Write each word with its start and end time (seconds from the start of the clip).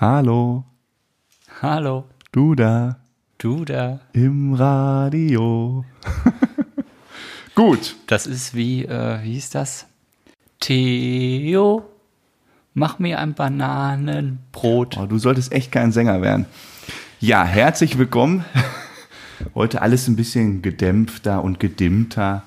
Hallo, 0.00 0.64
Hallo, 1.62 2.04
du 2.32 2.54
da 2.54 2.96
du 3.38 3.64
da. 3.64 4.00
im 4.12 4.54
Radio. 4.54 5.84
Gut, 7.54 7.96
Das 8.06 8.26
ist 8.26 8.54
wie, 8.54 8.84
äh, 8.84 9.22
wie 9.22 9.32
hieß 9.32 9.50
das? 9.50 9.86
Theo, 10.60 11.82
mach 12.74 12.98
mir 12.98 13.18
ein 13.20 13.34
Bananenbrot. 13.34 14.98
oh, 14.98 15.06
du 15.06 15.18
solltest 15.18 15.52
echt 15.52 15.72
kein 15.72 15.92
Sänger 15.92 16.20
werden. 16.20 16.44
Ja, 17.20 17.44
herzlich 17.44 17.96
willkommen. 17.96 18.44
Heute 19.54 19.80
alles 19.82 20.08
ein 20.08 20.16
bisschen 20.16 20.60
gedämpfter 20.62 21.42
und 21.42 21.60
gedimmter, 21.60 22.42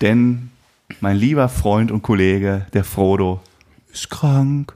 denn 0.00 0.50
mein 1.00 1.16
lieber 1.16 1.48
Freund 1.48 1.90
und 1.90 2.02
Kollege, 2.02 2.66
der 2.72 2.84
Frodo, 2.84 3.40
ist 3.92 4.10
krank. 4.10 4.74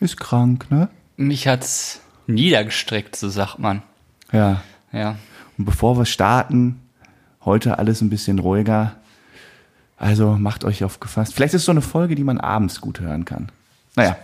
Ist 0.00 0.18
krank, 0.18 0.70
ne? 0.70 0.88
Mich 1.20 1.46
hat's 1.46 2.00
niedergestreckt, 2.26 3.14
so 3.14 3.28
sagt 3.28 3.58
man. 3.58 3.82
Ja. 4.32 4.62
Ja. 4.90 5.16
Und 5.58 5.66
bevor 5.66 5.98
wir 5.98 6.06
starten, 6.06 6.80
heute 7.44 7.78
alles 7.78 8.00
ein 8.00 8.08
bisschen 8.08 8.38
ruhiger. 8.38 8.96
Also 9.98 10.38
macht 10.38 10.64
euch 10.64 10.82
aufgefasst. 10.82 11.34
Vielleicht 11.34 11.52
ist 11.52 11.60
es 11.60 11.66
so 11.66 11.72
eine 11.72 11.82
Folge, 11.82 12.14
die 12.14 12.24
man 12.24 12.40
abends 12.40 12.80
gut 12.80 13.00
hören 13.00 13.26
kann. 13.26 13.52
Naja, 13.96 14.16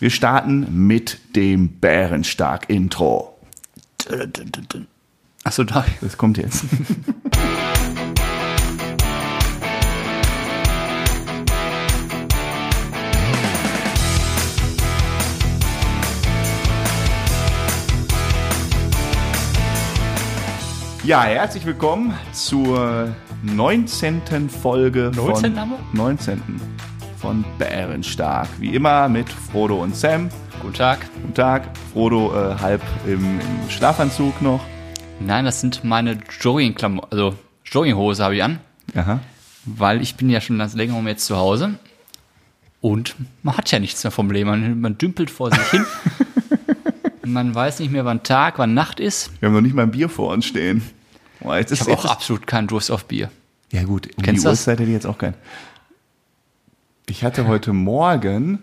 wir 0.00 0.10
starten 0.10 0.86
mit 0.88 1.36
dem 1.36 1.68
Bärenstark-Intro. 1.78 3.38
Achso, 5.44 5.62
da. 5.62 5.84
Das 6.00 6.18
kommt 6.18 6.36
jetzt. 6.36 6.64
Ja, 21.02 21.22
herzlich 21.22 21.64
willkommen 21.64 22.12
zur 22.32 23.14
19. 23.42 24.50
Folge 24.50 25.10
19. 25.16 25.52
von 25.54 25.58
haben 25.58 25.70
wir? 25.70 25.78
19. 25.94 26.42
von 27.16 27.42
Bärenstark. 27.56 28.48
Wie 28.58 28.74
immer 28.74 29.08
mit 29.08 29.26
Frodo 29.30 29.82
und 29.82 29.96
Sam. 29.96 30.28
Guten 30.60 30.74
Tag. 30.74 30.98
Guten 31.22 31.32
Tag. 31.32 31.70
Frodo 31.94 32.34
äh, 32.34 32.54
halb 32.56 32.82
im, 33.06 33.40
im 33.40 33.70
Schlafanzug 33.70 34.42
noch. 34.42 34.60
Nein, 35.20 35.46
das 35.46 35.62
sind 35.62 35.84
meine 35.84 36.18
Joggingklamotten, 36.38 37.10
also 37.10 37.34
Jogginghose 37.64 38.22
habe 38.22 38.36
ich 38.36 38.42
an, 38.42 38.58
Aha. 38.94 39.20
weil 39.64 40.02
ich 40.02 40.16
bin 40.16 40.28
ja 40.28 40.42
schon 40.42 40.58
ganz 40.58 40.74
länger 40.74 40.98
um 40.98 41.08
jetzt 41.08 41.24
zu 41.24 41.38
Hause. 41.38 41.76
Und 42.82 43.14
man 43.42 43.56
hat 43.56 43.70
ja 43.70 43.78
nichts 43.78 44.04
mehr 44.04 44.10
vom 44.10 44.30
Leben. 44.30 44.50
Man, 44.50 44.80
man 44.82 44.98
dümpelt 44.98 45.30
vor 45.30 45.50
sich 45.50 45.66
hin. 45.70 45.86
man 47.32 47.54
weiß 47.54 47.78
nicht 47.80 47.90
mehr, 47.90 48.04
wann 48.04 48.22
Tag, 48.22 48.58
wann 48.58 48.74
Nacht 48.74 49.00
ist. 49.00 49.30
Wir 49.40 49.48
haben 49.48 49.54
noch 49.54 49.60
nicht 49.60 49.74
mal 49.74 49.82
ein 49.82 49.90
Bier 49.90 50.08
vor 50.08 50.32
uns 50.32 50.46
stehen. 50.46 50.82
Boah, 51.40 51.56
jetzt 51.56 51.72
Ich 51.72 51.80
habe 51.80 51.92
auch 51.92 52.04
absolut 52.04 52.46
keinen 52.46 52.68
Durst 52.68 52.90
auf 52.90 53.06
Bier. 53.06 53.30
Ja 53.72 53.84
gut, 53.84 54.08
um 54.16 54.22
Kennst 54.22 54.42
die 54.42 54.48
das? 54.48 54.60
Uhrzeit 54.60 54.80
hätte 54.80 54.90
ich 54.90 54.94
jetzt 54.94 55.06
auch 55.06 55.18
keinen. 55.18 55.34
Ich 57.08 57.24
hatte 57.24 57.46
heute 57.46 57.72
Morgen 57.72 58.60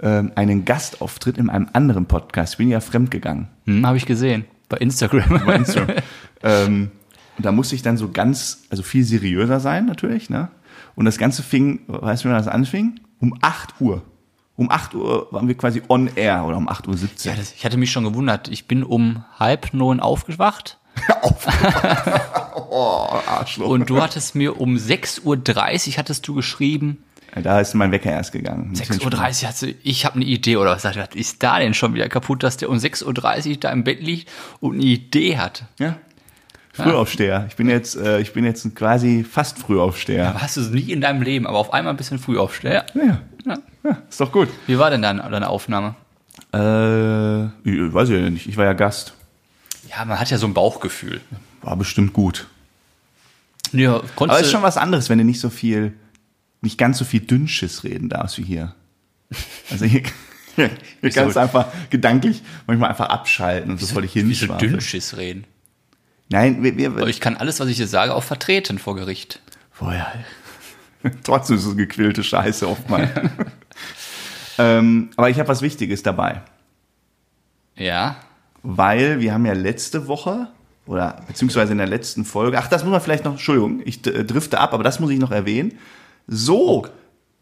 ähm, 0.00 0.32
einen 0.34 0.64
Gastauftritt 0.64 1.38
in 1.38 1.50
einem 1.50 1.68
anderen 1.72 2.06
Podcast. 2.06 2.54
Ich 2.54 2.58
bin 2.58 2.68
ja 2.68 2.80
fremdgegangen. 2.80 3.48
Hm, 3.66 3.86
habe 3.86 3.96
ich 3.96 4.06
gesehen. 4.06 4.44
Bei 4.68 4.76
Instagram. 4.78 5.42
bei 5.46 5.56
Instagram. 5.56 5.96
ähm, 6.42 6.90
und 7.36 7.46
da 7.46 7.52
musste 7.52 7.74
ich 7.74 7.82
dann 7.82 7.96
so 7.96 8.10
ganz, 8.10 8.64
also 8.70 8.82
viel 8.82 9.04
seriöser 9.04 9.60
sein 9.60 9.86
natürlich. 9.86 10.28
Ne? 10.28 10.48
Und 10.94 11.06
das 11.06 11.18
Ganze 11.18 11.42
fing, 11.42 11.80
weißt 11.86 12.24
du, 12.24 12.28
wann 12.28 12.36
das 12.36 12.48
anfing? 12.48 13.00
Um 13.20 13.36
8 13.40 13.80
Uhr. 13.80 14.02
Um 14.56 14.70
8 14.70 14.94
Uhr 14.94 15.28
waren 15.30 15.48
wir 15.48 15.56
quasi 15.56 15.82
on 15.88 16.10
air 16.14 16.44
oder 16.44 16.56
um 16.56 16.68
8 16.68 16.86
Uhr 16.86 16.96
17. 16.96 17.32
Ja, 17.32 17.38
das, 17.38 17.52
ich 17.52 17.64
hatte 17.64 17.78
mich 17.78 17.90
schon 17.90 18.04
gewundert. 18.04 18.48
Ich 18.48 18.68
bin 18.68 18.84
um 18.84 19.24
halb 19.38 19.72
neun 19.72 20.00
aufgewacht 20.00 20.78
oh, 22.70 23.06
Arschloch. 23.26 23.68
und 23.68 23.88
du 23.88 24.00
hattest 24.00 24.34
mir 24.34 24.60
um 24.60 24.76
6.30 24.76 25.24
Uhr 25.24 25.96
hattest 25.96 26.28
du 26.28 26.34
geschrieben. 26.34 27.02
da 27.34 27.60
ist 27.60 27.74
mein 27.74 27.92
Wecker 27.92 28.10
erst 28.10 28.32
gegangen. 28.32 28.74
6.30 28.74 29.04
Uhr 29.04 29.48
hast 29.48 29.62
du, 29.62 29.74
ich 29.82 30.04
habe 30.04 30.16
eine 30.16 30.24
Idee 30.24 30.56
oder 30.56 30.72
was, 30.72 30.84
was 30.84 30.96
ist 31.14 31.42
da 31.42 31.58
denn 31.58 31.74
schon 31.74 31.94
wieder 31.94 32.08
kaputt, 32.08 32.42
dass 32.42 32.56
der 32.56 32.70
um 32.70 32.76
6.30 32.76 33.48
Uhr 33.48 33.56
da 33.56 33.70
im 33.70 33.84
Bett 33.84 34.02
liegt 34.02 34.30
und 34.60 34.74
eine 34.74 34.84
Idee 34.84 35.38
hat. 35.38 35.64
Ja. 35.78 35.96
Frühaufsteher. 36.74 37.44
Ich 37.48 37.56
bin 37.56 37.68
jetzt, 37.68 37.96
äh, 37.96 38.20
ich 38.20 38.32
bin 38.32 38.46
jetzt 38.46 38.74
quasi 38.74 39.26
fast 39.30 39.58
Frühaufsteher. 39.58 40.30
Aber 40.30 40.40
hast 40.40 40.56
du 40.56 40.62
es 40.62 40.70
nie 40.70 40.90
in 40.90 41.02
deinem 41.02 41.20
Leben, 41.20 41.46
aber 41.46 41.58
auf 41.58 41.74
einmal 41.74 41.92
ein 41.92 41.98
bisschen 41.98 42.18
früh 42.18 42.38
aufstehen. 42.38 42.82
Ja. 42.94 43.20
Ist 44.12 44.20
doch 44.20 44.30
gut. 44.30 44.50
Wie 44.66 44.78
war 44.78 44.90
denn 44.90 45.00
deine, 45.00 45.22
deine 45.22 45.48
Aufnahme? 45.48 45.94
Äh, 46.52 47.44
ich 47.64 47.94
weiß 47.94 48.10
ich 48.10 48.20
ja 48.20 48.28
nicht. 48.28 48.46
Ich 48.46 48.58
war 48.58 48.66
ja 48.66 48.74
Gast. 48.74 49.14
Ja, 49.88 50.04
man 50.04 50.20
hat 50.20 50.30
ja 50.30 50.36
so 50.36 50.46
ein 50.46 50.52
Bauchgefühl. 50.52 51.22
War 51.62 51.78
bestimmt 51.78 52.12
gut. 52.12 52.46
Ja, 53.72 54.02
Aber 54.16 54.38
ist 54.38 54.50
schon 54.50 54.60
was 54.60 54.76
anderes, 54.76 55.08
wenn 55.08 55.16
du 55.16 55.24
nicht 55.24 55.40
so 55.40 55.48
viel, 55.48 55.94
nicht 56.60 56.76
ganz 56.76 56.98
so 56.98 57.06
viel 57.06 57.20
Dünnschiss 57.20 57.84
reden 57.84 58.10
darfst 58.10 58.36
wie 58.36 58.42
hier. 58.42 58.74
Also 59.70 59.86
hier, 59.86 60.02
hier, 60.56 60.70
hier 61.00 61.10
kannst 61.10 61.36
du 61.36 61.40
einfach 61.40 61.68
gedanklich 61.88 62.42
manchmal 62.66 62.90
einfach 62.90 63.08
abschalten 63.08 63.70
und 63.70 63.80
so 63.80 63.86
voll 63.86 64.04
ich 64.04 64.14
wie 64.14 64.20
so 64.20 64.26
hinschwafeln. 64.26 64.72
Dünnschiss 64.72 65.16
reden. 65.16 65.46
Nein, 66.28 66.62
wir, 66.62 66.76
wir, 66.76 66.88
Aber 66.90 67.08
ich 67.08 67.20
kann 67.20 67.38
alles, 67.38 67.60
was 67.60 67.68
ich 67.68 67.78
dir 67.78 67.86
sage, 67.86 68.14
auch 68.14 68.24
vertreten 68.24 68.78
vor 68.78 68.94
Gericht. 68.94 69.40
Vorher. 69.70 70.12
Trotzdem 71.24 71.56
ist 71.56 71.64
es 71.64 71.76
gequälte 71.78 72.22
Scheiße 72.22 72.68
oftmals. 72.68 73.08
ähm, 74.62 75.10
aber 75.16 75.30
ich 75.30 75.38
habe 75.38 75.48
was 75.48 75.62
Wichtiges 75.62 76.02
dabei. 76.02 76.42
Ja. 77.76 78.16
weil 78.62 79.18
wir 79.20 79.32
haben 79.32 79.46
ja 79.46 79.54
letzte 79.54 80.06
Woche 80.06 80.48
oder 80.86 81.22
beziehungsweise 81.26 81.72
in 81.72 81.78
der 81.78 81.86
letzten 81.86 82.24
Folge, 82.24 82.58
ach, 82.58 82.68
das 82.68 82.82
muss 82.84 82.92
man 82.92 83.00
vielleicht 83.00 83.24
noch, 83.24 83.32
Entschuldigung, 83.32 83.80
ich 83.84 84.06
äh, 84.06 84.24
drifte 84.24 84.60
ab, 84.60 84.74
aber 84.74 84.84
das 84.84 85.00
muss 85.00 85.10
ich 85.10 85.18
noch 85.18 85.30
erwähnen. 85.30 85.78
So 86.26 86.86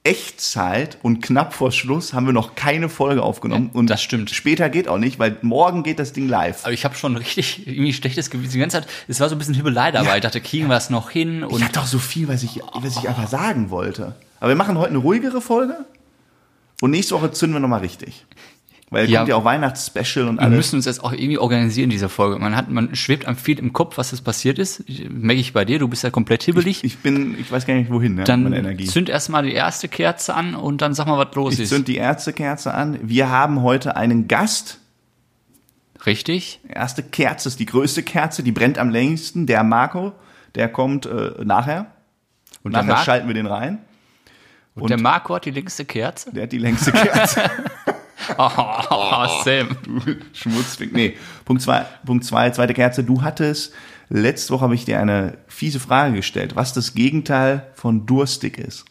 Echtzeit 0.03 0.97
und 1.03 1.21
knapp 1.21 1.53
vor 1.53 1.73
Schluss 1.73 2.15
haben 2.15 2.25
wir 2.25 2.33
noch 2.33 2.55
keine 2.55 2.89
Folge 2.89 3.23
aufgenommen. 3.23 3.71
Ja, 3.75 3.79
und 3.79 3.91
das 3.91 4.01
stimmt. 4.03 4.31
Später 4.31 4.71
geht 4.71 4.89
auch 4.89 4.97
nicht, 4.97 5.19
weil 5.19 5.37
morgen 5.43 5.83
geht 5.83 5.99
das 5.99 6.15
Ding 6.15 6.27
live. 6.27 6.65
Aber 6.65 6.73
ich 6.73 6.85
habe 6.87 6.95
schon 6.95 7.17
richtig 7.17 7.67
irgendwie 7.67 7.93
schlechtes 7.93 8.31
Gewissen. 8.31 8.53
Die 8.53 8.59
ganze 8.61 8.81
Zeit, 8.81 8.89
es 9.09 9.21
war 9.21 9.29
so 9.29 9.35
ein 9.35 9.39
bisschen 9.39 9.55
Hibbelei 9.55 9.91
dabei. 9.93 10.17
Ich 10.17 10.23
dachte, 10.23 10.41
kriegen 10.41 10.69
wir 10.69 10.77
es 10.77 10.89
noch 10.89 11.11
hin? 11.11 11.45
Ich 11.47 11.53
Und 11.53 11.63
hatte 11.65 11.81
auch 11.81 11.87
so 11.87 11.99
viel, 11.99 12.29
was 12.29 12.43
ich, 12.43 12.63
was 12.73 12.97
ich 12.97 13.09
einfach 13.09 13.29
sagen 13.29 13.69
wollte. 13.69 14.15
Aber 14.39 14.49
wir 14.49 14.57
machen 14.57 14.79
heute 14.79 14.91
eine 14.91 14.99
ruhigere 14.99 15.43
Folge 15.43 15.85
und 16.81 16.91
nächste 16.91 17.15
Woche 17.15 17.31
zünden 17.33 17.55
wir 17.57 17.61
nochmal 17.61 17.81
richtig. 17.81 18.27
Weil 18.93 19.09
Ja. 19.09 19.21
kommt 19.21 19.29
ja 19.29 19.37
auch 19.37 19.45
Weihnachtsspecial 19.45 20.27
und 20.27 20.37
wir 20.39 20.43
alles. 20.43 20.57
müssen 20.57 20.75
uns 20.77 20.85
jetzt 20.85 21.05
auch 21.05 21.13
irgendwie 21.13 21.39
organisieren, 21.39 21.91
diese 21.91 22.09
Folge. 22.09 22.41
Man 22.41 22.57
hat, 22.57 22.71
man 22.71 22.97
schwebt 22.97 23.25
einem 23.25 23.37
viel 23.37 23.57
im 23.61 23.73
Kopf, 23.73 23.99
was 23.99 24.11
das 24.11 24.21
passiert 24.21 24.59
ist. 24.59 24.83
Ich- 24.89 25.09
Merke 25.09 25.41
ich 25.41 25.53
bei 25.53 25.65
dir, 25.65 25.79
du 25.79 25.87
bist 25.87 26.03
ja 26.03 26.11
komplett 26.11 26.43
hibbelig. 26.43 26.83
Ich 26.83 26.99
bin, 26.99 27.39
ich 27.39 27.53
weiß 27.53 27.67
gar 27.67 27.75
nicht 27.75 27.93
wohin, 27.93 28.17
ne, 28.17 28.25
dann 28.25 28.53
Energie. 28.53 28.87
zünd 28.87 29.09
erstmal 29.09 29.45
die 29.45 29.53
erste 29.53 29.87
Kerze 29.87 30.35
an 30.35 30.57
und 30.57 30.83
dann 30.83 30.93
sag 30.95 31.07
mal, 31.07 31.25
was 31.25 31.33
los 31.37 31.55
Ich 31.55 31.61
ist. 31.61 31.69
zünd 31.69 31.87
die 31.87 31.99
Ärztekerze 31.99 32.75
an. 32.75 32.99
Wir 33.03 33.29
haben 33.31 33.63
heute 33.63 33.95
einen 33.97 34.27
Gast. 34.27 34.79
Richtig? 36.07 36.61
Erste 36.69 37.03
Kerze 37.05 37.49
ist 37.49 37.61
die 37.61 37.67
größte 37.67 38.03
Kerze, 38.03 38.43
die 38.43 38.53
brennt 38.53 38.79
am 38.79 38.91
längsten. 38.91 39.47
Der 39.47 39.63
Marco, 39.63 40.13
der 40.55 40.69
kommt 40.69 41.07
äh, 41.07 41.33
nachher. 41.45 41.87
Und 42.63 42.73
nachher 42.73 42.87
der, 42.87 42.95
Mar 42.97 43.05
schalten 43.05 43.29
wir 43.29 43.35
den 43.35 43.47
rein. 43.47 43.79
Und 44.81 44.91
der 44.91 45.01
Marco 45.01 45.35
hat 45.35 45.45
die 45.45 45.51
längste 45.51 45.85
Kerze. 45.85 46.33
Der 46.33 46.45
hat 46.45 46.53
die 46.53 46.59
längste 46.59 46.93
Kerze. 46.93 47.43
Oh, 48.39 49.27
Sam. 49.45 49.77
du 49.83 50.17
Schmutzfick. 50.35 50.93
Nee, 50.93 51.17
Punkt 51.47 51.63
zwei, 51.63 51.87
Punkt 52.05 52.25
zwei, 52.25 52.51
zweite 52.51 52.75
Kerze. 52.75 53.03
Du 53.03 53.23
hattest, 53.23 53.73
letzte 54.09 54.53
Woche 54.53 54.63
habe 54.65 54.75
ich 54.75 54.85
dir 54.85 55.01
eine 55.01 55.39
fiese 55.49 55.81
Frage 55.81 56.17
gestellt, 56.17 56.55
was 56.55 56.73
das 56.75 56.95
Gegenteil 56.95 57.67
von 57.75 58.07
durstig 58.07 58.59
ist. 58.59 58.85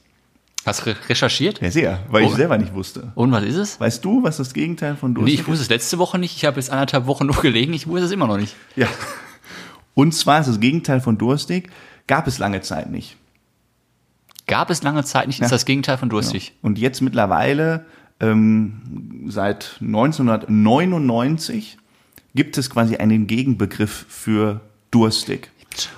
Hast 0.66 0.81
du 0.81 0.89
re 0.89 0.95
recherchiert? 1.07 1.61
Ja, 1.61 1.72
sehr, 1.72 2.00
weil 2.09 2.23
ich 2.23 2.31
Oh. 2.31 2.35
selber 2.35 2.57
nicht 2.57 2.73
wusste. 2.73 3.11
Und 3.16 3.31
was 3.31 3.44
ist 3.44 3.56
es? 3.56 3.79
Weißt 3.79 4.03
du, 4.03 4.23
was 4.23 4.38
das 4.38 4.53
Gegenteil 4.53 4.95
von 4.95 5.11
Nee, 5.11 5.19
durstig 5.19 5.39
ich 5.41 5.47
wusste 5.47 5.63
es 5.63 5.69
letzte 5.69 6.00
Woche 6.00 6.17
nicht. 6.17 6.35
Ich 6.35 6.45
habe 6.45 6.57
jetzt 6.59 6.71
anderthalb 6.71 7.06
Wochen 7.06 7.27
nur 7.27 7.35
gelegen. 7.42 7.71
Ich 7.74 7.88
wusste 7.88 8.06
es 8.07 8.12
immer 8.12 8.27
noch 8.27 8.38
nicht. 8.38 8.56
Ja. 8.75 8.88
Und 9.94 10.13
zwar 10.13 10.42
ist 10.42 10.47
das 10.50 10.59
Gegenteil 10.59 11.01
von 11.01 11.18
durstig, 11.18 11.69
gab 12.07 12.27
es 12.27 12.39
lange 12.39 12.62
Zeit 12.62 12.89
nicht. 12.89 13.15
Gab 14.50 14.69
es 14.69 14.84
lange 14.84 15.04
Zeit 15.06 15.28
nicht, 15.28 15.40
ist 15.40 15.46
Ja. 15.50 15.56
das 15.56 15.63
Gegenteil 15.66 15.98
von 15.98 16.10
durstig. 16.10 16.54
Und 16.62 16.78
jetzt 16.78 17.01
mittlerweile, 17.01 17.86
ähm, 18.19 18.81
seit 19.28 19.78
1999, 19.80 21.78
gibt 22.36 22.57
es 22.57 22.69
quasi 22.69 22.98
einen 22.98 23.28
Gegenbegriff 23.28 24.06
für 24.10 24.62
durstig. 24.92 25.50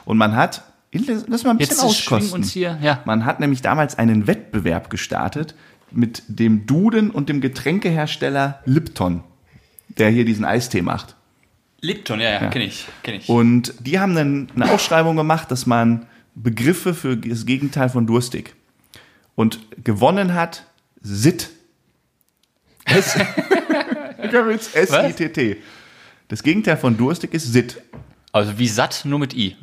Und 0.05 0.17
man 0.17 0.35
hat, 0.35 0.63
lass 0.91 1.43
mal 1.43 1.51
ein 1.51 1.57
bisschen 1.57 1.75
Jetzt 1.77 1.83
auskosten. 1.83 2.33
uns 2.33 2.51
hier, 2.51 2.77
ja. 2.81 2.99
Man 3.05 3.25
hat 3.25 3.39
nämlich 3.39 3.61
damals 3.61 3.97
einen 3.97 4.27
Wettbewerb 4.27 4.89
gestartet 4.89 5.55
mit 5.91 6.23
dem 6.27 6.65
Duden 6.65 7.09
und 7.11 7.29
dem 7.29 7.41
Getränkehersteller 7.41 8.59
Lipton, 8.65 9.23
der 9.97 10.09
hier 10.09 10.25
diesen 10.25 10.45
Eistee 10.45 10.81
macht. 10.81 11.15
Lipton, 11.81 12.19
ja, 12.19 12.29
ja, 12.29 12.47
kenne 12.49 12.65
ich, 12.65 12.85
kenne 13.03 13.17
ich. 13.17 13.27
Und 13.27 13.73
die 13.79 13.99
haben 13.99 14.13
dann 14.13 14.49
eine 14.55 14.71
Ausschreibung 14.71 15.15
gemacht, 15.15 15.49
dass 15.49 15.65
man 15.65 16.05
Begriffe 16.35 16.93
für 16.93 17.17
das 17.17 17.45
Gegenteil 17.45 17.89
von 17.89 18.07
durstig. 18.07 18.55
Und 19.35 19.59
gewonnen 19.83 20.33
hat 20.33 20.65
Sit. 21.01 21.49
S-I-T-T. 24.73 25.57
Das 26.27 26.43
Gegenteil 26.43 26.77
von 26.77 26.95
durstig 26.95 27.33
ist 27.33 27.51
Sit. 27.51 27.81
Also 28.31 28.57
wie 28.57 28.69
satt, 28.69 29.01
nur 29.03 29.19
mit 29.19 29.33
I. 29.33 29.57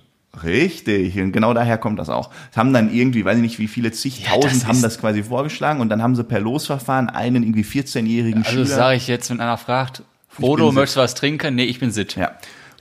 Richtig, 0.44 1.18
und 1.18 1.32
genau 1.32 1.54
daher 1.54 1.78
kommt 1.78 1.98
das 1.98 2.10
auch. 2.10 2.30
Es 2.50 2.58
haben 2.58 2.74
dann 2.74 2.92
irgendwie, 2.92 3.24
weiß 3.24 3.36
ich 3.36 3.42
nicht, 3.42 3.58
wie 3.58 3.68
viele 3.68 3.90
zigtausend 3.90 4.52
das 4.52 4.66
haben 4.66 4.82
das 4.82 5.00
quasi 5.00 5.22
vorgeschlagen 5.22 5.80
und 5.80 5.88
dann 5.88 6.02
haben 6.02 6.14
sie 6.14 6.24
per 6.24 6.40
Losverfahren 6.40 7.08
einen 7.08 7.42
irgendwie 7.42 7.64
14-jährigen 7.64 8.42
Also 8.42 8.50
Schüler. 8.50 8.66
sage 8.66 8.96
ich 8.98 9.08
jetzt, 9.08 9.30
wenn 9.30 9.40
einer 9.40 9.56
fragt, 9.56 10.02
Frodo, 10.28 10.70
möchtest 10.70 10.96
du 10.96 11.00
was 11.00 11.14
trinken? 11.14 11.54
Nee, 11.54 11.64
ich 11.64 11.80
bin 11.80 11.90
Sit. 11.90 12.16
Ja. 12.16 12.32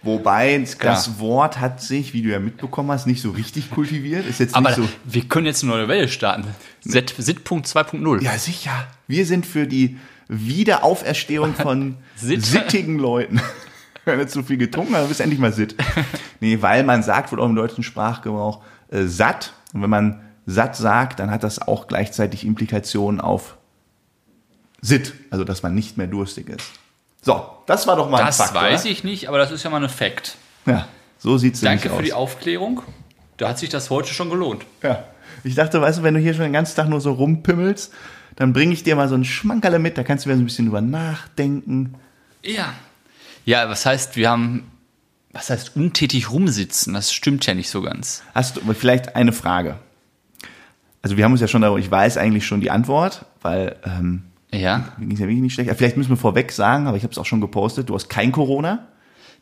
Wobei 0.03 0.63
das 0.81 1.19
Wort 1.19 1.59
hat 1.59 1.81
sich, 1.81 2.13
wie 2.13 2.21
du 2.21 2.29
ja 2.29 2.39
mitbekommen 2.39 2.91
hast, 2.91 3.07
nicht 3.07 3.21
so 3.21 3.31
richtig 3.31 3.71
kultiviert. 3.71 4.25
Ist 4.27 4.39
jetzt 4.39 4.55
Aber 4.55 4.69
nicht 4.69 4.77
so. 4.77 4.88
wir 5.05 5.23
können 5.27 5.45
jetzt 5.47 5.63
eine 5.63 5.73
neue 5.73 5.88
Welle 5.88 6.07
starten. 6.07 6.45
Sit- 6.81 7.15
Sit.2.0. 7.17 8.21
Ja, 8.23 8.38
sicher. 8.38 8.88
Wir 9.07 9.25
sind 9.25 9.45
für 9.45 9.65
die 9.67 9.97
Wiederauferstehung 10.27 11.53
von 11.55 11.95
Sitt. 12.15 12.45
sittigen 12.45 12.99
Leuten. 12.99 13.41
Wenn 14.05 14.19
du 14.19 14.27
zu 14.27 14.44
viel 14.44 14.57
getrunken 14.57 14.95
hast, 14.95 15.07
bist 15.07 15.19
du 15.19 15.23
endlich 15.23 15.39
mal 15.39 15.51
sitt. 15.53 15.75
Nee, 16.39 16.61
weil 16.61 16.83
man 16.83 17.01
sagt 17.01 17.31
wohl 17.31 17.39
auch 17.41 17.47
im 17.47 17.55
deutschen 17.55 17.83
Sprachgebrauch 17.83 18.61
äh, 18.91 19.05
satt. 19.05 19.53
Und 19.73 19.81
wenn 19.81 19.89
man 19.89 20.21
satt 20.45 20.75
sagt, 20.75 21.19
dann 21.19 21.31
hat 21.31 21.43
das 21.43 21.59
auch 21.59 21.88
gleichzeitig 21.88 22.45
Implikationen 22.45 23.19
auf 23.19 23.57
sitt. 24.81 25.13
Also, 25.31 25.43
dass 25.43 25.63
man 25.63 25.73
nicht 25.73 25.97
mehr 25.97 26.05
durstig 26.07 26.50
ist. 26.50 26.61
So, 27.21 27.45
das 27.65 27.87
war 27.87 27.95
doch 27.95 28.09
mal 28.09 28.23
Das 28.25 28.39
ein 28.39 28.47
Fakt, 28.47 28.55
weiß 28.55 28.81
oder? 28.81 28.91
ich 28.91 29.03
nicht, 29.03 29.27
aber 29.27 29.37
das 29.37 29.51
ist 29.51 29.63
ja 29.63 29.69
mal 29.69 29.83
ein 29.83 29.89
Fact. 29.89 30.37
Ja, 30.65 30.87
so 31.17 31.37
sieht's 31.37 31.61
Danke 31.61 31.87
nämlich 31.89 31.97
für 31.97 32.03
die 32.05 32.13
aus. 32.13 32.33
Aufklärung. 32.35 32.81
Da 33.37 33.49
hat 33.49 33.59
sich 33.59 33.69
das 33.69 33.89
heute 33.89 34.13
schon 34.13 34.29
gelohnt. 34.29 34.65
Ja. 34.81 35.03
Ich 35.43 35.55
dachte, 35.55 35.79
weißt 35.81 35.99
du, 35.99 36.03
wenn 36.03 36.13
du 36.13 36.19
hier 36.19 36.33
schon 36.33 36.43
den 36.43 36.53
ganzen 36.53 36.75
Tag 36.75 36.89
nur 36.89 37.01
so 37.01 37.11
rumpimmelst, 37.13 37.93
dann 38.35 38.53
bringe 38.53 38.73
ich 38.73 38.83
dir 38.83 38.95
mal 38.95 39.07
so 39.09 39.15
ein 39.15 39.23
Schmankerle 39.25 39.79
mit, 39.79 39.97
da 39.97 40.03
kannst 40.03 40.25
du 40.25 40.29
wieder 40.29 40.37
so 40.37 40.43
ein 40.43 40.45
bisschen 40.45 40.65
drüber 40.65 40.81
nachdenken. 40.81 41.95
Ja. 42.43 42.73
Ja, 43.45 43.69
was 43.69 43.85
heißt, 43.85 44.15
wir 44.15 44.29
haben, 44.29 44.69
was 45.31 45.49
heißt 45.49 45.75
untätig 45.75 46.31
rumsitzen? 46.31 46.93
Das 46.93 47.13
stimmt 47.13 47.45
ja 47.45 47.53
nicht 47.53 47.69
so 47.69 47.81
ganz. 47.81 48.23
Hast 48.33 48.57
du 48.57 48.73
vielleicht 48.73 49.15
eine 49.15 49.31
Frage? 49.31 49.77
Also 51.01 51.17
wir 51.17 51.23
haben 51.23 51.31
uns 51.31 51.41
ja 51.41 51.47
schon 51.47 51.61
darüber, 51.61 51.79
ich 51.79 51.89
weiß 51.89 52.17
eigentlich 52.17 52.45
schon 52.45 52.59
die 52.61 52.71
Antwort, 52.71 53.25
weil 53.41 53.75
ähm, 53.85 54.23
Ja. 54.53 54.94
ging 54.97 55.11
es 55.11 55.19
ja 55.19 55.25
wirklich 55.25 55.41
nicht 55.41 55.53
schlecht. 55.53 55.71
Vielleicht 55.75 55.97
müssen 55.97 56.09
wir 56.09 56.17
vorweg 56.17 56.51
sagen, 56.51 56.88
aber 56.88 56.97
ich 56.97 57.03
habe 57.03 57.11
es 57.11 57.17
auch 57.17 57.25
schon 57.25 57.41
gepostet, 57.41 57.89
du 57.89 57.95
hast 57.95 58.09
kein 58.09 58.31
Corona. 58.31 58.88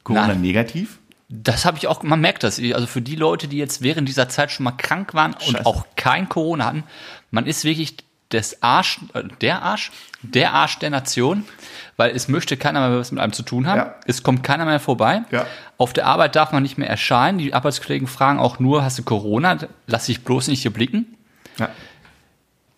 Corona 0.04 0.28
Nein. 0.28 0.42
negativ. 0.42 1.00
Das 1.30 1.66
habe 1.66 1.78
ich 1.78 1.88
auch, 1.88 2.04
man 2.04 2.22
merkt 2.22 2.44
das. 2.44 2.60
Also 2.60 2.88
für 2.88 3.02
die 3.02 3.16
Leute, 3.16 3.48
die 3.48 3.57
jetzt 3.57 3.81
während 3.81 4.07
dieser 4.07 4.30
Zeit 4.30 4.52
schon 4.52 4.63
mal 4.63 4.72
krank 4.72 5.13
waren 5.13 5.34
und 5.34 5.42
Scheiße. 5.42 5.66
auch 5.66 5.86
kein 5.96 6.30
Corona 6.30 6.66
hatten, 6.66 6.84
man 7.31 7.48
ist 7.48 7.63
wirklich 7.63 7.98
des 8.31 8.62
Arsch, 8.62 9.00
äh, 9.13 9.24
der 9.42 9.62
Arsch, 9.62 9.92
der 10.22 10.54
Arsch 10.54 10.80
der 10.80 10.90
Nation, 10.90 11.46
weil 11.98 12.16
es 12.16 12.28
möchte 12.28 12.58
keiner 12.58 12.88
mehr 12.88 13.00
was 13.00 13.12
mit 13.12 13.22
einem 13.22 13.34
zu 13.34 13.44
tun 13.44 13.68
haben. 13.68 13.78
Ja. 13.78 13.96
Es 14.06 14.24
kommt 14.24 14.44
keiner 14.44 14.66
mehr 14.66 14.80
vorbei. 14.80 15.24
Ja. 15.31 15.46
Auf 15.78 15.94
der 15.94 16.08
Arbeit 16.08 16.36
darf 16.36 16.51
man 16.51 16.63
nicht 16.63 16.78
mehr 16.78 16.90
erscheinen. 16.90 17.38
Die 17.38 17.54
Arbeitskollegen 17.54 18.08
fragen 18.08 18.40
auch 18.40 18.60
nur, 18.60 18.84
hast 18.84 18.98
du 18.98 19.04
Corona? 19.04 19.58
Lass 19.88 20.08
dich 20.08 20.24
bloß 20.24 20.48
nicht 20.48 20.62
hier 20.62 20.74
blicken. 20.74 21.16
Ja. 21.58 21.69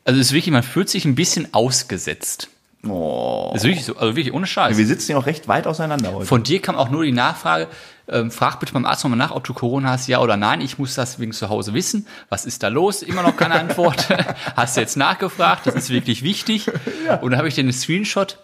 Also 0.08 0.22
es 0.22 0.28
ist 0.28 0.34
wirklich, 0.34 0.54
man 0.54 0.64
fühlt 0.64 0.88
sich 0.88 1.04
ein 1.04 1.16
bisschen 1.16 1.54
ausgesetzt. 1.54 2.48
Oh. 2.88 3.50
Das 3.52 3.64
ist 3.64 3.68
wirklich 3.68 3.84
so, 3.84 3.98
also 3.98 4.16
wirklich 4.16 4.34
ohne 4.34 4.48
Scheiß. 4.48 4.78
Wir 4.78 4.86
sitzen 4.88 5.12
ja 5.12 5.18
auch 5.18 5.26
recht 5.26 5.50
weit 5.50 5.68
auseinander 5.68 6.14
heute. 6.14 6.26
Von 6.26 6.44
dir 6.44 6.62
kam 6.62 6.78
auch 6.78 6.90
nur 6.90 7.04
die 7.04 7.12
Nachfrage, 7.12 7.68
ähm, 8.08 8.32
frag 8.32 8.62
bitte 8.62 8.72
beim 8.72 8.86
Arzt 8.86 9.04
nochmal 9.04 9.18
nach, 9.18 9.32
ob 9.32 9.44
du 9.44 9.54
Corona 9.54 9.90
hast, 9.90 10.08
ja 10.08 10.22
oder 10.22 10.38
nein. 10.38 10.62
Ich 10.62 10.78
muss 10.78 10.96
das 10.96 11.20
wegen 11.20 11.34
zu 11.34 11.50
Hause 11.50 11.74
wissen. 11.74 12.08
Was 12.30 12.46
ist 12.46 12.64
da 12.64 12.70
los? 12.70 13.02
Immer 13.02 13.22
noch 13.22 13.36
keine 13.36 13.60
Antwort. 13.60 14.08
hast 14.56 14.78
du 14.78 14.80
jetzt 14.82 14.96
nachgefragt? 14.96 15.68
Das 15.68 15.76
ist 15.76 15.90
wirklich 15.90 16.24
wichtig. 16.24 16.72
Und 17.22 17.32
dann 17.32 17.38
habe 17.40 17.50
ich 17.50 17.56
dir 17.56 17.62
einen 17.62 17.74
Screenshot. 17.74 18.38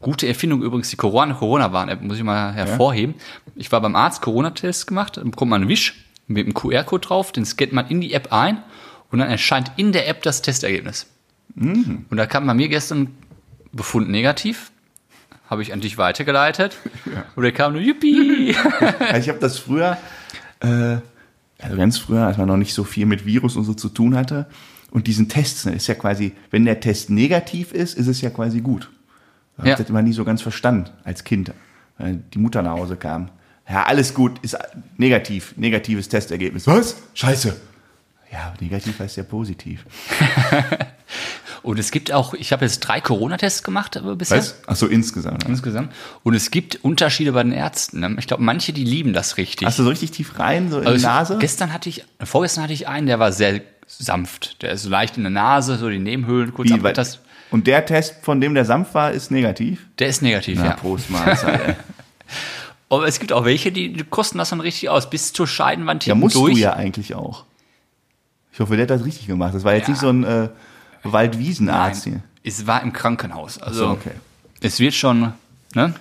Gute 0.00 0.26
Erfindung 0.26 0.62
übrigens, 0.62 0.90
die 0.90 0.96
Corona- 0.96 1.34
Corona-Warn-App, 1.34 2.02
muss 2.02 2.16
ich 2.16 2.24
mal 2.24 2.54
hervorheben. 2.54 3.14
Ich 3.54 3.70
war 3.70 3.80
beim 3.80 3.94
Arzt, 3.94 4.20
Corona-Test 4.20 4.88
gemacht, 4.88 5.16
dann 5.16 5.30
bekommt 5.30 5.50
man 5.52 5.60
einen 5.62 5.70
Wisch 5.70 5.94
mit 6.26 6.44
einem 6.46 6.54
QR-Code 6.54 7.06
drauf, 7.06 7.30
den 7.30 7.44
scannt 7.44 7.72
man 7.72 7.86
in 7.86 8.00
die 8.00 8.14
App 8.14 8.32
ein 8.32 8.64
und 9.10 9.18
dann 9.18 9.28
erscheint 9.30 9.72
in 9.76 9.92
der 9.92 10.08
App 10.08 10.22
das 10.22 10.42
Testergebnis. 10.42 11.06
Und 11.54 12.06
da 12.10 12.26
kam 12.26 12.46
bei 12.46 12.54
mir 12.54 12.68
gestern 12.68 13.08
Befund 13.72 14.08
negativ, 14.10 14.70
habe 15.50 15.62
ich 15.62 15.72
an 15.72 15.80
dich 15.80 15.98
weitergeleitet. 15.98 16.76
Und 17.36 17.42
der 17.42 17.52
kam 17.52 17.72
nur, 17.72 17.80
Yippie! 17.82 18.54
Also 19.00 19.20
ich 19.20 19.28
habe 19.28 19.38
das 19.40 19.58
früher, 19.58 19.96
äh, 20.60 20.98
also 21.58 21.76
ganz 21.76 21.98
früher, 21.98 22.26
als 22.26 22.36
man 22.36 22.46
noch 22.46 22.56
nicht 22.58 22.74
so 22.74 22.84
viel 22.84 23.06
mit 23.06 23.24
Virus 23.26 23.56
und 23.56 23.64
so 23.64 23.74
zu 23.74 23.88
tun 23.88 24.14
hatte. 24.14 24.46
Und 24.90 25.06
diesen 25.06 25.28
Tests, 25.28 25.64
ne, 25.64 25.72
ist 25.72 25.86
ja 25.86 25.94
quasi, 25.94 26.32
wenn 26.50 26.64
der 26.64 26.80
Test 26.80 27.10
negativ 27.10 27.72
ist, 27.72 27.94
ist 27.98 28.06
es 28.06 28.20
ja 28.20 28.30
quasi 28.30 28.60
gut. 28.60 28.90
Ich 29.58 29.64
Ja. 29.64 29.70
habe 29.72 29.82
das 29.82 29.90
immer 29.90 30.02
nie 30.02 30.12
so 30.12 30.24
ganz 30.24 30.42
verstanden 30.42 30.90
als 31.04 31.24
Kind, 31.24 31.50
weil 31.98 32.22
die 32.34 32.38
Mutter 32.38 32.62
nach 32.62 32.72
Hause 32.72 32.96
kam. 32.96 33.30
Ja, 33.68 33.84
alles 33.84 34.14
gut, 34.14 34.38
ist 34.42 34.56
negativ, 34.96 35.54
negatives 35.56 36.08
Testergebnis. 36.08 36.66
Was? 36.66 37.02
Scheiße. 37.14 37.56
Ja, 38.32 38.52
negativ 38.60 38.98
heißt 38.98 39.16
ja 39.16 39.22
positiv. 39.22 39.84
Und 41.62 41.78
es 41.78 41.90
gibt 41.90 42.12
auch, 42.12 42.34
ich 42.34 42.52
habe 42.52 42.64
jetzt 42.64 42.80
drei 42.80 43.00
Corona-Tests 43.00 43.62
gemacht 43.62 43.96
äh, 43.96 44.00
bisher. 44.14 44.38
Was? 44.38 44.60
Ach 44.66 44.76
so, 44.76 44.86
insgesamt. 44.86 45.44
Insgesamt. 45.48 45.92
Und 46.22 46.34
es 46.34 46.50
gibt 46.50 46.76
Unterschiede 46.84 47.32
bei 47.32 47.42
den 47.42 47.52
Ärzten. 47.52 48.00
ne? 48.00 48.14
Ich 48.18 48.26
glaube, 48.26 48.42
manche, 48.42 48.72
die 48.72 48.84
lieben 48.84 49.12
das 49.12 49.36
richtig. 49.38 49.66
Hast 49.66 49.78
du 49.78 49.82
so 49.82 49.88
richtig 49.88 50.12
tief 50.12 50.38
rein, 50.38 50.70
so 50.70 50.78
in 50.78 50.86
Also 50.86 50.92
die 50.92 50.98
ich- 50.98 51.02
Nase? 51.06 51.36
Gestern 51.38 51.72
hatte 51.72 51.88
ich, 51.88 52.04
vorgestern 52.22 52.64
hatte 52.64 52.72
ich 52.72 52.86
einen, 52.86 53.06
der 53.06 53.18
war 53.18 53.32
sehr 53.32 53.60
sanft. 53.86 54.62
Der 54.62 54.72
ist 54.72 54.82
so 54.84 54.88
leicht 54.90 55.16
in 55.16 55.24
der 55.24 55.30
Nase, 55.30 55.78
so 55.78 55.88
die 55.88 55.98
Nebenhöhlen 55.98 56.54
kurz 56.54 56.68
Wie, 56.70 56.78
Das, 56.92 57.20
und 57.50 57.66
der 57.66 57.84
Test, 57.86 58.16
von 58.22 58.40
dem 58.40 58.54
der 58.54 58.64
sanft 58.64 58.94
war, 58.94 59.10
ist 59.10 59.30
negativ? 59.30 59.86
der 59.98 60.08
ist 60.08 60.22
negativ, 60.22 60.58
Na, 60.60 60.66
ja. 60.66 60.72
Prost, 60.74 61.10
Mahlzeit. 61.10 61.76
Aber 62.90 63.06
es 63.06 63.18
gibt 63.18 63.32
auch 63.32 63.44
welche, 63.44 63.72
die, 63.72 63.92
kosten 64.04 64.38
das 64.38 64.50
dann 64.50 64.60
richtig 64.60 64.88
aus, 64.90 65.10
bis 65.10 65.32
zur 65.32 65.46
Scheidenwand 65.46 66.06
Ja, 66.06 66.12
hinten 66.12 66.20
musst 66.24 66.36
durch. 66.36 66.54
du 66.54 66.60
ja 66.60 66.72
eigentlich 66.74 67.14
auch. 67.14 67.44
Ich 68.58 68.60
hoffe, 68.60 68.74
der 68.74 68.82
hat 68.86 68.90
das 68.90 69.04
richtig 69.04 69.28
gemacht. 69.28 69.54
Das 69.54 69.62
war 69.62 69.72
jetzt 69.74 69.86
Ja. 69.86 69.90
nicht 69.92 70.00
so 70.00 70.08
ein 70.08 70.24
äh, 70.24 70.48
Waldwiesenarzt 71.04 72.08
Nein, 72.08 72.24
es 72.42 72.66
war 72.66 72.82
im 72.82 72.92
Krankenhaus. 72.92 73.56
Also 73.62 73.84
So, 73.86 73.90
okay. 73.92 74.10
es 74.60 74.80
wird 74.80 74.94
schon, 74.94 75.32
ne? 75.76 75.94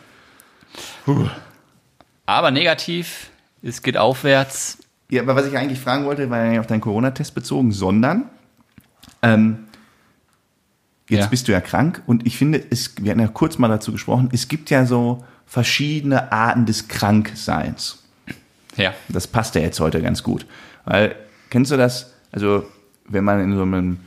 Aber 2.26 2.50
negativ, 2.50 3.30
es 3.62 3.84
geht 3.84 3.96
aufwärts. 3.96 4.80
hier. 5.08 5.18
Ja, 5.18 5.22
aber 5.22 5.36
was 5.36 5.46
ich 5.46 5.56
eigentlich 5.56 5.80
fragen 5.80 6.06
wollte, 6.06 6.32
war 6.32 6.44
ja 6.44 6.50
nicht 6.50 6.60
auf 6.60 6.66
deinen 6.66 6.82
Corona-Test 6.82 7.36
bezogen, 7.36 7.72
sondern 7.72 8.24
ähm, 9.22 9.68
jetzt 11.08 11.20
Ja. 11.26 11.28
bist 11.28 11.48
du 11.48 11.52
ja 11.52 11.62
krank 11.62 12.02
und 12.08 12.26
ich 12.26 12.38
finde, 12.40 12.64
es, 12.72 12.96
wir 13.00 13.12
hatten 13.12 13.22
ja 13.22 13.28
kurz 13.28 13.60
mal 13.60 13.68
dazu 13.68 13.92
gesprochen, 13.92 14.30
es 14.34 14.48
gibt 14.48 14.72
ja 14.72 14.88
so 14.88 15.24
verschiedene 15.46 16.32
Arten 16.32 16.66
des 16.66 16.88
Krankseins. 16.88 18.00
Ja. 18.78 18.96
Das 19.10 19.28
passt 19.28 19.54
ja 19.54 19.62
jetzt 19.62 19.80
heute 19.80 20.02
ganz 20.02 20.24
gut. 20.24 20.48
Weil, 20.86 21.16
kennst 21.52 21.72
du 21.72 21.78
das? 21.78 22.14
Also, 22.38 22.66
wenn 23.10 23.24
man 23.24 23.42
in 23.42 23.56
so 23.56 23.64
einem 23.64 23.98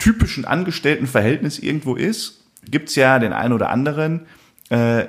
typischen 0.00 0.44
Angestelltenverhältnis 0.44 1.60
irgendwo 1.60 1.94
ist, 1.94 2.42
gibt's 2.68 2.96
ja 2.96 3.20
den 3.20 3.32
einen 3.32 3.52
oder 3.52 3.70
anderen, 3.70 4.22
äh, 4.70 5.04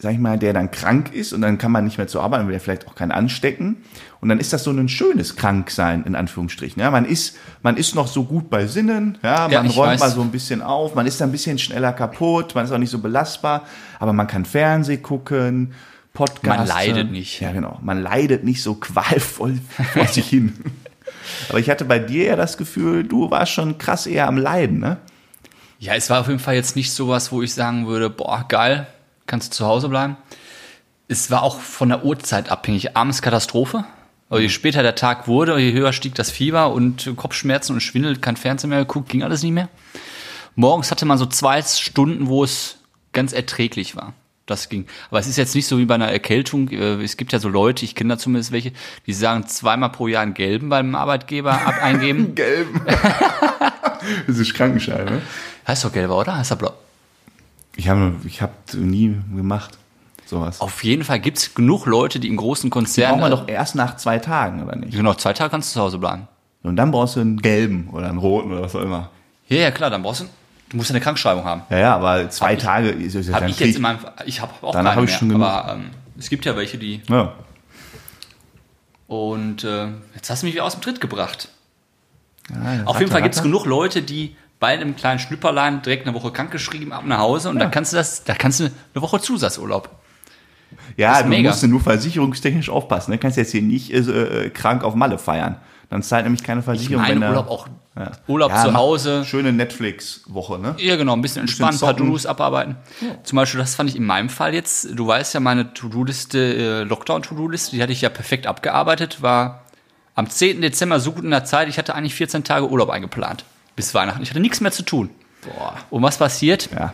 sag 0.00 0.12
ich 0.14 0.18
mal, 0.18 0.38
der 0.38 0.54
dann 0.54 0.70
krank 0.70 1.12
ist 1.12 1.34
und 1.34 1.42
dann 1.42 1.58
kann 1.58 1.70
man 1.70 1.84
nicht 1.84 1.98
mehr 1.98 2.06
zur 2.06 2.22
Arbeit, 2.22 2.46
will 2.46 2.54
ja 2.54 2.58
vielleicht 2.58 2.88
auch 2.88 2.94
keinen 2.94 3.12
anstecken. 3.12 3.76
Und 4.22 4.30
dann 4.30 4.40
ist 4.40 4.54
das 4.54 4.64
so 4.64 4.70
ein 4.70 4.88
schönes 4.88 5.36
Kranksein, 5.36 6.04
in 6.04 6.14
Anführungsstrichen. 6.14 6.80
Ja, 6.80 6.90
man 6.90 7.04
ist, 7.04 7.36
man 7.62 7.76
ist 7.76 7.94
noch 7.94 8.06
so 8.08 8.24
gut 8.24 8.48
bei 8.48 8.66
Sinnen, 8.66 9.18
ja, 9.22 9.46
Ja, 9.50 9.62
man 9.62 9.70
räumt 9.70 9.92
weiß. 9.92 10.00
mal 10.00 10.10
so 10.10 10.22
ein 10.22 10.30
bisschen 10.30 10.62
auf, 10.62 10.94
man 10.94 11.06
ist 11.06 11.20
ein 11.20 11.32
bisschen 11.32 11.58
schneller 11.58 11.92
kaputt, 11.92 12.54
man 12.54 12.64
ist 12.64 12.72
auch 12.72 12.78
nicht 12.78 12.90
so 12.90 12.98
belastbar, 13.00 13.66
aber 14.00 14.14
man 14.14 14.26
kann 14.26 14.46
Fernseh 14.46 14.96
gucken, 14.96 15.74
Podcast. 16.14 16.46
Man 16.46 16.66
leidet 16.66 17.10
nicht. 17.10 17.40
Ja, 17.40 17.52
genau. 17.52 17.78
Man 17.82 18.00
leidet 18.00 18.42
nicht 18.42 18.62
so 18.62 18.74
qualvoll 18.80 19.58
vor 19.92 20.06
sich 20.06 20.28
hin. 20.28 20.54
Aber 21.48 21.58
ich 21.58 21.70
hatte 21.70 21.84
bei 21.84 21.98
dir 21.98 22.24
ja 22.24 22.36
das 22.36 22.56
Gefühl, 22.56 23.04
du 23.04 23.30
warst 23.30 23.52
schon 23.52 23.78
krass 23.78 24.06
eher 24.06 24.28
am 24.28 24.36
Leiden, 24.36 24.78
ne? 24.78 24.98
Ja, 25.78 25.94
es 25.94 26.08
war 26.08 26.20
auf 26.20 26.28
jeden 26.28 26.38
Fall 26.38 26.54
jetzt 26.54 26.76
nicht 26.76 26.92
sowas, 26.92 27.30
wo 27.32 27.42
ich 27.42 27.52
sagen 27.52 27.86
würde, 27.86 28.08
boah, 28.08 28.46
geil, 28.48 28.86
kannst 29.26 29.52
du 29.52 29.56
zu 29.56 29.66
Hause 29.66 29.88
bleiben. 29.88 30.16
Es 31.08 31.30
war 31.30 31.42
auch 31.42 31.60
von 31.60 31.90
der 31.90 32.04
Uhrzeit 32.04 32.50
abhängig. 32.50 32.96
Abends 32.96 33.20
Katastrophe. 33.20 33.84
Aber 34.30 34.40
je 34.40 34.48
später 34.48 34.82
der 34.82 34.94
Tag 34.94 35.28
wurde, 35.28 35.58
je 35.58 35.72
höher 35.72 35.92
stieg 35.92 36.14
das 36.14 36.30
Fieber 36.30 36.72
und 36.72 37.12
Kopfschmerzen 37.16 37.74
und 37.74 37.80
Schwindel, 37.80 38.16
kein 38.16 38.36
Fernsehen 38.36 38.70
mehr 38.70 38.80
geguckt, 38.80 39.10
ging 39.10 39.22
alles 39.22 39.42
nicht 39.42 39.52
mehr. 39.52 39.68
Morgens 40.54 40.90
hatte 40.90 41.04
man 41.04 41.18
so 41.18 41.26
zwei 41.26 41.60
Stunden, 41.62 42.28
wo 42.28 42.42
es 42.42 42.78
ganz 43.12 43.32
erträglich 43.32 43.96
war. 43.96 44.14
Das 44.46 44.68
ging. 44.68 44.86
Aber 45.10 45.18
es 45.20 45.26
ist 45.26 45.38
jetzt 45.38 45.54
nicht 45.54 45.66
so 45.66 45.78
wie 45.78 45.86
bei 45.86 45.94
einer 45.94 46.08
Erkältung. 46.12 46.68
Äh, 46.68 47.02
Es 47.02 47.16
gibt 47.16 47.32
ja 47.32 47.38
so 47.38 47.48
Leute, 47.48 47.84
ich 47.86 47.94
kenne 47.94 48.14
da 48.14 48.18
zumindest 48.18 48.52
welche, 48.52 48.72
die 49.06 49.14
sagen 49.14 49.46
zweimal 49.46 49.88
pro 49.90 50.06
Jahr 50.06 50.22
einen 50.22 50.34
gelben 50.34 50.68
beim 50.68 50.94
Arbeitgeber 50.94 51.52
ab 51.66 51.82
eingeben. 51.82 52.34
Gelben. 52.34 52.82
das 54.26 54.38
ist 54.38 54.52
Krankenschein, 54.54 55.04
ne? 55.06 55.22
heißt 55.66 55.84
doch 55.84 55.92
gelber, 55.92 56.18
oder? 56.18 56.36
Heißt 56.36 56.50
er 56.50 56.56
blau? 56.56 56.74
Ich 57.76 57.88
habe 57.88 58.14
ich 58.26 58.42
hab 58.42 58.52
nie 58.74 59.16
gemacht, 59.34 59.78
sowas. 60.26 60.60
Auf 60.60 60.84
jeden 60.84 61.04
Fall 61.04 61.20
gibt 61.20 61.38
es 61.38 61.54
genug 61.54 61.86
Leute, 61.86 62.20
die 62.20 62.28
in 62.28 62.36
großen 62.36 62.68
Konzernen. 62.70 63.20
man 63.20 63.30
doch 63.30 63.48
erst 63.48 63.74
nach 63.74 63.96
zwei 63.96 64.18
Tagen, 64.18 64.62
oder 64.62 64.76
nicht? 64.76 64.92
Genau, 64.94 65.14
zwei 65.14 65.32
Tage 65.32 65.50
kannst 65.50 65.70
du 65.70 65.78
zu 65.78 65.80
Hause 65.80 65.98
bleiben. 65.98 66.28
Und 66.62 66.76
dann 66.76 66.90
brauchst 66.90 67.16
du 67.16 67.20
einen 67.20 67.38
gelben 67.38 67.88
oder 67.92 68.08
einen 68.08 68.18
roten 68.18 68.52
oder 68.52 68.62
was 68.62 68.76
auch 68.76 68.82
immer. 68.82 69.10
Ja, 69.48 69.56
ja, 69.56 69.70
klar, 69.70 69.90
dann 69.90 70.02
brauchst 70.02 70.20
du. 70.20 70.24
Du 70.74 70.78
musst 70.78 70.90
eine 70.90 71.00
Krankschreibung 71.00 71.44
haben. 71.44 71.62
Ja, 71.70 71.78
ja, 71.78 71.94
aber 71.94 72.28
zwei 72.30 72.46
Hab 72.48 72.52
ich- 72.58 72.62
Tage 72.64 72.88
ist 72.88 73.14
ist 73.14 73.28
ja 73.28 73.34
Habe 73.34 73.44
dann 73.44 73.50
ich 73.52 73.60
jetzt 73.60 73.76
in 73.76 73.82
meinem, 73.82 74.00
ich 74.26 74.40
habe 74.40 74.52
auch 74.60 74.72
Danach 74.72 74.94
keine 74.94 75.02
hab 75.02 75.04
ich 75.04 75.10
mehr, 75.10 75.18
schon 75.20 75.28
genug. 75.28 75.46
aber 75.46 75.72
ähm, 75.74 75.90
es 76.18 76.28
gibt 76.28 76.44
ja 76.44 76.56
welche, 76.56 76.78
die 76.78 77.00
Ja. 77.08 77.32
und 79.06 79.62
äh, 79.64 79.86
jetzt 80.16 80.30
hast 80.30 80.42
du 80.42 80.46
mich 80.46 80.54
wieder 80.54 80.64
aus 80.64 80.72
dem 80.72 80.80
Tritt 80.82 81.00
gebracht. 81.00 81.48
Ja, 82.50 82.82
Auf 82.86 82.98
jeden 82.98 83.10
Fall 83.12 83.22
gibt 83.22 83.36
es 83.36 83.42
genug 83.42 83.66
Leute, 83.66 84.02
die 84.02 84.36
bei 84.60 84.68
einem 84.68 84.96
kleinen 84.96 85.18
Schnüpperlein 85.20 85.82
direkt 85.82 86.06
eine 86.08 86.14
Woche 86.16 86.32
krankgeschrieben 86.32 86.92
ab 86.92 87.04
nach 87.06 87.18
Hause 87.18 87.50
und 87.50 87.56
Ja. 87.58 87.64
da 87.64 87.70
kannst 87.70 87.92
du 87.92 87.96
das, 87.96 88.24
da 88.24 88.34
kannst 88.34 88.58
du 88.60 88.64
eine 88.64 89.02
Woche 89.02 89.20
Zusatzurlaub. 89.20 89.90
Ja, 90.96 91.22
du 91.22 91.28
mega. 91.28 91.50
musst 91.50 91.64
nur 91.66 91.80
versicherungstechnisch 91.80 92.68
aufpassen. 92.68 93.12
Du 93.12 93.18
kannst 93.18 93.36
jetzt 93.36 93.52
hier 93.52 93.62
nicht 93.62 93.92
äh, 93.92 94.50
krank 94.50 94.82
auf 94.82 94.96
Malle 94.96 95.18
feiern. 95.18 95.56
Dann 95.94 96.02
zahlt 96.02 96.24
nämlich 96.24 96.42
keine 96.42 96.58
Ich 96.58 96.64
Versicherung. 96.64 97.02
meine 97.02 97.24
er- 97.24 97.30
Urlaub 97.30 97.48
auch 97.48 97.68
Ja. 97.96 98.10
Urlaub 98.26 98.50
Ja, 98.50 98.64
zu 98.64 98.74
Hause. 98.74 99.24
Schöne 99.24 99.52
Netflix-Woche, 99.52 100.58
ne? 100.58 100.74
Ja, 100.78 100.96
genau, 100.96 101.12
ein 101.12 101.22
bisschen 101.22 101.42
entspannt, 101.42 101.74
ein 101.74 101.78
paar. 101.78 101.96
To-Dos 101.96 102.26
abarbeiten. 102.26 102.74
Zum 103.22 103.36
Beispiel, 103.36 103.60
das 103.60 103.76
fand 103.76 103.90
ich 103.90 103.94
in 103.94 104.04
meinem 104.04 104.28
Fall 104.28 104.54
jetzt, 104.54 104.88
du 104.92 105.06
weißt 105.06 105.34
ja, 105.34 105.38
meine 105.38 105.72
To-Do-Liste, 105.72 106.38
äh, 106.38 106.82
Lockdown-To-Do-Liste, 106.82 107.76
die 107.76 107.80
hatte 107.80 107.92
ich 107.92 108.00
ja 108.00 108.08
perfekt 108.08 108.48
abgearbeitet, 108.48 109.22
war 109.22 109.62
am 110.16 110.28
10. 110.28 110.62
Dezember 110.62 110.98
so 110.98 111.12
gut 111.12 111.22
in 111.22 111.30
der 111.30 111.44
Zeit, 111.44 111.68
ich 111.68 111.78
hatte 111.78 111.94
eigentlich 111.94 112.16
14 112.16 112.42
Tage 112.42 112.68
Urlaub 112.68 112.90
eingeplant. 112.90 113.44
Bis 113.76 113.94
Weihnachten. 113.94 114.20
Ich 114.24 114.30
hatte 114.30 114.40
nichts 114.40 114.60
mehr 114.60 114.72
zu 114.72 114.82
tun. 114.82 115.10
Boah. 115.42 115.74
Und 115.90 116.02
was 116.02 116.18
passiert? 116.18 116.70
Ja. 116.72 116.92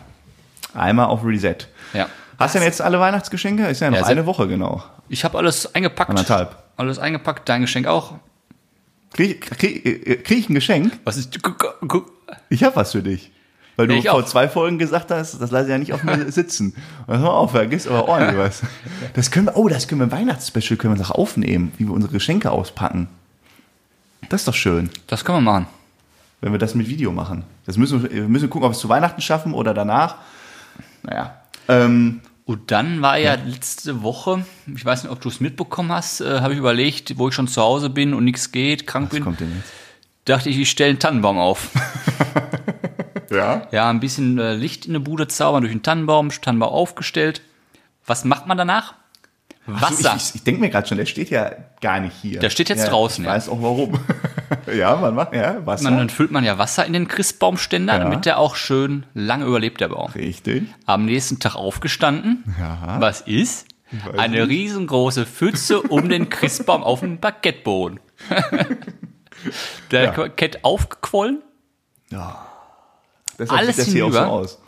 Einmal 0.75 1.07
auf 1.07 1.25
Reset. 1.25 1.55
Ja. 1.95 2.05
Hast 2.37 2.53
du 2.53 2.59
denn 2.59 2.67
jetzt 2.67 2.83
alle 2.83 2.99
Weihnachtsgeschenke? 2.99 3.65
Ist 3.65 3.79
ja 3.79 3.89
noch 3.89 3.97
Ja, 3.97 4.05
eine 4.05 4.27
Woche 4.27 4.47
genau. 4.47 4.83
Ich 5.09 5.23
habe 5.23 5.39
alles 5.39 5.73
eingepackt. 5.73 6.11
Anderthalb. 6.11 6.55
Alles 6.77 6.99
eingepackt, 6.99 7.49
dein 7.49 7.61
Geschenk 7.61 7.87
auch. 7.87 8.13
Krieg, 9.13 9.41
krieg, 9.41 9.85
äh, 9.85 10.15
krieg 10.17 10.39
ich 10.39 10.49
ein 10.49 10.55
Geschenk? 10.55 10.99
Was 11.03 11.17
ist. 11.17 11.37
Ich 12.49 12.63
habe 12.63 12.75
was 12.75 12.91
für 12.93 13.03
dich. 13.03 13.31
Weil 13.77 13.87
du 13.87 13.95
ich 13.95 14.07
vor 14.09 14.19
auch. 14.19 14.25
zwei 14.25 14.47
Folgen 14.49 14.77
gesagt 14.77 15.11
hast, 15.11 15.39
das 15.41 15.51
lasse 15.51 15.65
ich 15.65 15.71
ja 15.71 15.77
nicht 15.77 15.93
auf 15.93 16.03
mir 16.03 16.31
sitzen. 16.31 16.75
Pass 17.07 17.19
mal 17.21 17.29
auf, 17.29 17.51
vergiss 17.51 17.87
aber 17.87 18.07
ordentlich 18.07 18.37
was. 18.37 18.61
Das 19.13 19.31
können 19.31 19.47
wir, 19.47 19.55
oh, 19.57 19.67
das 19.67 19.87
können 19.87 20.01
wir 20.01 20.05
im 20.05 20.11
Weihnachtsspecial 20.11 20.77
können 20.77 20.95
wir 20.95 20.99
noch 21.01 21.11
aufnehmen, 21.11 21.71
wie 21.77 21.85
wir 21.85 21.93
unsere 21.93 22.11
Geschenke 22.13 22.51
auspacken. 22.51 23.07
Das 24.29 24.41
ist 24.41 24.47
doch 24.47 24.53
schön, 24.53 24.89
Das 25.07 25.25
können 25.25 25.39
wir 25.39 25.51
machen. 25.51 25.67
wenn 26.41 26.51
wir 26.53 26.59
das 26.59 26.75
mit 26.75 26.87
Video 26.87 27.11
machen. 27.11 27.43
Das 27.65 27.77
müssen 27.77 28.03
wir, 28.03 28.11
wir 28.11 28.27
müssen 28.27 28.49
gucken, 28.49 28.65
ob 28.65 28.71
wir 28.71 28.75
es 28.75 28.79
zu 28.81 28.89
Weihnachten 28.89 29.21
schaffen 29.21 29.53
oder 29.53 29.73
danach. 29.73 30.15
Naja. 31.03 31.35
Ähm, 31.67 32.21
Und 32.51 32.69
dann 32.69 33.01
war 33.01 33.17
ja 33.17 33.35
letzte 33.35 34.03
Woche, 34.03 34.45
ich 34.75 34.83
weiß 34.83 35.03
nicht, 35.03 35.11
ob 35.11 35.21
du 35.21 35.29
es 35.29 35.39
mitbekommen 35.39 35.91
hast, 35.91 36.19
äh, 36.19 36.41
habe 36.41 36.51
ich 36.51 36.59
überlegt, 36.59 37.17
wo 37.17 37.29
ich 37.29 37.33
schon 37.33 37.47
zu 37.47 37.61
Hause 37.61 37.89
bin 37.89 38.13
und 38.13 38.25
nichts 38.25 38.51
geht, 38.51 38.85
krank 38.87 39.05
was 39.05 39.11
bin, 39.11 39.23
kommt 39.23 39.39
denn 39.39 39.53
jetzt? 39.55 39.71
dachte 40.25 40.49
ich, 40.49 40.59
ich 40.59 40.69
stelle 40.69 40.89
einen 40.89 40.99
Tannenbaum 40.99 41.37
auf. 41.37 41.69
Ja. 43.31 43.67
Ja, 43.71 43.89
ein 43.89 44.01
bisschen 44.01 44.37
äh, 44.39 44.55
Licht 44.55 44.85
in 44.85 44.91
eine 44.91 44.99
Bude 44.99 45.25
zaubern 45.25 45.61
durch 45.61 45.71
einen 45.71 45.83
Tannenbaum, 45.83 46.31
Tannenbaum 46.31 46.73
aufgestellt. 46.73 47.41
Was 48.05 48.25
macht 48.25 48.45
man 48.45 48.57
danach? 48.57 48.95
Wasser. 49.65 49.95
So, 49.95 50.09
ich 50.09 50.15
ich, 50.15 50.35
ich 50.35 50.43
denke 50.43 50.59
mir 50.59 50.69
gerade 50.69 50.85
schon, 50.85 50.97
der 50.97 51.05
steht 51.05 51.29
ja 51.29 51.49
gar 51.79 52.01
nicht 52.01 52.13
hier. 52.21 52.39
Der 52.39 52.49
steht 52.49 52.67
jetzt 52.67 52.83
ja, 52.83 52.89
draußen, 52.89 53.23
Ich 53.23 53.27
ja. 53.29 53.33
weiß 53.33 53.47
auch 53.47 53.61
warum. 53.61 53.97
ja, 54.75 54.95
man 54.95 55.15
macht, 55.15 55.33
ja, 55.33 55.65
Wasser. 55.65 55.85
man, 55.85 55.97
dann 55.97 56.09
füllt 56.09 56.31
man 56.31 56.43
ja 56.43 56.57
Wasser 56.57 56.85
in 56.85 56.93
den 56.93 57.07
Christbaumständer, 57.07 57.93
Ja. 57.93 57.99
damit 57.99 58.25
der 58.25 58.37
auch 58.37 58.55
schön 58.55 59.05
lange 59.13 59.45
überlebt, 59.45 59.81
der 59.81 59.89
Baum. 59.89 60.11
Richtig. 60.11 60.63
Am 60.85 61.05
nächsten 61.05 61.39
Tag 61.39 61.55
aufgestanden. 61.55 62.43
Ja. 62.59 62.97
Was 62.99 63.21
ist? 63.21 63.67
Eine 64.17 64.47
riesengroße 64.47 65.25
Pfütze 65.25 65.81
um 65.81 66.07
den 66.09 66.29
Christbaum 66.29 66.83
auf 66.83 67.01
dem 67.01 67.19
Parkettboden. 67.19 67.99
der 69.91 70.03
Ja. 70.05 70.11
Parkett 70.11 70.63
aufgequollen. 70.63 71.41
Deshalb 73.39 73.59
Alles 73.59 73.75
sieht 73.77 73.87
das 73.87 73.93
hier 73.93 74.05
auch 74.05 74.11
so 74.11 74.17
hinüber. 74.19 74.33
aus. 74.33 74.59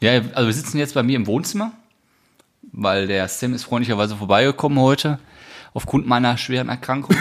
Ja, 0.00 0.12
also 0.34 0.46
wir 0.46 0.52
sitzen 0.54 0.78
jetzt 0.78 0.94
bei 0.94 1.02
mir 1.02 1.16
im 1.16 1.26
Wohnzimmer, 1.26 1.72
weil 2.72 3.06
der 3.06 3.26
Sam 3.28 3.54
ist 3.54 3.64
freundlicherweise 3.64 4.16
vorbeigekommen 4.16 4.78
heute, 4.78 5.18
aufgrund 5.74 6.06
meiner 6.06 6.36
schweren 6.38 6.68
Erkrankung. 6.68 7.16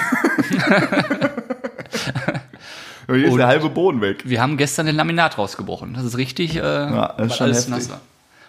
Und 3.08 3.16
hier 3.20 3.28
ist 3.30 3.38
der 3.38 3.48
halbe 3.48 3.70
Boden 3.70 4.02
weg. 4.02 4.24
Wir 4.26 4.42
haben 4.42 4.58
gestern 4.58 4.86
den 4.86 4.96
Laminat 4.96 5.38
rausgebrochen. 5.38 5.94
Das 5.94 6.04
ist 6.04 6.18
richtig, 6.18 6.56
äh, 6.58 6.62
das 6.62 7.14
ist 7.28 7.36
schon 7.38 7.46
alles 7.46 7.70
heftig. 7.70 7.90
nass. 7.90 8.00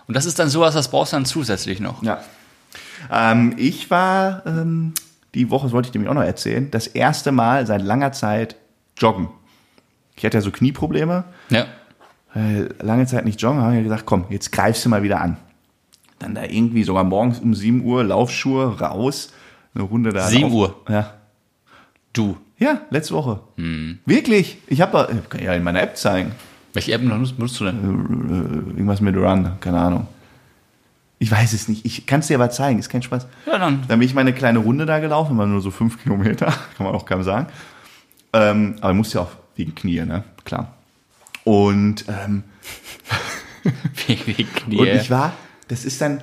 Und 0.08 0.16
das 0.16 0.24
ist 0.26 0.38
dann 0.38 0.48
sowas, 0.48 0.74
das 0.74 0.88
brauchst 0.90 1.12
du 1.12 1.16
dann 1.16 1.26
zusätzlich 1.26 1.80
noch. 1.80 2.02
Ja. 2.02 2.18
Ähm, 3.10 3.54
ich 3.56 3.90
war 3.90 4.42
ähm, 4.46 4.94
die 5.34 5.50
Woche, 5.50 5.66
das 5.66 5.72
wollte 5.72 5.88
ich 5.88 5.92
dir 5.92 6.10
auch 6.10 6.14
noch 6.14 6.22
erzählen, 6.22 6.70
das 6.70 6.86
erste 6.86 7.30
Mal 7.30 7.66
seit 7.66 7.82
langer 7.82 8.12
Zeit 8.12 8.56
joggen. 8.96 9.28
Ich 10.16 10.24
hatte 10.24 10.38
ja 10.38 10.40
so 10.40 10.50
Knieprobleme, 10.50 11.24
Ja. 11.50 11.66
äh, 12.34 12.68
lange 12.82 13.06
Zeit 13.06 13.24
nicht 13.24 13.40
joggen, 13.40 13.60
habe 13.60 13.76
ich 13.76 13.84
gesagt, 13.84 14.06
komm, 14.06 14.24
jetzt 14.30 14.50
greifst 14.50 14.84
du 14.84 14.88
mal 14.88 15.02
wieder 15.04 15.20
an. 15.20 15.36
Dann 16.18 16.34
da 16.34 16.42
irgendwie 16.42 16.82
sogar 16.82 17.04
morgens 17.04 17.38
um 17.38 17.54
7 17.54 17.84
Uhr 17.84 18.02
Laufschuhe 18.02 18.80
raus, 18.80 19.32
eine 19.74 19.84
Runde 19.84 20.12
da. 20.12 20.26
7 20.26 20.42
lauf- 20.42 20.52
Uhr? 20.52 20.76
Ja. 20.88 21.14
Du. 22.12 22.36
Ja, 22.58 22.80
letzte 22.90 23.14
Woche. 23.14 23.40
Hm. 23.56 23.98
Wirklich? 24.04 24.58
Ich 24.66 24.80
habe, 24.80 25.08
kann 25.28 25.40
ich 25.40 25.46
ja 25.46 25.54
in 25.54 25.62
meiner 25.62 25.82
App 25.82 25.96
zeigen. 25.96 26.32
Welche 26.72 26.92
App 26.92 27.00
benutzt 27.00 27.60
du 27.60 27.64
denn? 27.64 28.66
Irgendwas 28.68 29.00
mit 29.00 29.16
Run, 29.16 29.52
keine 29.60 29.78
Ahnung. 29.78 30.06
Ich 31.20 31.30
weiß 31.30 31.52
es 31.52 31.68
nicht. 31.68 31.84
Ich 31.84 32.06
kann 32.06 32.20
es 32.20 32.28
dir 32.28 32.36
aber 32.36 32.50
zeigen, 32.50 32.78
ist 32.78 32.88
kein 32.88 33.02
Spaß. 33.02 33.26
Ja, 33.46 33.58
dann. 33.58 33.82
Dann 33.88 33.98
bin 33.98 34.06
ich 34.06 34.14
meine 34.14 34.32
kleine 34.32 34.60
Runde 34.60 34.86
da 34.86 34.98
gelaufen, 35.00 35.36
war 35.38 35.46
nur 35.46 35.60
so 35.60 35.70
fünf 35.70 36.02
Kilometer, 36.02 36.46
kann 36.76 36.86
man 36.86 36.94
auch 36.94 37.06
kaum 37.06 37.22
sagen. 37.22 37.46
Ähm, 38.32 38.76
aber 38.80 38.94
muss 38.94 39.12
ja 39.12 39.22
auch 39.22 39.30
wegen 39.56 39.74
Knie, 39.74 40.04
ne? 40.04 40.24
Klar. 40.44 40.74
Und, 41.44 42.04
ähm, 42.08 42.44
Wegen 44.06 44.52
Knie. 44.54 44.78
und 44.78 44.86
ich 44.86 45.10
war, 45.10 45.32
das 45.68 45.84
ist 45.84 46.00
dann, 46.00 46.22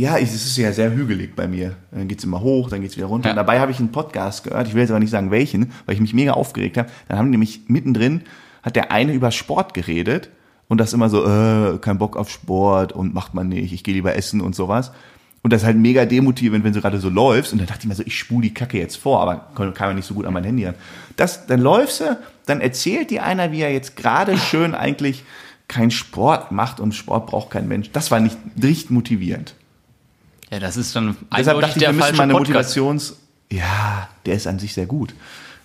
ja, 0.00 0.16
es 0.16 0.34
ist 0.34 0.56
ja 0.56 0.72
sehr 0.72 0.92
hügelig 0.92 1.36
bei 1.36 1.46
mir. 1.46 1.76
Dann 1.90 2.08
geht's 2.08 2.24
immer 2.24 2.40
hoch, 2.40 2.70
dann 2.70 2.80
geht's 2.80 2.96
wieder 2.96 3.06
runter. 3.06 3.28
Ja. 3.28 3.34
Dabei 3.34 3.60
habe 3.60 3.70
ich 3.70 3.78
einen 3.78 3.92
Podcast 3.92 4.44
gehört, 4.44 4.66
ich 4.66 4.74
will 4.74 4.80
jetzt 4.80 4.90
aber 4.90 5.00
nicht 5.00 5.10
sagen 5.10 5.30
welchen, 5.30 5.72
weil 5.84 5.94
ich 5.94 6.00
mich 6.00 6.14
mega 6.14 6.32
aufgeregt 6.32 6.78
habe. 6.78 6.88
Dann 7.08 7.18
haben 7.18 7.26
die 7.26 7.32
nämlich 7.32 7.62
mittendrin, 7.68 8.22
hat 8.62 8.76
der 8.76 8.90
eine 8.90 9.12
über 9.12 9.30
Sport 9.30 9.74
geredet 9.74 10.30
und 10.68 10.78
das 10.78 10.94
immer 10.94 11.10
so, 11.10 11.26
äh, 11.26 11.78
kein 11.78 11.98
Bock 11.98 12.16
auf 12.16 12.30
Sport 12.30 12.92
und 12.92 13.12
macht 13.12 13.34
man 13.34 13.48
nicht, 13.48 13.72
ich 13.72 13.84
gehe 13.84 13.94
lieber 13.94 14.16
essen 14.16 14.40
und 14.40 14.54
sowas. 14.54 14.92
Und 15.42 15.52
das 15.52 15.62
ist 15.62 15.66
halt 15.66 15.76
mega 15.76 16.04
demotivierend, 16.04 16.64
wenn 16.64 16.72
du 16.72 16.80
gerade 16.80 16.98
so 16.98 17.08
läufst. 17.08 17.52
Und 17.52 17.58
dann 17.60 17.66
dachte 17.66 17.80
ich 17.82 17.88
mir 17.88 17.94
so, 17.94 18.02
ich 18.04 18.18
spule 18.18 18.42
die 18.42 18.54
Kacke 18.54 18.78
jetzt 18.78 18.96
vor, 18.96 19.20
aber 19.20 19.48
kann 19.54 19.72
kann 19.74 19.88
man 19.88 19.96
nicht 19.96 20.06
so 20.06 20.14
gut 20.14 20.26
an 20.26 20.34
mein 20.34 20.44
Handy 20.44 20.66
ran. 20.66 20.74
Das, 21.16 21.46
dann 21.46 21.60
läufst 21.60 22.00
du, 22.00 22.18
dann 22.46 22.60
erzählt 22.60 23.10
dir 23.10 23.24
einer, 23.24 23.52
wie 23.52 23.60
er 23.60 23.72
jetzt 23.72 23.96
gerade 23.96 24.36
schön 24.36 24.74
eigentlich 24.74 25.24
keinen 25.66 25.90
Sport 25.90 26.52
macht 26.52 26.80
und 26.80 26.94
Sport 26.94 27.26
braucht 27.26 27.50
kein 27.50 27.68
Mensch. 27.68 27.90
Das 27.92 28.10
war 28.10 28.20
nicht 28.20 28.36
richtig 28.62 28.90
motivierend. 28.90 29.54
Ja, 30.50 30.58
das 30.58 30.76
ist 30.76 30.94
dann 30.96 31.16
Deshalb 31.36 31.60
dachte 31.60 31.78
ich, 31.78 31.86
wir 31.86 31.92
müssen 31.92 32.16
mal 32.16 32.22
eine 32.24 32.32
Podcast. 32.32 32.76
Motivations... 32.76 33.16
Ja, 33.52 34.08
der 34.26 34.34
ist 34.34 34.46
an 34.46 34.60
sich 34.60 34.74
sehr 34.74 34.86
gut. 34.86 35.12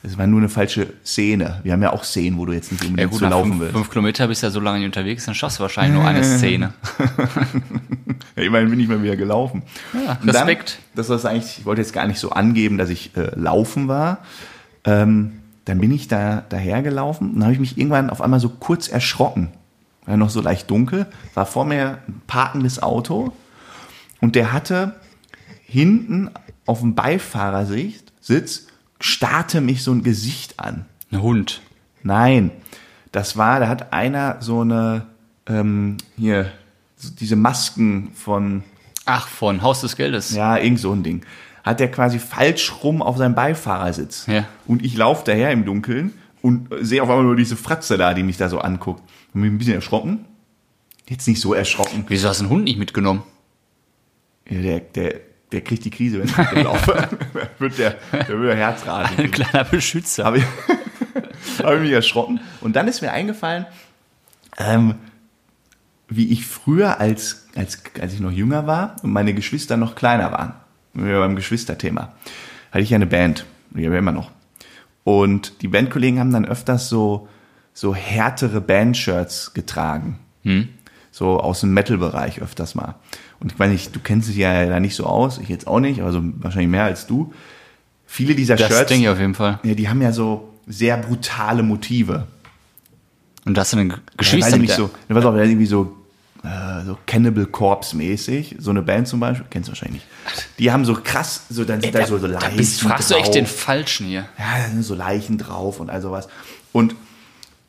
Es 0.02 0.18
war 0.18 0.28
nur 0.28 0.40
eine 0.40 0.50
falsche 0.50 0.94
Szene. 1.04 1.60
Wir 1.64 1.74
haben 1.74 1.82
ja 1.82 1.92
auch 1.94 2.04
Szenen, 2.04 2.38
wo 2.38 2.46
du 2.46 2.54
jetzt 2.54 2.72
nicht 2.72 2.84
Ja 2.84 2.90
unbedingt 2.90 3.12
gut, 3.12 3.20
zu 3.20 3.26
nach 3.26 3.32
laufen 3.32 3.50
fünf, 3.52 3.62
willst. 3.62 3.74
fünf 3.74 3.90
Kilometer 3.90 4.28
bist 4.28 4.42
du 4.44 4.48
ja 4.48 4.52
so 4.52 4.60
lange 4.60 4.80
nicht 4.80 4.88
unterwegs, 4.88 5.26
dann 5.26 5.36
schaffst 5.36 5.60
du 5.60 5.64
wahrscheinlich 5.64 5.94
nur 5.96 6.08
eine 6.08 6.24
Szene. 6.38 6.74
Ja, 8.36 8.44
immerhin 8.44 8.70
bin 8.70 8.80
ich 8.80 8.88
mal 8.88 9.02
wieder 9.02 9.16
gelaufen. 9.16 9.64
Ja, 9.94 10.18
Und 10.22 10.28
dann, 10.28 10.36
Respekt. 10.48 10.80
das 10.96 11.10
war 11.10 11.24
eigentlich, 11.26 11.60
ich 11.60 11.66
wollte 11.66 11.82
jetzt 11.82 11.94
gar 11.94 12.06
nicht 12.08 12.20
so 12.20 12.32
angeben, 12.32 12.78
dass 12.78 12.90
ich 12.90 13.16
äh, 13.16 13.32
laufen 13.36 13.88
war. 13.88 14.20
Ähm, 14.84 15.40
dann 15.66 15.80
bin 15.80 15.92
ich 15.92 16.08
da 16.08 16.44
dahergelaufen 16.50 17.34
und 17.34 17.44
habe 17.44 17.54
ich 17.54 17.60
mich 17.60 17.78
irgendwann 17.78 18.10
auf 18.10 18.22
einmal 18.22 18.40
so 18.40 18.50
kurz 18.50 18.88
erschrocken. 18.88 19.50
War 20.06 20.18
noch 20.18 20.30
so 20.30 20.42
leicht 20.42 20.70
dunkel, 20.70 21.08
war 21.34 21.46
vor 21.48 21.66
mir 21.66 21.98
ein 22.08 22.22
parkendes 22.28 22.82
Auto 22.84 23.34
und 24.22 24.36
der 24.36 24.54
hatte 24.54 24.96
hinten 25.66 26.30
auf 26.66 26.80
dem 26.82 26.96
Beifahrersitz 26.96 28.06
Sitz, 28.26 28.66
starrte 29.00 29.62
mich 29.62 29.84
so 29.84 29.92
ein 29.92 30.02
Gesicht 30.02 30.60
an. 30.60 30.86
Ein 31.12 31.22
Hund. 31.22 31.62
Nein, 32.02 32.50
das 33.12 33.38
war, 33.38 33.60
da 33.60 33.68
hat 33.68 33.94
einer 33.94 34.38
so 34.40 34.62
eine, 34.62 35.06
ähm, 35.46 35.98
hier, 36.18 36.52
diese 37.20 37.36
Masken 37.36 38.10
von, 38.16 38.64
Ach, 39.06 39.28
von 39.28 39.62
Haus 39.62 39.82
des 39.82 39.96
Geldes. 39.96 40.34
ja, 40.34 40.58
irgend 40.58 40.80
so 40.80 40.92
ein 40.92 41.04
Ding. 41.04 41.24
Hat 41.64 41.80
der 41.80 41.92
quasi 41.92 42.18
falsch 42.18 42.74
rum 42.84 43.04
auf 43.04 43.18
seinem 43.18 43.36
Beifahrersitz. 43.36 44.26
Ja. 44.26 44.46
Und 44.66 44.84
ich 44.84 44.98
laufe 44.98 45.24
daher 45.24 45.52
im 45.52 45.66
Dunkeln 45.66 46.12
und 46.42 46.70
sehe 46.82 47.04
auf 47.04 47.10
einmal 47.10 47.26
nur 47.26 47.36
diese 47.36 47.56
Fratze 47.56 47.96
da, 47.98 48.16
die 48.16 48.24
mich 48.24 48.38
da 48.38 48.50
so 48.50 48.58
anguckt. 48.58 49.04
Und 49.36 49.42
bin 49.44 49.54
ein 49.54 49.58
bisschen 49.60 49.76
erschrocken. 49.76 50.26
Jetzt 51.08 51.28
nicht 51.28 51.42
so 51.42 51.54
erschrocken. 51.54 52.06
Wieso 52.08 52.28
hast 52.28 52.40
du 52.40 52.46
einen 52.46 52.52
Hund 52.52 52.64
nicht 52.64 52.80
mitgenommen? 52.80 53.22
Ja, 54.50 54.62
der, 54.62 54.80
der, 54.80 55.16
der 55.52 55.62
kriegt 55.62 55.86
die 55.86 55.90
Krise, 55.90 56.20
wenn 56.20 56.28
ich 56.28 56.38
mit 56.38 56.64
laufe. 56.64 56.94
Der 57.34 57.50
wird 57.60 57.78
der, 57.78 57.96
der 58.12 58.28
wird 58.28 58.50
der 58.50 58.56
Herzrasen. 58.58 59.18
Ein 59.18 59.32
kleiner 59.32 59.64
Beschützer. 59.64 60.26
habe 60.26 60.40
ich, 60.40 60.44
hab 61.64 61.74
ich 61.76 61.82
mich 61.82 61.92
erschrocken. 61.92 62.40
Und 62.62 62.76
dann 62.76 62.88
ist 62.88 63.02
mir 63.02 63.12
eingefallen, 63.12 63.66
ähm, 64.58 64.96
wie 66.08 66.32
ich 66.32 66.46
früher, 66.46 67.00
als, 67.00 67.48
als, 67.56 67.82
als 68.00 68.14
ich 68.14 68.20
noch 68.20 68.32
jünger 68.32 68.68
war 68.68 68.96
und 69.04 69.12
meine 69.12 69.34
Geschwister 69.34 69.78
noch 69.78 69.96
kleiner 69.96 70.32
waren, 70.32 70.54
wir 70.94 71.20
beim 71.20 71.36
Geschwisterthema, 71.36 72.14
hatte 72.72 72.84
ich 72.84 72.90
ja 72.90 72.96
eine 72.96 73.08
Band. 73.08 73.46
Die 73.72 73.86
haben 73.86 73.92
wir 73.92 74.00
immer 74.00 74.12
noch. 74.12 74.32
Und 75.04 75.62
die 75.62 75.68
Bandkollegen 75.68 76.20
haben 76.20 76.32
dann 76.32 76.46
öfters 76.46 76.90
so, 76.90 77.28
so 77.74 77.94
härtere 77.96 78.62
Bandshirts 78.62 79.54
getragen. 79.54 80.20
So 81.12 81.40
aus 81.40 81.62
dem 81.62 81.74
Metal-Bereich 81.74 82.42
öfters 82.42 82.76
mal. 82.76 82.96
Und 83.40 83.52
ich 83.52 83.58
meine, 83.58 83.74
ich, 83.74 83.92
du 83.92 84.00
kennst 84.00 84.30
dich 84.30 84.38
ja 84.38 84.66
da 84.66 84.80
nicht 84.80 84.96
so 84.96 85.06
aus, 85.06 85.38
ich 85.38 85.50
jetzt 85.50 85.68
auch 85.68 85.80
nicht, 85.80 86.02
also 86.02 86.22
wahrscheinlich 86.38 86.70
mehr 86.70 86.86
als 86.86 87.06
du. 87.08 87.34
Viele 88.08 88.36
dieser 88.36 88.56
Das 88.56 88.68
Shirts, 88.70 88.88
denke 88.88 89.04
ich 89.06 89.10
auf 89.10 89.20
jeden 89.20 89.34
Fall. 89.36 89.60
ja, 89.64 89.74
die 89.74 89.90
haben 89.90 90.02
ja 90.02 90.12
so 90.12 90.54
sehr 90.68 90.98
brutale 90.98 91.64
Motive. 91.64 92.28
Und 93.46 93.56
das 93.56 93.72
sind 93.72 93.90
Ja, 93.90 93.98
weiß 94.20 94.34
ich 94.34 94.52
mit 94.54 94.62
nicht 94.62 94.74
so, 94.76 94.90
ne, 95.08 95.16
pass 95.16 95.26
auf, 95.26 95.36
irgendwie 95.36 95.66
so, 95.66 95.96
äh, 96.44 96.84
so 96.86 96.98
Cannibal 97.06 97.46
Corpse 97.46 97.96
mäßig, 97.96 98.56
so 98.60 98.72
eine 98.72 98.82
Band 98.82 99.08
zum 99.08 99.20
Beispiel, 99.20 99.46
kennst 99.50 99.68
du 99.68 99.72
wahrscheinlich 99.74 100.02
nicht. 100.04 100.48
Die 100.60 100.72
haben 100.72 100.86
so 100.86 100.96
krass, 100.96 101.44
so 101.50 101.64
dann 101.64 101.82
sind 101.82 101.94
da, 101.94 102.06
so, 102.08 102.18
so 102.18 102.28
da 102.28 102.40
Leichen 102.40 102.58
bist, 102.58 102.82
fragst 102.82 103.12
du 103.12 103.16
echt 103.16 103.28
drauf. 103.28 103.34
den 103.36 103.46
Falschen 103.46 104.08
hier. 104.08 104.26
Ja, 104.40 104.64
da 104.64 104.70
sind 104.70 104.84
so 104.84 104.96
Leichen 104.96 105.38
drauf 105.38 105.80
und 105.80 105.90
all 105.90 106.02
sowas. 106.02 106.28
Und, 106.72 106.96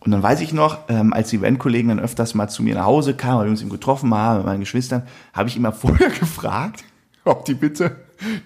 und 0.06 0.12
dann 0.12 0.22
weiß 0.22 0.40
ich 0.40 0.52
noch, 0.52 0.78
ähm, 0.88 1.12
als 1.12 1.30
die 1.30 1.36
Eventkollegen 1.36 1.88
dann 1.88 1.98
öfters 1.98 2.34
mal 2.34 2.46
zu 2.46 2.62
mir 2.62 2.76
nach 2.76 2.84
Hause 2.84 3.14
kamen, 3.14 3.38
weil 3.38 3.46
wir 3.46 3.50
uns 3.50 3.60
eben 3.60 3.70
getroffen 3.70 4.14
haben 4.14 4.38
mit 4.38 4.46
meinen 4.46 4.60
Geschwistern, 4.60 5.02
habe 5.32 5.48
ich 5.48 5.56
immer 5.56 5.72
vorher 5.72 6.10
gefragt, 6.10 6.84
ob 7.24 7.44
die 7.44 7.54
bitte 7.54 7.96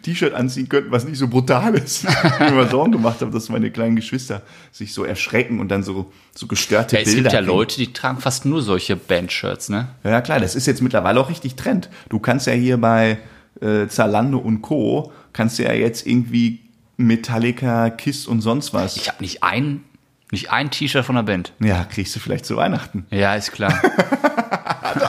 T-Shirt 0.03 0.33
anziehen 0.33 0.71
könnten, 0.71 0.91
was 0.91 1.05
nicht 1.05 1.19
so 1.19 1.29
brutal 1.29 1.75
ist. 1.75 2.05
ich 2.05 2.41
mir 2.41 2.49
immer 2.49 2.67
Sorgen 2.67 2.93
gemacht 2.93 3.21
habe, 3.21 3.31
dass 3.31 3.51
meine 3.51 3.71
kleinen 3.71 3.95
Geschwister 3.95 4.41
sich 4.73 4.95
so 4.95 5.05
erschrecken 5.05 5.61
und 5.61 5.69
dann 5.69 5.83
so, 5.83 6.11
so 6.35 6.47
gestörte 6.47 6.97
Ja, 6.97 7.03
es 7.03 7.13
Bilder 7.13 7.31
gibt 7.31 7.35
ja. 7.35 7.41
Leute, 7.41 7.77
die 7.77 7.93
tragen 7.93 8.21
fast 8.21 8.47
nur 8.47 8.63
solche 8.63 8.97
Bandshirts, 8.97 9.69
ne? 9.69 9.89
Ja, 10.03 10.23
klar, 10.23 10.41
das 10.41 10.57
ist 10.57 10.67
jetzt 10.67 10.81
mittlerweile 10.81 11.21
auch 11.21 11.29
richtig 11.29 11.57
Trend. 11.57 11.91
Du 12.09 12.21
kannst 12.21 12.47
ja 12.47 12.55
hier 12.55 12.79
bei 12.79 13.19
äh, 13.61 13.87
Zalando 13.87 14.39
und 14.39 14.63
Co. 14.63 15.13
kannst 15.35 15.59
ja 15.59 15.75
jetzt 15.75 16.07
irgendwie 16.07 16.61
Metallica, 16.97 17.91
Kiss 17.91 18.27
und 18.27 18.41
sonst 18.41 18.73
was. 18.73 18.97
Ich 18.97 19.09
habe 19.09 19.23
nicht 19.23 19.43
ein, 19.43 19.85
nicht 20.31 20.51
ein 20.51 20.71
T-Shirt 20.71 21.05
von 21.05 21.17
der 21.17 21.23
Band. 21.25 21.53
ja, 21.61 21.85
kriegst 21.85 22.15
du 22.15 22.21
vielleicht 22.21 22.47
zu 22.47 22.57
Weihnachten. 22.57 23.07
Ja, 23.11 23.35
ist 23.35 23.53
klar. 23.53 23.73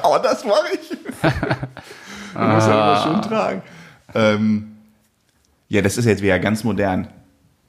Oh, 0.04 0.18
das 0.22 0.46
mache 0.46 0.68
ich. 0.74 0.90
du 2.34 2.40
musst 2.40 2.68
ja 2.68 2.74
immer 2.74 3.02
schon 3.04 3.22
tragen. 3.24 3.62
Ähm, 4.14 4.72
ja, 5.70 5.82
das 5.82 5.98
ist 5.98 6.06
jetzt 6.06 6.22
wieder 6.22 6.38
ganz 6.40 6.64
modern. 6.64 7.08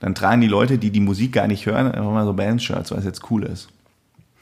Dann 0.01 0.15
tragen 0.15 0.41
die 0.41 0.47
Leute, 0.49 0.77
die 0.77 0.91
die 0.91 1.01
Musik 1.01 1.33
gar 1.33 1.47
nicht 1.47 1.65
hören, 1.65 1.87
einfach 1.91 2.11
mal 2.11 2.25
so 2.27 2.33
Bandshirts, 2.35 2.91
weil 2.91 2.99
es 2.99 3.05
jetzt 3.05 3.31
cool 3.31 3.45
ist. 3.45 3.69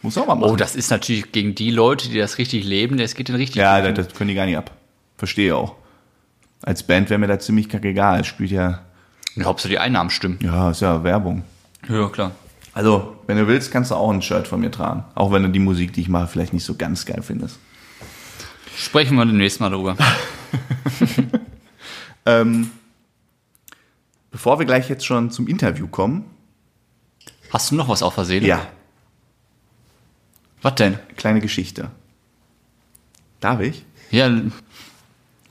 Muss 0.02 0.16
auch 0.18 0.26
mal 0.26 0.34
machen. 0.34 0.50
Oh, 0.50 0.56
das 0.56 0.74
ist 0.74 0.90
natürlich 0.90 1.30
gegen 1.30 1.54
die 1.54 1.70
Leute, 1.70 2.08
die 2.08 2.18
das 2.18 2.38
richtig 2.38 2.64
leben, 2.64 2.96
das 2.96 3.14
geht 3.14 3.28
den 3.28 3.36
richtig. 3.36 3.56
ja, 3.56 3.80
das, 3.82 4.06
das 4.06 4.16
können 4.16 4.28
die 4.28 4.34
gar 4.34 4.46
nicht 4.46 4.56
ab. 4.56 4.72
Verstehe 5.18 5.54
auch. 5.54 5.76
Als 6.62 6.82
Band 6.82 7.08
wäre 7.10 7.18
mir 7.20 7.26
da 7.28 7.38
ziemlich 7.38 7.68
kackegal. 7.68 8.20
Es 8.20 8.26
spielt 8.26 8.50
ja, 8.50 8.80
Hauptsache 9.42 9.68
die 9.68 9.78
Einnahmen 9.78 10.10
stimmen. 10.10 10.38
ja, 10.42 10.70
ist 10.70 10.80
ja 10.80 11.04
Werbung. 11.04 11.44
Ja, 11.88 12.08
klar. 12.08 12.32
Also, 12.80 13.14
wenn 13.26 13.37
du 13.37 13.46
willst, 13.46 13.70
kannst 13.70 13.90
du 13.90 13.94
auch 13.94 14.10
ein 14.10 14.22
Shirt 14.22 14.49
von 14.49 14.58
mir 14.58 14.70
tragen. 14.70 15.04
Auch 15.14 15.30
wenn 15.32 15.42
du 15.42 15.50
die 15.50 15.58
Musik, 15.58 15.92
die 15.92 16.00
ich 16.00 16.08
mache, 16.08 16.28
vielleicht 16.28 16.54
nicht 16.54 16.64
so 16.64 16.76
ganz 16.76 17.04
geil 17.04 17.20
findest. 17.20 17.58
Sprechen 18.75 19.18
wir 19.18 19.26
demnächst 19.26 19.60
mal 19.60 19.68
drüber. 19.68 19.96
Ähm, 22.26 22.70
bevor 24.30 24.58
wir 24.58 24.66
gleich 24.66 24.88
jetzt 24.90 25.04
schon 25.06 25.30
zum 25.30 25.46
Interview 25.49 25.88
kommen. 25.88 26.25
Hast 27.50 27.70
du 27.70 27.75
noch 27.75 27.88
was 27.88 28.02
auf 28.02 28.14
der 28.14 28.25
Seele? 28.26 28.46
Ja, 28.46 28.66
Was 30.62 30.75
denn? 30.76 30.99
kleine 31.16 31.40
Geschichte. 31.40 31.90
Darf 33.40 33.60
ich? 33.60 33.84
Ja, 34.10 34.30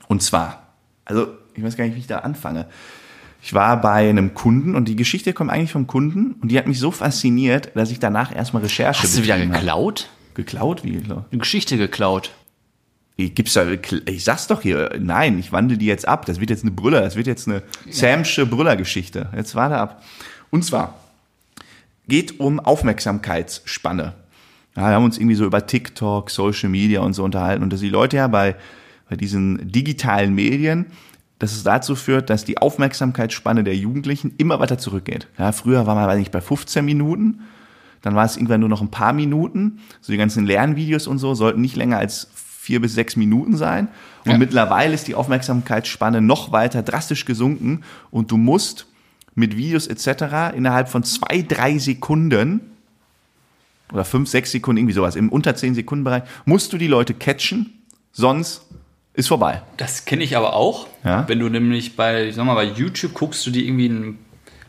Und 0.08 0.22
zwar, 0.22 0.68
also 1.04 1.28
ich 1.54 1.62
weiß 1.62 1.76
gar 1.76 1.84
nicht, 1.84 1.96
wie 1.96 2.00
ich 2.00 2.06
da 2.06 2.20
anfange. 2.20 2.66
Ich 3.42 3.54
war 3.54 3.80
bei 3.80 4.08
einem 4.08 4.34
Kunden 4.34 4.74
und 4.74 4.86
die 4.86 4.96
Geschichte 4.96 5.32
kommt 5.32 5.50
eigentlich 5.50 5.72
vom 5.72 5.86
Kunden 5.86 6.34
und 6.40 6.50
die 6.50 6.58
hat 6.58 6.66
mich 6.66 6.78
so 6.78 6.90
fasziniert, 6.90 7.70
dass 7.74 7.90
ich 7.90 7.98
danach 7.98 8.34
erstmal 8.34 8.62
Recherche 8.62 9.02
hast 9.02 9.16
du 9.16 9.22
wieder 9.22 9.34
betrieben 9.34 9.52
habe. 9.52 9.60
geklaut? 9.60 10.10
Geklaut? 10.34 10.84
Wie 10.84 10.92
geklaut? 10.92 11.24
Eine 11.30 11.38
Geschichte 11.38 11.76
geklaut. 11.76 12.32
Ich, 13.16 13.34
gibt's 13.34 13.54
da, 13.54 13.66
ich 14.06 14.24
sag's 14.24 14.46
doch 14.46 14.62
hier, 14.62 14.96
nein, 14.98 15.38
ich 15.38 15.52
wandle 15.52 15.76
die 15.76 15.86
jetzt 15.86 16.06
ab. 16.06 16.26
Das 16.26 16.40
wird 16.40 16.50
jetzt 16.50 16.62
eine 16.62 16.70
Brüller, 16.70 17.00
das 17.00 17.16
wird 17.16 17.26
jetzt 17.26 17.48
eine 17.48 17.62
Samsche 17.88 18.46
Brüllergeschichte. 18.46 19.28
Jetzt 19.34 19.54
warte 19.54 19.76
ab. 19.76 20.02
Und 20.50 20.64
zwar 20.64 20.94
geht 22.08 22.40
um 22.40 22.60
Aufmerksamkeitsspanne. 22.60 24.14
Ja, 24.76 24.82
wir 24.82 24.94
haben 24.94 25.04
uns 25.04 25.18
irgendwie 25.18 25.34
so 25.34 25.44
über 25.44 25.66
TikTok, 25.66 26.30
Social 26.30 26.68
Media 26.68 27.00
und 27.00 27.12
so 27.14 27.24
unterhalten 27.24 27.62
und 27.62 27.72
dass 27.72 27.80
die 27.80 27.88
Leute 27.88 28.16
ja 28.16 28.28
bei, 28.28 28.56
bei 29.08 29.16
diesen 29.16 29.70
digitalen 29.70 30.34
Medien, 30.34 30.86
dass 31.40 31.52
es 31.52 31.64
dazu 31.64 31.96
führt, 31.96 32.30
dass 32.30 32.44
die 32.44 32.58
Aufmerksamkeitsspanne 32.58 33.64
der 33.64 33.74
Jugendlichen 33.74 34.34
immer 34.36 34.60
weiter 34.60 34.78
zurückgeht. 34.78 35.26
Ja, 35.38 35.50
früher 35.52 35.86
war 35.86 35.94
man, 35.96 36.06
weiß 36.06 36.18
nicht, 36.18 36.30
bei 36.30 36.40
15 36.40 36.84
Minuten, 36.84 37.40
dann 38.02 38.14
war 38.14 38.24
es 38.24 38.36
irgendwann 38.36 38.60
nur 38.60 38.68
noch 38.68 38.82
ein 38.82 38.90
paar 38.90 39.12
Minuten. 39.12 39.80
So 40.00 40.12
die 40.12 40.18
ganzen 40.18 40.44
Lernvideos 40.46 41.06
und 41.06 41.18
so 41.18 41.34
sollten 41.34 41.60
nicht 41.60 41.76
länger 41.76 41.98
als 41.98 42.28
vier 42.34 42.80
bis 42.80 42.94
sechs 42.94 43.16
Minuten 43.16 43.56
sein. 43.56 43.88
Und 44.24 44.32
Ja. 44.32 44.38
mittlerweile 44.38 44.94
ist 44.94 45.08
die 45.08 45.14
Aufmerksamkeitsspanne 45.14 46.20
noch 46.20 46.52
weiter 46.52 46.82
drastisch 46.82 47.24
gesunken 47.24 47.82
und 48.10 48.30
du 48.30 48.36
musst 48.36 48.86
mit 49.34 49.56
Videos 49.56 49.86
etc. 49.86 50.54
innerhalb 50.54 50.88
von 50.90 51.04
zwei, 51.04 51.40
drei 51.42 51.78
Sekunden 51.78 52.60
oder 53.92 54.04
fünf, 54.04 54.28
sechs 54.28 54.52
Sekunden, 54.52 54.78
irgendwie 54.78 54.94
sowas, 54.94 55.16
im 55.16 55.30
unter 55.30 55.54
zehn 55.54 55.74
Sekunden 55.74 56.04
Bereich, 56.04 56.24
musst 56.44 56.72
du 56.72 56.78
die 56.78 56.86
Leute 56.86 57.14
catchen, 57.14 57.72
sonst 58.12 58.66
ist 59.14 59.28
vorbei. 59.28 59.62
Das 59.76 60.04
kenne 60.04 60.22
ich 60.24 60.36
aber 60.36 60.54
auch. 60.54 60.86
Ja? 61.04 61.28
Wenn 61.28 61.38
du 61.40 61.48
nämlich 61.48 61.96
bei, 61.96 62.26
ich 62.26 62.34
sag 62.34 62.44
mal, 62.44 62.54
bei 62.54 62.64
YouTube 62.64 63.14
guckst 63.14 63.44
du 63.46 63.50
dir 63.50 63.64
irgendwie 63.64 63.88
ein 63.88 64.18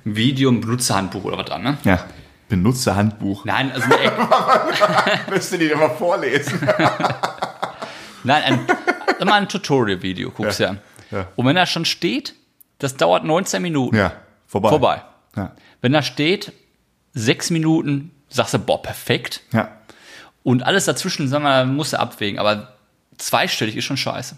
Video, 0.03 0.49
ein 0.49 0.61
Benutzerhandbuch 0.61 1.23
oder 1.23 1.37
was 1.37 1.51
an, 1.51 1.63
ne? 1.63 1.77
Ja. 1.83 2.03
Benutzerhandbuch. 2.49 3.45
Nein, 3.45 3.71
also 3.71 3.85
eine 3.93 4.01
App. 4.03 5.29
Müsst 5.29 5.53
ihr 5.53 5.59
die 5.59 5.67
immer 5.67 5.89
vorlesen. 5.89 6.59
Nein, 8.23 8.43
ein, 8.43 9.27
mal 9.27 9.35
ein 9.35 9.49
Tutorial-Video 9.49 10.31
guckst 10.31 10.59
du 10.59 10.63
Ja. 10.63 10.75
Ja. 11.11 11.27
Und 11.35 11.45
wenn 11.45 11.55
da 11.55 11.65
schon 11.65 11.85
steht, 11.85 12.35
das 12.79 12.95
dauert 12.95 13.23
19 13.25 13.61
Minuten. 13.61 13.95
Ja, 13.95 14.13
vorbei. 14.47 14.69
Vorbei. 14.69 15.01
Ja. 15.35 15.51
Wenn 15.81 15.91
da 15.91 16.01
steht, 16.01 16.53
sechs 17.13 17.49
Minuten, 17.49 18.11
sagst 18.29 18.53
du, 18.53 18.59
boah, 18.59 18.81
perfekt. 18.81 19.41
ja. 19.51 19.69
Und 20.43 20.63
alles 20.63 20.85
dazwischen, 20.85 21.27
sag 21.27 21.43
mal, 21.43 21.67
musst 21.67 21.93
du 21.93 21.99
abwägen. 21.99 22.39
Aber 22.39 22.73
zweistellig 23.17 23.75
ist 23.77 23.85
schon 23.85 23.97
scheiße. 23.97 24.35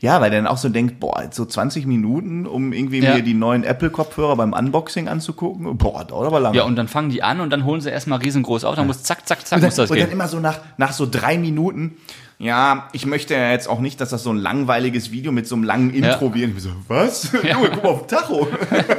Ja, 0.00 0.20
weil 0.20 0.32
dann 0.32 0.48
auch 0.48 0.56
so 0.56 0.68
denkt, 0.68 0.98
boah, 0.98 1.28
so 1.30 1.44
20 1.44 1.86
Minuten, 1.86 2.44
um 2.44 2.72
irgendwie 2.72 2.98
Ja. 2.98 3.14
mir 3.14 3.22
die 3.22 3.34
neuen 3.34 3.62
Apple-Kopfhörer 3.62 4.34
beim 4.34 4.52
Unboxing 4.52 5.06
anzugucken. 5.06 5.78
Boah, 5.78 6.04
dauert 6.04 6.26
aber 6.26 6.40
lange. 6.40 6.56
Ja, 6.56 6.64
und 6.64 6.74
dann 6.74 6.88
fangen 6.88 7.10
die 7.10 7.22
an 7.22 7.40
und 7.40 7.50
dann 7.50 7.64
holen 7.64 7.80
sie 7.80 7.88
erstmal 7.90 8.18
riesengroß 8.18 8.64
auf, 8.64 8.74
dann 8.74 8.88
muss 8.88 9.04
zack, 9.04 9.28
zack, 9.28 9.46
zack, 9.46 9.58
und 9.58 9.62
dann, 9.62 9.68
muss 9.68 9.76
das 9.76 9.90
und 9.90 9.96
dann 10.00 10.06
gehen. 10.08 10.12
immer 10.12 10.26
so 10.26 10.40
nach, 10.40 10.58
nach 10.76 10.92
so 10.92 11.06
drei 11.08 11.38
Minuten, 11.38 11.96
ja, 12.40 12.88
ich 12.92 13.06
möchte 13.06 13.34
ja 13.34 13.52
jetzt 13.52 13.68
auch 13.68 13.78
nicht, 13.78 14.00
dass 14.00 14.08
das 14.10 14.24
so 14.24 14.30
ein 14.30 14.38
langweiliges 14.38 15.12
Video 15.12 15.30
mit 15.30 15.46
so 15.46 15.54
einem 15.54 15.62
langen 15.62 15.90
Intro 15.90 16.26
Ja. 16.26 16.34
wird. 16.34 16.48
Ich 16.48 16.52
bin 16.54 16.58
so, 16.58 16.70
was? 16.88 17.30
Junge, 17.32 17.70
guck 17.72 17.84
mal 17.84 17.90
auf 17.90 18.06
den 18.08 18.18
Tacho. 18.18 18.48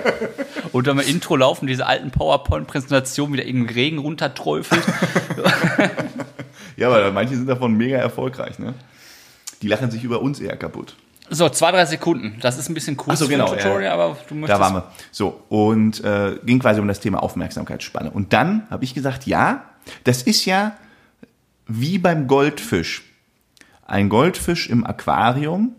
Und 0.71 0.87
dann 0.87 0.97
im 0.99 1.05
Intro 1.05 1.35
laufen 1.35 1.67
diese 1.67 1.85
alten 1.85 2.11
PowerPoint-Präsentationen 2.11 3.33
wieder 3.33 3.45
irgendein 3.45 3.75
Regen 3.75 3.97
runterträufelt. 3.97 4.81
ja, 6.91 6.97
aber 6.97 7.11
manche 7.11 7.35
sind 7.35 7.47
davon 7.47 7.75
mega 7.75 7.97
erfolgreich, 7.97 8.59
ne? 8.59 8.73
Die 9.61 9.67
lachen 9.67 9.91
sich 9.91 10.03
über 10.03 10.21
uns 10.21 10.39
eher 10.39 10.57
kaputt. 10.57 10.95
So, 11.29 11.47
zwei, 11.49 11.71
drei 11.71 11.85
Sekunden. 11.85 12.37
Das 12.41 12.57
ist 12.57 12.69
ein 12.69 12.73
bisschen 12.73 12.97
kurz 12.97 13.15
Ach 13.15 13.23
so, 13.23 13.27
genau, 13.29 13.47
Tutorial, 13.47 13.83
ja. 13.83 13.93
aber 13.93 14.17
du 14.27 14.35
möchtest. 14.35 14.59
Da 14.59 14.63
waren 14.63 14.73
wir. 14.75 14.91
So, 15.11 15.41
und 15.49 16.03
äh, 16.03 16.37
ging 16.45 16.59
quasi 16.59 16.81
um 16.81 16.87
das 16.87 16.99
Thema 16.99 17.23
Aufmerksamkeitsspanne. 17.23 18.11
Und 18.11 18.33
dann 18.33 18.67
habe 18.69 18.83
ich 18.83 18.93
gesagt, 18.93 19.25
ja, 19.25 19.63
das 20.03 20.21
ist 20.21 20.45
ja 20.45 20.73
wie 21.65 21.97
beim 21.97 22.27
Goldfisch. 22.27 23.03
Ein 23.85 24.09
Goldfisch 24.09 24.69
im 24.69 24.85
Aquarium, 24.85 25.75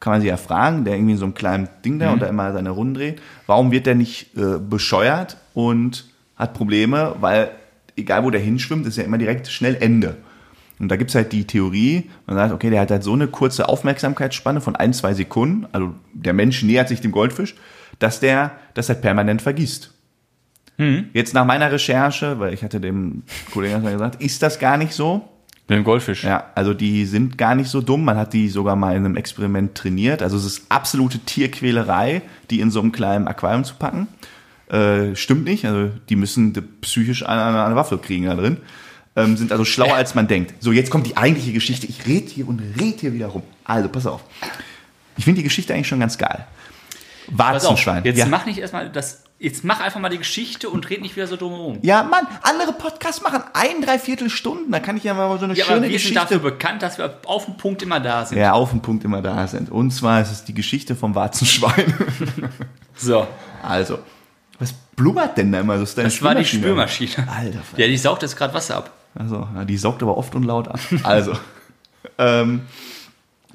kann 0.00 0.12
man 0.12 0.20
sich 0.20 0.28
ja 0.28 0.36
fragen, 0.36 0.84
der 0.84 0.96
irgendwie 0.96 1.12
in 1.12 1.18
so 1.18 1.24
einem 1.24 1.34
kleinen 1.34 1.68
Ding 1.82 1.98
da 1.98 2.12
und 2.12 2.20
da 2.20 2.26
immer 2.26 2.52
seine 2.52 2.70
Runden 2.70 2.94
dreht, 2.94 3.22
warum 3.46 3.70
wird 3.70 3.86
der 3.86 3.94
nicht 3.94 4.36
äh, 4.36 4.58
bescheuert 4.58 5.38
und 5.54 6.04
hat 6.36 6.52
Probleme, 6.52 7.16
weil 7.20 7.52
egal 7.96 8.22
wo 8.22 8.30
der 8.30 8.40
hinschwimmt, 8.40 8.86
ist 8.86 8.98
ja 8.98 9.04
immer 9.04 9.16
direkt 9.16 9.48
schnell 9.48 9.76
Ende. 9.76 10.18
Und 10.84 10.90
da 10.90 10.96
gibt's 10.96 11.14
halt 11.14 11.32
die 11.32 11.46
Theorie, 11.46 12.10
man 12.26 12.36
sagt, 12.36 12.52
okay, 12.52 12.68
der 12.68 12.82
hat 12.82 12.90
halt 12.90 13.02
so 13.02 13.14
eine 13.14 13.26
kurze 13.26 13.70
Aufmerksamkeitsspanne 13.70 14.60
von 14.60 14.76
ein, 14.76 14.92
zwei 14.92 15.14
Sekunden, 15.14 15.66
also 15.72 15.94
der 16.12 16.34
Mensch 16.34 16.62
nähert 16.62 16.88
sich 16.88 17.00
dem 17.00 17.10
Goldfisch, 17.10 17.54
dass 18.00 18.20
der 18.20 18.52
das 18.74 18.90
halt 18.90 19.00
permanent 19.00 19.40
vergisst. 19.40 19.94
Jetzt 21.14 21.32
nach 21.32 21.46
meiner 21.46 21.72
Recherche, 21.72 22.38
weil 22.38 22.52
ich 22.52 22.62
hatte 22.62 22.80
dem 22.80 23.22
Kollegen 23.50 23.82
gesagt, 23.82 24.22
ist 24.22 24.42
das 24.42 24.58
gar 24.58 24.76
nicht 24.76 24.92
so. 24.92 25.26
Mit 25.68 25.78
dem 25.78 25.84
Goldfisch. 25.84 26.22
Ja, 26.22 26.50
also 26.54 26.74
die 26.74 27.06
sind 27.06 27.38
gar 27.38 27.54
nicht 27.54 27.70
so 27.70 27.80
dumm. 27.80 28.04
Man 28.04 28.18
hat 28.18 28.34
die 28.34 28.50
sogar 28.50 28.76
mal 28.76 28.94
in 28.94 29.06
einem 29.06 29.16
Experiment 29.16 29.74
trainiert. 29.74 30.20
Also 30.20 30.36
es 30.36 30.44
ist 30.44 30.66
absolute 30.68 31.20
Tierquälerei, 31.20 32.20
die 32.50 32.60
in 32.60 32.70
so 32.70 32.80
einem 32.80 32.92
kleinen 32.92 33.26
Aquarium 33.26 33.64
zu 33.64 33.76
packen. 33.76 34.06
Äh, 34.68 35.16
stimmt 35.16 35.44
nicht. 35.44 35.64
Also 35.64 35.90
die 36.10 36.16
müssen 36.16 36.52
psychisch 36.82 37.26
eine, 37.26 37.64
eine 37.64 37.76
Waffe 37.76 37.96
kriegen 37.96 38.26
da 38.26 38.34
drin. 38.34 38.58
Ähm, 39.16 39.36
sind 39.36 39.52
also 39.52 39.64
schlauer 39.64 39.94
als 39.94 40.14
man 40.14 40.26
denkt. 40.26 40.54
So, 40.60 40.72
jetzt 40.72 40.90
kommt 40.90 41.06
die 41.06 41.16
eigentliche 41.16 41.52
Geschichte. 41.52 41.86
Ich 41.86 42.06
red 42.06 42.28
hier 42.28 42.48
und 42.48 42.60
red 42.80 43.00
hier 43.00 43.12
wieder 43.12 43.28
rum. 43.28 43.42
Also, 43.64 43.88
pass 43.88 44.06
auf. 44.06 44.22
Ich 45.16 45.24
finde 45.24 45.38
die 45.38 45.44
Geschichte 45.44 45.72
eigentlich 45.72 45.88
schon 45.88 46.00
ganz 46.00 46.18
geil. 46.18 46.46
Pass 47.26 47.30
auf, 47.30 47.38
Warzenschwein. 47.38 48.04
jetzt 48.04 48.18
ja. 48.18 48.26
mach 48.26 48.44
nicht 48.44 48.58
erstmal 48.58 48.90
das 48.90 49.24
Jetzt 49.44 49.64
mach 49.64 49.80
einfach 49.80 50.00
mal 50.00 50.08
die 50.08 50.18
Geschichte 50.18 50.70
und 50.70 50.88
red 50.88 51.02
nicht 51.02 51.16
wieder 51.16 51.26
so 51.26 51.36
drumherum. 51.36 51.78
Ja, 51.82 52.02
Mann, 52.04 52.26
andere 52.42 52.72
Podcasts 52.72 53.20
machen 53.20 53.42
ein, 53.52 53.82
dreiviertel 53.82 54.30
Stunden. 54.30 54.70
Da 54.70 54.78
kann 54.78 54.96
ich 54.96 55.04
ja 55.04 55.12
mal 55.12 55.38
so 55.38 55.44
eine 55.44 55.54
Ja, 55.54 55.64
aber 55.64 55.74
schöne 55.74 55.82
wir 55.82 55.88
sind 55.90 55.92
Geschichte. 55.92 56.14
dafür 56.20 56.38
bekannt, 56.38 56.82
dass 56.82 56.98
wir 56.98 57.18
auf 57.26 57.44
den 57.44 57.56
Punkt 57.56 57.82
immer 57.82 57.98
da 58.00 58.24
sind. 58.24 58.38
Ja, 58.38 58.52
auf 58.52 58.70
den 58.70 58.80
Punkt 58.80 59.04
immer 59.04 59.20
da 59.20 59.46
sind. 59.48 59.70
Und 59.70 59.90
zwar 59.90 60.22
ist 60.22 60.30
es 60.30 60.44
die 60.44 60.54
Geschichte 60.54 60.94
vom 60.96 61.14
Warzenschwein. 61.14 61.92
So, 62.96 63.26
Also, 63.60 63.98
was 64.60 64.72
blubbert 64.72 65.36
denn 65.36 65.50
da 65.50 65.60
immer? 65.60 65.74
Das, 65.78 65.90
ist 65.90 65.98
deine 65.98 66.08
das 66.08 66.22
war 66.22 66.36
die 66.36 66.44
Spülmaschine. 66.44 67.28
Alter, 67.28 67.58
Ja, 67.76 67.88
die 67.88 67.96
saugt 67.98 68.22
jetzt 68.22 68.36
gerade 68.36 68.54
Wasser 68.54 68.76
ab. 68.76 68.92
Also, 69.14 69.48
ja, 69.54 69.64
die 69.64 69.76
saugt 69.76 70.02
aber 70.02 70.16
oft 70.16 70.34
und 70.34 70.44
laut 70.44 70.68
ab. 70.68 70.80
Also, 71.02 71.32
ähm, 72.18 72.62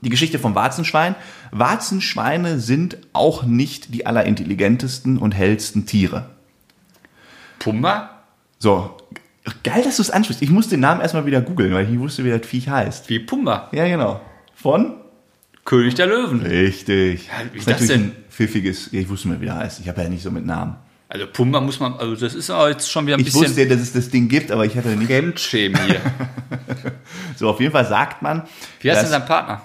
die 0.02 0.10
Geschichte 0.10 0.40
vom 0.40 0.56
Warzenschwein. 0.56 1.16
Warzenschweine 1.52 2.60
sind 2.60 2.98
auch 3.14 3.44
nicht 3.44 3.94
die 3.94 4.06
allerintelligentesten 4.06 5.18
und 5.18 5.34
hellsten 5.34 5.86
Tiere. 5.86 6.30
Pumba? 7.60 8.22
So, 8.60 8.98
geil, 9.64 9.84
dass 9.84 9.98
du 9.98 10.02
es 10.02 10.12
ansprichst. 10.12 10.42
Ich 10.42 10.50
muss 10.50 10.70
den 10.70 10.80
Namen 10.80 11.02
erstmal 11.02 11.26
wieder 11.26 11.42
googeln, 11.42 11.74
weil 11.74 11.84
ich 11.84 11.90
nicht 11.90 12.00
wusste, 12.00 12.24
wie 12.24 12.30
das 12.30 12.46
Viech 12.46 12.70
heißt. 12.70 13.10
Wie 13.10 13.20
Pumba. 13.20 13.70
Ja, 13.72 13.88
genau. 13.88 14.22
Von? 14.56 14.96
König 15.66 15.96
der 15.96 16.08
Löwen. 16.08 16.42
Richtig. 16.42 17.30
wie 17.52 17.58
ist 17.58 17.68
das 17.68 17.82
natürlich 17.82 17.88
denn? 17.88 18.12
ein 18.12 18.16
pfiffiges, 18.30 18.90
ja, 18.92 19.02
ich 19.02 19.10
wusste 19.10 19.28
mal, 19.28 19.42
wie 19.42 19.48
er 19.48 19.58
heißt. 19.58 19.80
Ich 19.82 19.90
habe 19.90 20.02
ja 20.02 20.10
nicht 20.10 20.24
so 20.24 20.32
mit 20.32 20.46
Namen. 20.46 20.76
Also 21.12 21.26
Pumba 21.26 21.60
muss 21.60 21.80
man, 21.80 21.94
also 21.96 22.16
das 22.16 22.36
ist 22.36 22.52
aber 22.52 22.70
jetzt 22.70 22.90
schon 22.92 23.06
wieder 23.08 23.16
ein 23.18 23.20
Ich 23.22 23.26
bisschen 23.26 23.42
wusste 23.42 23.64
ja, 23.64 23.68
dass 23.70 23.80
es 23.82 23.94
das 23.94 24.10
Ding 24.10 24.30
gibt, 24.30 24.52
aber 24.52 24.64
ich 24.66 24.78
hatte 24.78 24.90
nicht. 24.90 25.08
Fremdschämen 25.08 25.82
hier. 25.86 26.02
So, 27.36 27.50
auf 27.50 27.60
jeden 27.62 27.72
Fall 27.72 27.86
sagt 27.86 28.22
man. 28.22 28.44
Wie 28.82 28.92
heißt 28.92 29.02
denn 29.04 29.10
sein 29.10 29.26
Partner? 29.26 29.62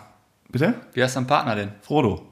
Bitte? 0.48 0.74
Wie 0.92 1.02
heißt 1.02 1.16
dein 1.16 1.26
Partner 1.26 1.56
denn? 1.56 1.72
Frodo. 1.82 2.24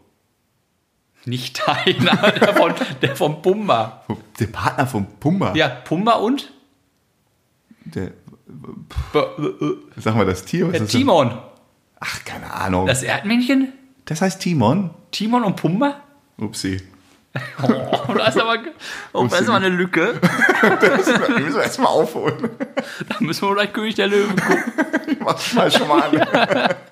Nicht 1.24 1.62
deiner, 1.66 2.30
der 2.30 2.54
von, 2.54 2.72
der 3.02 3.16
von 3.16 3.42
Pumba. 3.42 4.04
Der 4.38 4.46
Partner 4.46 4.86
von 4.86 5.06
Pumba. 5.18 5.54
Ja, 5.56 5.68
Pumba 5.68 6.12
und? 6.14 6.52
Der, 7.84 8.12
B- 8.46 9.18
äh, 9.18 9.76
sag 9.96 10.14
mal, 10.14 10.26
das 10.26 10.44
Tier. 10.44 10.68
Was 10.68 10.74
äh, 10.74 10.76
ist 10.76 10.82
das 10.84 10.92
denn? 10.92 11.00
Timon. 11.00 11.38
Ach, 11.98 12.24
keine 12.24 12.52
Ahnung. 12.52 12.86
Das, 12.86 13.00
Das 13.00 13.08
Erdmännchen? 13.08 13.72
heißt 14.08 14.40
Timon. 14.40 14.90
Timon 15.10 15.42
und 15.44 15.56
Pumba? 15.56 16.02
Upsi. 16.38 16.80
Oh, 17.62 18.12
da 18.14 18.26
ist 18.26 18.38
aber, 18.38 18.58
oh, 19.14 19.26
da 19.26 19.36
ist 19.38 19.48
aber 19.48 19.56
eine 19.56 19.70
Lücke. 19.70 20.20
Die 20.62 21.42
müssen 21.42 21.54
wir 21.56 21.62
erstmal 21.62 21.88
aufholen. 21.88 22.50
Da 23.08 23.16
müssen 23.20 23.48
wir 23.48 23.54
gleich 23.54 23.72
König 23.72 23.94
der 23.94 24.08
Löwen 24.08 24.36
gucken. 24.36 24.72
Ich 25.06 25.20
mach's 25.20 25.54
mal 25.54 25.70
schon 25.70 25.88
mal 25.88 26.02
an. 26.02 26.74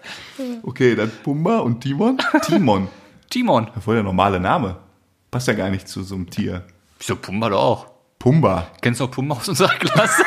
Okay, 0.63 0.97
dann 0.97 1.11
Pumba 1.23 1.59
und 1.59 1.83
Timon. 1.83 2.17
Timon. 2.47 2.89
Timon. 3.29 3.69
Voll 3.79 3.97
der 3.97 4.05
normale 4.05 4.41
Name. 4.41 4.77
Passt 5.31 5.49
ja 5.49 5.53
gar 5.53 5.69
nicht 5.69 5.87
zu 5.87 6.03
so 6.03 6.15
einem 6.15 6.31
Tier. 6.31 6.65
Wieso 6.99 7.17
Pumba 7.17 7.51
doch 7.51 7.61
auch? 7.61 7.87
Pumba. 8.19 8.69
Kennst 8.81 9.01
du 9.01 9.05
auch 9.05 9.11
Pumba 9.11 9.35
aus 9.37 9.49
unserer 9.51 9.69
Klasse? 9.75 10.23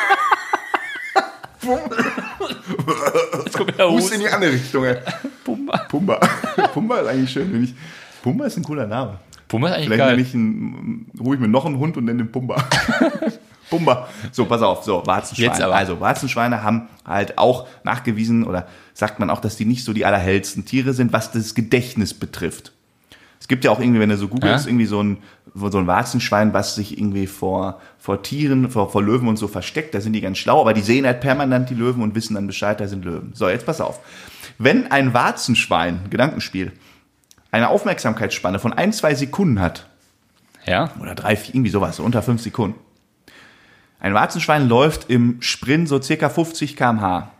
Jetzt 3.44 3.58
kommt 3.58 3.78
der 3.78 3.90
Hust 3.90 4.14
in 4.14 4.20
die 4.20 4.30
andere 4.30 4.52
Richtung. 4.52 4.84
ey. 4.86 4.98
Pumba. 5.44 5.78
Pumba. 5.90 6.20
Pumba 6.74 7.00
ist 7.00 7.08
eigentlich 7.08 7.32
schön. 7.32 7.52
Wenn 7.52 7.64
ich, 7.64 7.74
Pumba 8.22 8.46
ist 8.46 8.58
ein 8.58 8.64
cooler 8.64 8.86
Name. 8.86 9.18
Pumba 9.54 9.68
ist 9.68 9.74
eigentlich 9.76 9.88
Vielleicht 9.90 10.00
geil. 10.00 10.20
ich 10.20 10.34
einen, 10.34 11.12
hole 11.20 11.36
ich 11.36 11.42
mir 11.42 11.48
noch 11.48 11.66
einen 11.66 11.78
Hund 11.78 11.96
und 11.96 12.06
nenne 12.06 12.24
den 12.24 12.32
Pumba. 12.32 12.56
Pumba. 13.70 14.08
So, 14.32 14.46
pass 14.46 14.62
auf, 14.64 14.84
so, 14.84 15.04
Warzenschweine. 15.06 15.68
Also, 15.68 16.00
Warzenschweine 16.00 16.64
haben 16.64 16.88
halt 17.06 17.38
auch 17.38 17.68
nachgewiesen 17.84 18.46
oder 18.46 18.68
sagt 18.96 19.20
man 19.20 19.30
auch, 19.30 19.42
dass 19.42 19.56
die 19.56 19.66
nicht 19.66 19.84
so 19.84 19.94
die 19.94 20.06
allerhellsten 20.06 20.66
Tiere 20.66 20.94
sind, 20.94 21.14
was 21.14 21.32
das 21.32 21.54
Gedächtnis 21.54 22.14
betrifft. 22.16 22.72
Es 23.40 23.48
gibt 23.48 23.64
ja 23.64 23.72
auch 23.72 23.80
irgendwie, 23.80 24.00
wenn 24.00 24.10
du 24.10 24.18
so 24.18 24.28
googelst, 24.28 24.66
Ja. 24.66 24.70
irgendwie 24.72 24.86
so 24.86 25.04
ein, 25.04 25.18
so 25.54 25.78
ein 25.78 25.86
Warzenschwein, 25.86 26.54
was 26.54 26.76
sich 26.76 26.98
irgendwie 26.98 27.28
vor, 27.28 27.80
vor 28.00 28.24
Tieren, 28.24 28.72
vor, 28.72 28.90
vor 28.90 29.04
Löwen 29.04 29.28
und 29.28 29.38
so 29.38 29.48
versteckt. 29.48 29.94
Da 29.94 30.02
sind 30.02 30.14
die 30.14 30.22
ganz 30.22 30.38
schlau, 30.40 30.62
aber 30.62 30.74
die 30.74 30.82
sehen 30.82 31.06
halt 31.06 31.20
permanent 31.22 31.70
die 31.70 31.76
Löwen 31.76 32.02
und 32.02 32.16
wissen 32.16 32.36
dann 32.36 32.48
Bescheid, 32.48 32.80
da 32.80 32.88
sind 32.88 33.06
Löwen. 33.06 33.32
So, 33.36 33.50
jetzt 33.50 33.66
pass 33.66 33.82
auf. 33.82 34.00
Wenn 34.58 34.92
ein 34.92 35.14
Warzenschwein, 35.14 36.02
Gedankenspiel, 36.10 36.72
eine 37.54 37.70
Aufmerksamkeitsspanne 37.70 38.60
von 38.60 38.74
ein, 38.74 38.92
zwei 38.92 39.14
Sekunden 39.16 39.62
hat, 39.62 39.88
Ja. 40.66 40.90
oder 41.00 41.14
drei, 41.16 41.36
vier, 41.36 41.56
irgendwie 41.56 41.70
sowas, 41.72 41.98
so 41.98 42.04
unter 42.04 42.22
fünf 42.24 42.42
Sekunden. 42.42 42.78
Ein 44.00 44.14
Warzenschwein 44.14 44.68
läuft 44.68 45.10
im 45.10 45.38
Sprint 45.42 45.88
so 45.88 46.02
circa 46.02 46.30
50 46.30 46.76
km/h. 46.76 47.32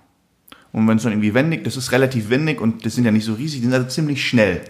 Und 0.72 0.88
wenn 0.88 0.98
es 0.98 1.04
dann 1.04 1.12
irgendwie 1.12 1.34
wendig, 1.34 1.64
das 1.64 1.78
ist 1.78 1.92
relativ 1.92 2.30
wendig 2.30 2.62
und 2.62 2.86
das 2.86 2.96
sind 2.96 3.06
ja 3.06 3.12
nicht 3.12 3.26
so 3.26 3.34
riesig, 3.34 3.60
die 3.60 3.66
sind 3.66 3.74
also 3.74 3.88
ziemlich 3.88 4.26
schnell. 4.28 4.62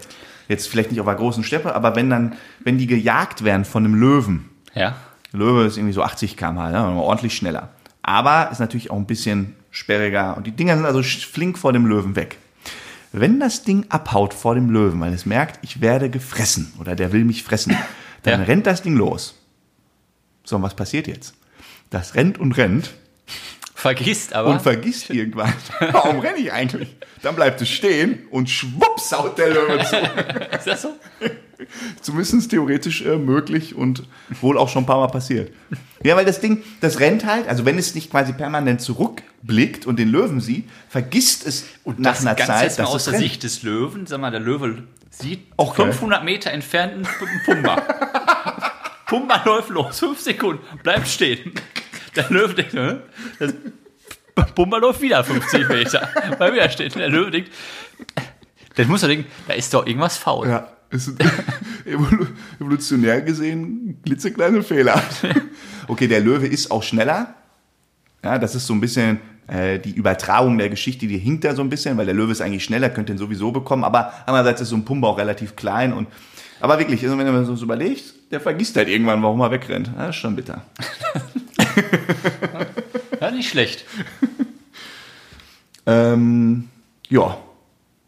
Jetzt 0.48 0.68
vielleicht 0.68 0.90
nicht 0.90 1.00
auf 1.00 1.06
einer 1.08 1.16
großen 1.16 1.44
Steppe, 1.44 1.74
aber 1.74 1.94
wenn 1.96 2.10
dann, 2.10 2.34
wenn 2.60 2.78
die 2.78 2.86
gejagt 2.86 3.44
werden 3.44 3.64
von 3.64 3.84
einem 3.84 3.94
Löwen, 3.94 4.48
Ja. 4.74 4.96
der 5.32 5.38
Löwe 5.40 5.64
ist 5.64 5.76
irgendwie 5.76 5.94
so 5.94 6.02
80 6.02 6.36
km/h, 6.36 6.70
ne, 6.70 7.00
ordentlich 7.00 7.34
schneller. 7.36 7.68
Aber 8.02 8.50
ist 8.50 8.58
natürlich 8.60 8.90
auch 8.90 8.96
ein 8.96 9.06
bisschen 9.06 9.54
sperriger 9.70 10.36
und 10.36 10.46
die 10.46 10.52
Dinger 10.52 10.76
sind 10.76 10.84
also 10.86 11.02
flink 11.02 11.58
vor 11.58 11.72
dem 11.72 11.86
Löwen 11.86 12.16
weg. 12.16 12.38
Wenn 13.16 13.38
das 13.38 13.62
Ding 13.62 13.86
abhaut 13.90 14.34
vor 14.34 14.56
dem 14.56 14.70
Löwen, 14.70 14.98
weil 15.00 15.12
es 15.12 15.24
merkt, 15.24 15.60
ich 15.62 15.80
werde 15.80 16.10
gefressen 16.10 16.72
oder 16.80 16.96
der 16.96 17.12
will 17.12 17.24
mich 17.24 17.44
fressen, 17.44 17.76
dann 18.24 18.40
Ja. 18.40 18.46
rennt 18.46 18.66
das 18.66 18.82
Ding 18.82 18.96
los. 18.96 19.36
So, 20.42 20.56
und 20.56 20.62
was 20.62 20.74
passiert 20.74 21.06
jetzt? 21.06 21.34
Das 21.90 22.16
rennt 22.16 22.38
und 22.38 22.56
rennt 22.56 22.92
Vergisst 23.84 24.32
aber. 24.32 24.48
und 24.48 24.62
vergisst 24.62 25.10
irgendwann, 25.10 25.52
warum 25.92 26.18
renne 26.20 26.38
ich 26.38 26.50
eigentlich? 26.50 26.96
Dann 27.20 27.36
bleibt 27.36 27.60
es 27.60 27.68
stehen 27.68 28.26
und 28.30 28.48
schwupps 28.48 29.12
haut 29.12 29.36
der 29.36 29.50
Löwe 29.50 29.84
zu. 29.84 29.96
ist 30.56 30.66
das 30.66 30.80
so? 30.80 30.94
Zumindest 32.00 32.50
theoretisch 32.50 33.02
äh, 33.02 33.18
möglich 33.18 33.74
und 33.74 34.04
wohl 34.40 34.56
auch 34.56 34.70
schon 34.70 34.84
ein 34.84 34.86
paar 34.86 35.00
Mal 35.00 35.08
passiert. 35.08 35.52
Ja, 36.02 36.16
weil 36.16 36.24
das 36.24 36.40
Ding, 36.40 36.62
das 36.80 36.98
rennt 36.98 37.26
halt, 37.26 37.46
also 37.46 37.66
wenn 37.66 37.76
es 37.76 37.94
nicht 37.94 38.10
quasi 38.10 38.32
permanent 38.32 38.80
zurückblickt 38.80 39.84
und 39.84 39.98
den 39.98 40.08
Löwen 40.08 40.40
sieht, 40.40 40.66
vergisst 40.88 41.46
es 41.46 41.66
nach 41.84 42.12
Das 42.12 42.20
einer 42.22 42.36
ganz 42.36 42.46
Zeit, 42.46 42.62
jetzt 42.62 42.78
mal 42.78 42.86
aus 42.86 43.04
der 43.04 43.12
rennt. 43.12 43.22
Sicht 43.22 43.42
des 43.42 43.62
Löwen. 43.64 44.06
Sag 44.06 44.18
mal, 44.18 44.30
der 44.30 44.40
Löwe 44.40 44.84
sieht 45.10 45.40
Okay. 45.58 45.82
500 45.82 46.24
Meter 46.24 46.52
entfernt 46.52 46.94
einen 46.94 47.08
Pumba. 47.44 47.82
Pumba 49.06 49.42
läuft 49.44 49.68
los, 49.68 49.98
5 49.98 50.18
Sekunden, 50.18 50.62
bleibt 50.82 51.06
stehen. 51.06 51.52
Der 52.16 52.30
Löwe 52.30 52.54
denkt, 52.54 52.74
hä? 52.74 52.96
das 53.38 53.54
Pumba 54.54 54.78
läuft 54.78 55.00
wieder 55.00 55.22
50 55.22 55.68
Meter. 55.68 56.08
Weil 56.38 56.54
wieder 56.54 56.68
steht. 56.68 56.94
Der 56.94 57.08
Löwe 57.08 57.30
denkt, 57.30 57.50
dann 58.76 58.88
muss 58.88 59.02
er 59.02 59.08
denken, 59.08 59.26
da 59.46 59.54
ist 59.54 59.72
doch 59.72 59.86
irgendwas 59.86 60.16
faul. 60.16 60.48
Ja, 60.48 60.68
es 60.90 61.12
evolutionär 62.58 63.20
gesehen 63.22 64.00
klitzekleine 64.04 64.62
Fehler. 64.62 65.02
Okay, 65.86 66.08
der 66.08 66.20
Löwe 66.20 66.46
ist 66.46 66.70
auch 66.70 66.82
schneller. 66.82 67.34
Ja, 68.22 68.38
das 68.38 68.54
ist 68.54 68.66
so 68.66 68.74
ein 68.74 68.80
bisschen 68.80 69.20
äh, 69.46 69.78
die 69.78 69.92
Übertragung 69.92 70.56
der 70.56 70.70
Geschichte, 70.70 71.06
die 71.06 71.18
hinkt 71.18 71.44
da 71.44 71.54
so 71.54 71.62
ein 71.62 71.68
bisschen, 71.68 71.96
weil 71.96 72.06
der 72.06 72.14
Löwe 72.14 72.32
ist 72.32 72.40
eigentlich 72.40 72.64
schneller, 72.64 72.88
könnte 72.88 73.12
ihn 73.12 73.18
sowieso 73.18 73.52
bekommen, 73.52 73.84
aber 73.84 74.12
andererseits 74.26 74.62
ist 74.62 74.70
so 74.70 74.76
ein 74.76 74.84
Pumba 74.84 75.08
auch 75.08 75.18
relativ 75.18 75.56
klein 75.56 75.92
und 75.92 76.08
aber 76.60 76.78
wirklich, 76.78 77.02
also 77.02 77.18
wenn 77.18 77.30
mir 77.30 77.44
so 77.44 77.62
überlegst, 77.62 78.14
der 78.30 78.40
vergisst 78.40 78.76
halt 78.76 78.88
irgendwann, 78.88 79.22
warum 79.22 79.40
er 79.40 79.50
wegrennt. 79.50 79.90
Das 79.98 80.10
ist 80.10 80.16
schon 80.16 80.34
bitter. 80.34 80.62
Ja, 83.20 83.30
nicht 83.30 83.48
schlecht. 83.48 83.84
Ähm, 85.86 86.70
ja, 87.10 87.36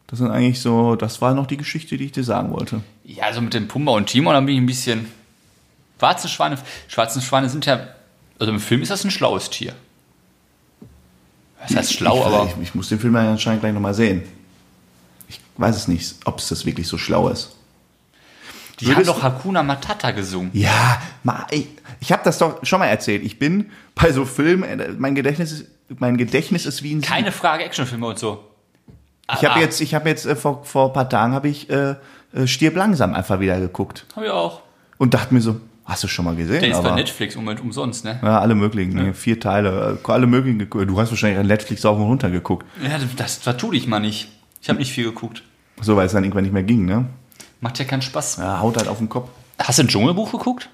das 0.06 0.18
sind 0.18 0.30
eigentlich 0.30 0.60
so, 0.60 0.96
das 0.96 1.20
war 1.20 1.34
noch 1.34 1.46
die 1.46 1.58
Geschichte, 1.58 1.98
die 1.98 2.06
ich 2.06 2.12
dir 2.12 2.24
sagen 2.24 2.50
wollte. 2.52 2.80
Ja, 3.04 3.24
also 3.24 3.40
mit 3.40 3.54
dem 3.54 3.68
Pumba 3.68 3.92
und 3.92 4.06
Timon, 4.06 4.32
da 4.32 4.40
bin 4.40 4.54
ich 4.54 4.60
ein 4.60 4.66
bisschen. 4.66 5.06
Schwarze 5.98 6.28
Schweine, 6.28 6.58
schwarze 6.88 7.20
Schweine 7.20 7.48
sind 7.48 7.66
ja. 7.66 7.88
Also 8.38 8.52
im 8.52 8.60
Film 8.60 8.82
ist 8.82 8.90
das 8.90 9.04
ein 9.04 9.10
schlaues 9.10 9.50
Tier. 9.50 9.74
Das 11.60 11.76
heißt 11.76 11.92
schlau, 11.94 12.20
ich, 12.20 12.26
aber. 12.26 12.46
Ich, 12.46 12.68
ich 12.68 12.74
muss 12.74 12.88
den 12.88 13.00
Film 13.00 13.14
ja 13.14 13.30
anscheinend 13.30 13.60
gleich 13.60 13.74
nochmal 13.74 13.94
sehen. 13.94 14.22
Ich 15.28 15.40
weiß 15.56 15.76
es 15.76 15.88
nicht, 15.88 16.14
ob 16.24 16.38
es 16.38 16.48
das 16.48 16.64
wirklich 16.64 16.86
so 16.86 16.98
schlau 16.98 17.28
ist. 17.28 17.55
Die 18.80 18.94
haben 18.94 19.04
doch 19.04 19.22
Hakuna 19.22 19.62
Matata 19.62 20.10
gesungen. 20.10 20.50
Ja, 20.52 21.00
ich, 21.50 21.68
ich 22.00 22.12
habe 22.12 22.22
das 22.24 22.38
doch 22.38 22.64
schon 22.64 22.78
mal 22.78 22.86
erzählt. 22.86 23.24
Ich 23.24 23.38
bin 23.38 23.70
bei 23.94 24.12
so 24.12 24.24
Filmen, 24.24 24.64
äh, 24.80 24.88
mein 24.98 25.14
Gedächtnis 25.14 25.52
ist, 25.52 25.64
mein 25.98 26.16
Gedächtnis 26.16 26.66
ist 26.66 26.82
wie 26.82 26.94
ein. 26.94 27.00
Keine 27.00 27.32
Frage, 27.32 27.64
Actionfilme 27.64 28.06
und 28.06 28.18
so. 28.18 28.44
Ich 29.34 29.44
habe 29.44 29.60
jetzt, 29.60 29.80
ich 29.80 29.94
habe 29.94 30.08
jetzt 30.08 30.26
äh, 30.26 30.36
vor, 30.36 30.64
vor 30.64 30.88
ein 30.88 30.92
paar 30.92 31.08
Tagen 31.08 31.32
habe 31.32 31.48
ich 31.48 31.68
äh, 31.70 31.94
äh, 32.34 32.46
Stirb 32.46 32.76
langsam 32.76 33.14
einfach 33.14 33.40
wieder 33.40 33.58
geguckt 33.58 34.06
Hab 34.14 34.22
ich 34.24 34.30
auch. 34.30 34.60
und 34.98 35.14
dachte 35.14 35.34
mir 35.34 35.40
so, 35.40 35.60
hast 35.84 36.04
du 36.04 36.08
schon 36.08 36.24
mal 36.26 36.36
gesehen? 36.36 36.60
Der 36.60 36.70
ist 36.70 36.80
bei 36.82 36.86
Aber- 36.88 36.94
Netflix 36.96 37.34
im 37.34 37.40
Moment 37.40 37.60
umsonst, 37.60 38.04
ne? 38.04 38.20
Ja, 38.22 38.38
alle 38.40 38.54
möglichen, 38.54 38.94
ne? 38.94 39.14
vier 39.14 39.40
Teile, 39.40 39.98
äh, 40.04 40.12
alle 40.12 40.26
möglichen. 40.28 40.58
Du 40.70 41.00
hast 41.00 41.10
wahrscheinlich 41.10 41.40
an 41.40 41.46
Netflix 41.46 41.84
auch 41.84 41.96
und 41.96 42.02
runter 42.04 42.30
geguckt, 42.30 42.66
Ja, 42.82 42.98
das 43.16 43.36
vertu 43.36 43.72
ich 43.72 43.86
mal 43.88 43.98
nicht. 44.00 44.28
Ich 44.62 44.68
habe 44.68 44.78
nicht 44.78 44.92
viel 44.92 45.04
geguckt. 45.04 45.42
so 45.80 45.96
weil 45.96 46.06
es 46.06 46.12
dann 46.12 46.22
irgendwann 46.22 46.44
nicht 46.44 46.52
mehr 46.52 46.62
ging, 46.62 46.84
ne? 46.84 47.06
Macht 47.60 47.78
ja 47.78 47.84
keinen 47.84 48.02
Spaß. 48.02 48.36
Ja, 48.38 48.60
haut 48.60 48.76
halt 48.76 48.88
auf 48.88 48.98
den 48.98 49.08
Kopf. 49.08 49.30
Hast 49.58 49.78
du 49.78 49.84
ein 49.84 49.88
Dschungelbuch 49.88 50.30
geguckt? 50.32 50.68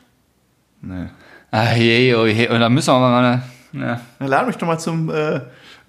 Nee. 0.81 1.07
Ah, 1.51 1.75
je, 1.75 2.14
oh 2.14 2.27
je. 2.27 2.49
Und 2.49 2.61
dann 2.61 2.73
müssen 2.75 2.92
wir 2.92 2.99
mal. 2.99 3.42
Ja. 3.73 4.01
Dann 4.18 4.29
lade 4.29 4.47
mich 4.47 4.57
doch 4.57 4.66
mal 4.66 4.79
zum 4.79 5.09
äh, 5.11 5.40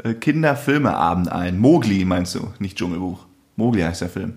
äh, 0.03 0.13
Kinderfilmeabend 0.19 1.31
ein. 1.31 1.57
Mowgli 1.59 2.05
meinst 2.05 2.35
du, 2.35 2.53
nicht 2.59 2.77
Dschungelbuch. 2.77 3.25
Mowgli 3.55 3.81
heißt 3.81 4.01
der 4.01 4.09
Film. 4.09 4.33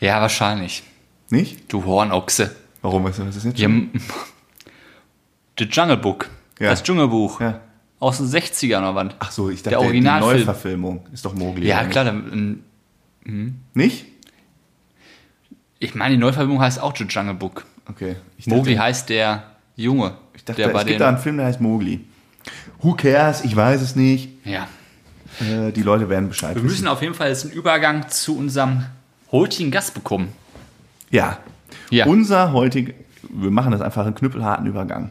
ja, 0.00 0.20
wahrscheinlich. 0.20 0.82
Nicht? 1.30 1.72
Du 1.72 1.84
Hornochse. 1.84 2.54
Warum? 2.82 3.04
Was 3.04 3.18
was 3.20 3.36
ist 3.36 3.44
jetzt? 3.44 3.58
Ja, 3.58 3.68
The 5.58 5.64
Jungle 5.64 5.96
Book. 5.96 6.28
Ja. 6.58 6.70
Das 6.70 6.82
Dschungelbuch. 6.82 7.40
Ja. 7.40 7.60
Aus 7.98 8.18
den 8.18 8.26
60ern 8.26 8.78
oder 8.78 8.94
wann? 8.94 9.14
Ach 9.18 9.30
so, 9.30 9.48
ich 9.50 9.62
dachte, 9.62 9.78
Der 9.78 9.90
die. 9.92 10.00
Neuverfilmung 10.00 11.06
ist 11.12 11.24
doch 11.24 11.34
Mowgli. 11.34 11.66
Ja, 11.68 11.84
klar. 11.84 12.04
dann, 12.04 12.62
ähm, 13.24 13.60
Nicht? 13.74 14.06
Ich 15.82 15.96
meine, 15.96 16.14
die 16.14 16.20
Neuverfilmung 16.20 16.60
heißt 16.60 16.80
auch 16.80 16.96
The 16.96 17.02
Jungle 17.04 17.34
Book. 17.34 17.64
Okay. 17.90 18.14
Ich 18.38 18.46
Mowgli 18.46 18.74
dachte, 18.74 18.86
heißt 18.86 19.08
der 19.08 19.42
Junge. 19.74 20.14
ich 20.32 20.44
dachte 20.44 20.62
der 20.62 20.72
es 20.72 20.86
gibt 20.86 21.00
da 21.00 21.08
einen 21.08 21.18
Film, 21.18 21.38
der 21.38 21.46
heißt 21.46 21.60
Mowgli. 21.60 22.04
Who 22.82 22.94
cares? 22.94 23.44
Ich 23.44 23.56
weiß 23.56 23.80
es 23.82 23.96
nicht. 23.96 24.28
Ja. 24.46 24.68
Äh, 25.40 25.72
die 25.72 25.82
Leute 25.82 26.08
werden 26.08 26.28
Bescheid 26.28 26.50
Wir 26.54 26.62
wissen. 26.62 26.66
müssen 26.72 26.86
auf 26.86 27.02
jeden 27.02 27.14
Fall 27.14 27.30
jetzt 27.30 27.46
einen 27.46 27.54
Übergang 27.54 28.08
zu 28.08 28.38
unserem 28.38 28.84
heutigen 29.32 29.72
Gast 29.72 29.92
bekommen. 29.94 30.28
Ja. 31.10 31.38
Ja. 31.90 32.06
Unser 32.06 32.52
heutig, 32.52 32.94
wir 33.28 33.50
machen 33.50 33.72
das 33.72 33.80
einfach 33.80 34.06
einen 34.06 34.14
knüppelharten 34.14 34.66
Übergang. 34.66 35.10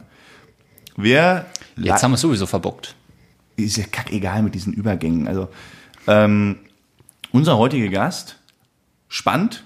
Wer 0.96 1.44
Jetzt 1.76 2.02
haben 2.02 2.12
wir 2.12 2.14
es 2.14 2.22
sowieso 2.22 2.46
verbockt. 2.46 2.96
ist 3.56 3.76
ja 3.76 3.84
kackegal 3.84 4.42
mit 4.42 4.54
diesen 4.54 4.72
Übergängen. 4.72 5.28
Also 5.28 5.48
ähm, 6.06 6.60
unser 7.30 7.58
heutiger 7.58 7.88
Gast, 7.88 8.38
spannend, 9.08 9.64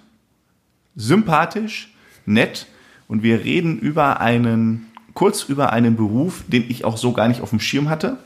sympathisch, 0.97 1.93
nett 2.25 2.67
und 3.07 3.23
wir 3.23 3.45
reden 3.45 3.79
über 3.79 4.21
einen, 4.21 4.87
kurz 5.15 5.45
über 5.45 5.73
einen 5.73 5.97
Beruf, 5.97 6.43
den 6.49 6.69
ich 6.69 6.85
auch 6.85 6.97
so 6.97 7.13
gar 7.13 7.29
nicht 7.29 7.43
auf 7.43 7.51
dem 7.51 7.61
Schirm 7.61 7.89
hatte. 7.89 8.17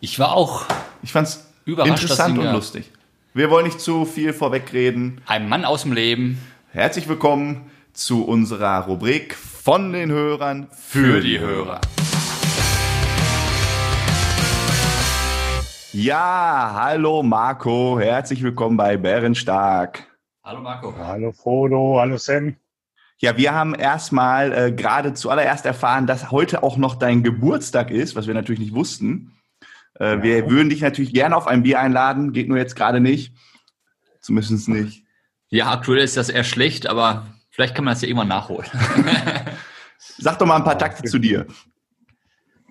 Ich 0.00 0.18
war 0.18 0.32
auch 0.32 0.66
Ich 1.02 1.12
fand's 1.12 1.46
Überrascht, 1.64 2.02
interessant 2.02 2.38
und 2.38 2.44
ja. 2.44 2.52
lustig. 2.52 2.90
Wir 3.34 3.50
wollen 3.50 3.66
nicht 3.66 3.80
zu 3.80 4.04
viel 4.04 4.32
vorwegreden. 4.32 5.20
ein 5.26 5.48
Mann 5.48 5.64
aus 5.64 5.82
dem 5.82 5.92
Leben. 5.92 6.38
Herzlich 6.72 7.08
willkommen 7.08 7.70
zu 7.92 8.24
unserer 8.24 8.80
Rubrik 8.86 9.34
von 9.34 9.92
den 9.92 10.10
Hörern 10.10 10.66
für 10.72 11.20
die 11.20 11.38
Hörer. 11.38 11.80
Ja, 15.92 16.72
hallo 16.74 17.22
Marco, 17.22 17.98
herzlich 17.98 18.42
willkommen 18.42 18.76
bei 18.76 18.96
Bärenstark. 18.96 20.06
Hallo 20.48 20.62
Marco. 20.62 20.96
Hallo 20.96 21.30
Frodo, 21.30 21.98
hallo 22.00 22.16
Sam. 22.16 22.56
Ja, 23.18 23.36
wir 23.36 23.52
haben 23.52 23.74
erstmal 23.74 24.50
äh, 24.54 24.72
gerade 24.72 25.12
zuallererst 25.12 25.66
erfahren, 25.66 26.06
dass 26.06 26.30
heute 26.30 26.62
auch 26.62 26.78
noch 26.78 26.94
dein 26.94 27.22
Geburtstag 27.22 27.90
ist, 27.90 28.16
was 28.16 28.26
wir 28.26 28.32
natürlich 28.32 28.60
nicht 28.60 28.74
wussten. 28.74 29.34
Äh, 30.00 30.22
Wir 30.22 30.48
würden 30.50 30.70
dich 30.70 30.80
natürlich 30.80 31.12
gerne 31.12 31.36
auf 31.36 31.46
ein 31.46 31.64
Bier 31.64 31.80
einladen, 31.80 32.32
geht 32.32 32.48
nur 32.48 32.56
jetzt 32.56 32.76
gerade 32.76 32.98
nicht. 32.98 33.34
Zumindest 34.22 34.70
nicht. 34.70 35.04
Ja, 35.50 35.70
aktuell 35.70 36.02
ist 36.02 36.16
das 36.16 36.30
eher 36.30 36.44
schlecht, 36.44 36.86
aber 36.86 37.26
vielleicht 37.50 37.74
kann 37.74 37.84
man 37.84 37.92
das 37.92 38.00
ja 38.00 38.08
irgendwann 38.08 38.28
nachholen. 38.28 38.70
Sag 40.16 40.38
doch 40.38 40.46
mal 40.46 40.56
ein 40.56 40.64
paar 40.64 40.78
Takte 40.78 41.02
zu 41.02 41.18
dir. 41.18 41.46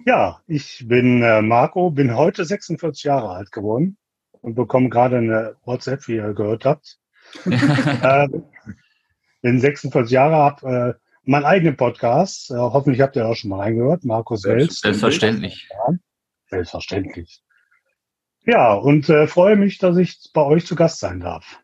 Ja, 0.03 0.41
ich 0.47 0.83
bin 0.87 1.21
äh, 1.21 1.43
Marco, 1.43 1.91
bin 1.91 2.15
heute 2.15 2.43
46 2.43 3.03
Jahre 3.03 3.29
alt 3.29 3.51
geworden 3.51 3.97
und 4.41 4.55
bekomme 4.55 4.89
gerade 4.89 5.19
eine 5.19 5.57
WhatsApp, 5.63 6.07
wie 6.07 6.15
ihr 6.15 6.33
gehört 6.33 6.65
habt. 6.65 6.97
Äh, 7.45 8.27
bin 9.41 9.59
46 9.59 10.11
Jahre, 10.11 10.35
habe 10.35 10.97
äh, 10.97 11.07
meinen 11.23 11.45
eigenen 11.45 11.77
Podcast. 11.77 12.51
Äh, 12.51 12.55
hoffentlich 12.55 13.01
habt 13.01 13.15
ihr 13.15 13.27
auch 13.27 13.35
schon 13.35 13.49
mal 13.49 13.59
reingehört. 13.59 14.03
Markus 14.03 14.43
Welt. 14.43 14.71
Selbstverständlich. 14.71 15.67
Selbstverständlich. 16.49 17.41
Ja, 18.45 18.73
und 18.73 19.09
äh, 19.09 19.27
freue 19.27 19.57
mich, 19.57 19.77
dass 19.77 19.97
ich 19.97 20.17
bei 20.33 20.41
euch 20.41 20.65
zu 20.65 20.75
Gast 20.75 20.99
sein 20.99 21.19
darf. 21.19 21.59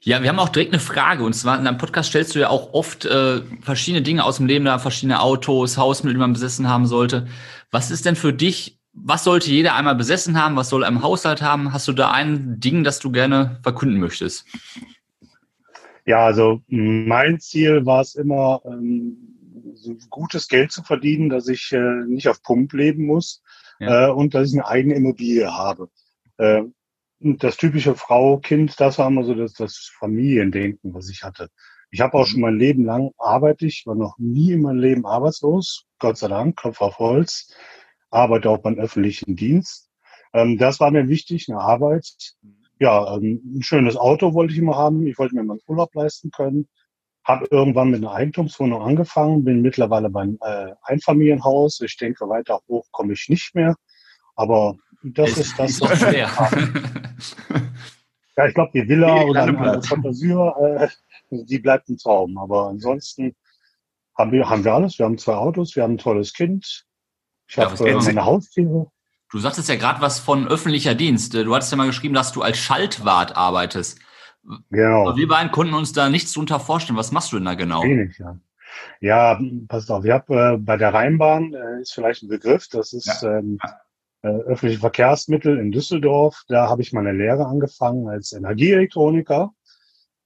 Ja, 0.00 0.22
wir 0.22 0.28
haben 0.28 0.38
auch 0.38 0.48
direkt 0.48 0.72
eine 0.72 0.80
Frage. 0.80 1.22
Und 1.24 1.34
zwar 1.34 1.58
in 1.58 1.64
deinem 1.64 1.78
Podcast 1.78 2.10
stellst 2.10 2.34
du 2.34 2.40
ja 2.40 2.48
auch 2.48 2.72
oft 2.72 3.04
äh, 3.04 3.42
verschiedene 3.60 4.02
Dinge 4.02 4.24
aus 4.24 4.38
dem 4.38 4.46
Leben 4.46 4.64
da, 4.64 4.78
verschiedene 4.78 5.20
Autos, 5.20 5.76
Hausmittel, 5.76 6.14
die 6.14 6.20
man 6.20 6.32
besessen 6.32 6.68
haben 6.68 6.86
sollte. 6.86 7.28
Was 7.70 7.90
ist 7.90 8.06
denn 8.06 8.16
für 8.16 8.32
dich, 8.32 8.77
was 8.92 9.24
sollte 9.24 9.50
jeder 9.50 9.74
einmal 9.74 9.94
besessen 9.94 10.42
haben? 10.42 10.56
Was 10.56 10.68
soll 10.68 10.82
er 10.82 10.88
im 10.88 11.02
Haushalt 11.02 11.42
haben? 11.42 11.72
Hast 11.72 11.88
du 11.88 11.92
da 11.92 12.10
ein 12.10 12.58
Ding, 12.60 12.84
das 12.84 12.98
du 12.98 13.10
gerne 13.10 13.60
verkünden 13.62 14.00
möchtest? 14.00 14.44
Ja, 16.04 16.24
also 16.24 16.62
mein 16.68 17.38
Ziel 17.38 17.84
war 17.84 18.00
es 18.00 18.14
immer, 18.14 18.62
ähm, 18.64 19.16
so 19.74 19.96
gutes 20.10 20.48
Geld 20.48 20.72
zu 20.72 20.82
verdienen, 20.82 21.28
dass 21.28 21.48
ich 21.48 21.70
äh, 21.72 22.04
nicht 22.06 22.28
auf 22.28 22.42
Pump 22.42 22.72
leben 22.72 23.06
muss 23.06 23.42
Ja. 23.78 24.08
äh, 24.08 24.10
und 24.10 24.34
dass 24.34 24.48
ich 24.48 24.54
eine 24.54 24.66
eigene 24.66 24.94
Immobilie 24.94 25.52
habe. 25.52 25.90
Äh, 26.38 26.62
das 27.20 27.56
typische 27.56 27.94
Frau, 27.94 28.38
Kind, 28.38 28.78
das 28.80 28.98
war 28.98 29.08
immer 29.08 29.24
so 29.24 29.34
das, 29.34 29.52
das 29.52 29.90
Familiendenken, 29.98 30.94
was 30.94 31.08
ich 31.10 31.22
hatte. 31.24 31.50
Ich 31.90 32.00
habe 32.00 32.14
auch 32.18 32.26
schon 32.26 32.40
mein 32.40 32.58
Leben 32.58 32.84
lang 32.84 33.10
arbeite 33.18 33.66
ich, 33.66 33.84
war 33.86 33.94
noch 33.94 34.16
nie 34.18 34.52
in 34.52 34.62
meinem 34.62 34.78
Leben 34.78 35.06
arbeitslos, 35.06 35.86
Gott 35.98 36.18
sei 36.18 36.28
Dank, 36.28 36.56
Klopf 36.56 36.80
auf 36.80 36.98
Holz, 36.98 37.54
arbeite 38.10 38.50
auch 38.50 38.58
beim 38.58 38.78
öffentlichen 38.78 39.36
Dienst. 39.36 39.88
Ähm, 40.32 40.58
das 40.58 40.80
war 40.80 40.90
mir 40.90 41.08
wichtig, 41.08 41.48
eine 41.48 41.60
Arbeit. 41.60 42.06
Ja, 42.80 43.16
ähm, 43.16 43.40
ein 43.56 43.62
schönes 43.62 43.96
Auto 43.96 44.34
wollte 44.34 44.52
ich 44.52 44.58
immer 44.58 44.76
haben. 44.76 45.06
Ich 45.06 45.18
wollte 45.18 45.34
mir 45.34 45.42
mal 45.44 45.54
einen 45.54 45.62
Urlaub 45.66 45.94
leisten 45.94 46.30
können. 46.30 46.68
Habe 47.24 47.46
irgendwann 47.50 47.90
mit 47.90 48.00
einer 48.02 48.12
Eigentumswohnung 48.12 48.80
angefangen, 48.82 49.44
bin 49.44 49.60
mittlerweile 49.60 50.08
beim 50.10 50.38
äh, 50.40 50.72
Einfamilienhaus. 50.82 51.80
Ich 51.80 51.96
denke, 51.96 52.28
weiter 52.28 52.60
hoch 52.68 52.86
komme 52.92 53.12
ich 53.12 53.26
nicht 53.28 53.54
mehr. 53.54 53.74
Aber 54.36 54.76
das 55.02 55.32
Es 55.32 55.38
ist 55.38 55.58
das. 55.58 55.78
doch 55.78 55.94
schwer. 55.94 56.30
Ja, 58.36 58.46
ich 58.46 58.54
glaube, 58.54 58.70
die 58.72 58.88
Villa 58.88 59.14
Nee, 59.24 59.30
oder 59.30 59.42
eine. 59.42 59.82
Fantasie, 59.82 60.30
äh, 60.30 60.88
die 61.30 61.58
bleibt 61.58 61.88
ein 61.88 61.96
Traum. 61.96 62.38
Aber 62.38 62.68
ansonsten 62.68 63.34
haben 64.16 64.30
wir, 64.30 64.48
haben 64.48 64.64
wir 64.64 64.74
alles. 64.74 64.96
Wir 64.96 65.06
haben 65.06 65.18
zwei 65.18 65.34
Autos, 65.34 65.74
wir 65.74 65.82
haben 65.82 65.94
ein 65.94 65.98
tolles 65.98 66.32
Kind. 66.32 66.86
Ich 67.48 67.56
Ja, 67.56 67.70
habe 67.70 67.88
äh, 67.88 67.94
meine 67.94 68.24
Haustiere. 68.24 68.90
Du 69.30 69.38
sagtest 69.38 69.68
ja 69.68 69.76
gerade 69.76 70.00
was 70.00 70.20
von 70.20 70.48
öffentlicher 70.48 70.94
Dienst. 70.94 71.34
Du 71.34 71.54
hattest 71.54 71.70
ja 71.70 71.76
mal 71.76 71.86
geschrieben, 71.86 72.14
dass 72.14 72.32
du 72.32 72.42
als 72.42 72.58
Schaltwart 72.58 73.36
arbeitest. 73.36 73.98
Genau. 74.70 75.08
Aber 75.08 75.16
wir 75.16 75.28
beiden 75.28 75.50
konnten 75.52 75.74
uns 75.74 75.92
da 75.92 76.08
nichts 76.08 76.32
drunter 76.32 76.60
vorstellen. 76.60 76.98
Was 76.98 77.12
machst 77.12 77.32
du 77.32 77.36
denn 77.36 77.44
da 77.44 77.54
genau? 77.54 77.82
Wenig, 77.82 78.18
ja. 78.18 78.38
Ja, 79.00 79.40
passt 79.66 79.90
auf. 79.90 80.04
Ich 80.04 80.10
habe 80.10 80.54
äh, 80.54 80.56
bei 80.58 80.76
der 80.76 80.94
Rheinbahn, 80.94 81.54
äh, 81.54 81.80
ist 81.80 81.92
vielleicht 81.92 82.22
ein 82.22 82.28
Begriff, 82.28 82.68
das 82.68 82.92
ist 82.92 83.22
ähm, 83.22 83.58
äh, 84.22 84.28
öffentliche 84.28 84.80
Verkehrsmittel 84.80 85.58
in 85.58 85.72
Düsseldorf. 85.72 86.42
Da 86.48 86.68
habe 86.68 86.82
ich 86.82 86.92
meine 86.92 87.12
Lehre 87.12 87.46
angefangen 87.46 88.08
als 88.08 88.32
Energieelektroniker, 88.32 89.52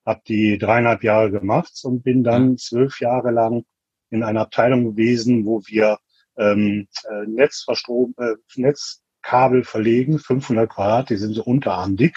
habe 0.04 0.22
die 0.26 0.58
dreieinhalb 0.58 1.02
Jahre 1.02 1.30
gemacht 1.30 1.80
und 1.84 2.02
bin 2.02 2.24
dann 2.24 2.58
zwölf 2.58 3.00
Jahre 3.00 3.30
lang 3.30 3.64
in 4.10 4.22
einer 4.22 4.42
Abteilung 4.42 4.84
gewesen, 4.84 5.44
wo 5.46 5.62
wir 5.66 5.98
ähm, 6.36 6.88
äh, 7.08 7.26
Netzverstrom, 7.26 8.14
äh, 8.18 8.34
Netzkabel 8.56 9.64
verlegen, 9.64 10.18
500 10.18 10.70
Quadrat, 10.70 11.10
die 11.10 11.16
sind 11.16 11.34
so 11.34 11.44
unterarm 11.44 11.96
dick. 11.96 12.16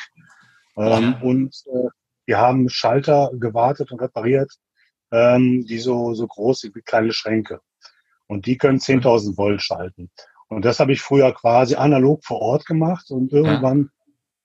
Ähm, 0.77 1.15
Ja. 1.15 1.19
Und 1.21 1.63
äh, 1.67 1.89
wir 2.25 2.37
haben 2.37 2.69
Schalter 2.69 3.31
gewartet 3.33 3.91
und 3.91 4.01
repariert, 4.01 4.51
ähm, 5.11 5.65
die 5.65 5.79
so, 5.79 6.13
so 6.13 6.27
groß 6.27 6.61
sind 6.61 6.75
wie 6.75 6.81
kleine 6.81 7.13
Schränke. 7.13 7.61
Und 8.27 8.47
die 8.47 8.57
können 8.57 8.79
10.000 8.79 9.37
Volt 9.37 9.61
schalten. 9.61 10.09
Und 10.47 10.65
das 10.65 10.79
habe 10.79 10.93
ich 10.93 11.01
früher 11.01 11.31
quasi 11.33 11.75
analog 11.75 12.23
vor 12.23 12.39
Ort 12.39 12.65
gemacht 12.65 13.09
und 13.09 13.31
irgendwann 13.31 13.89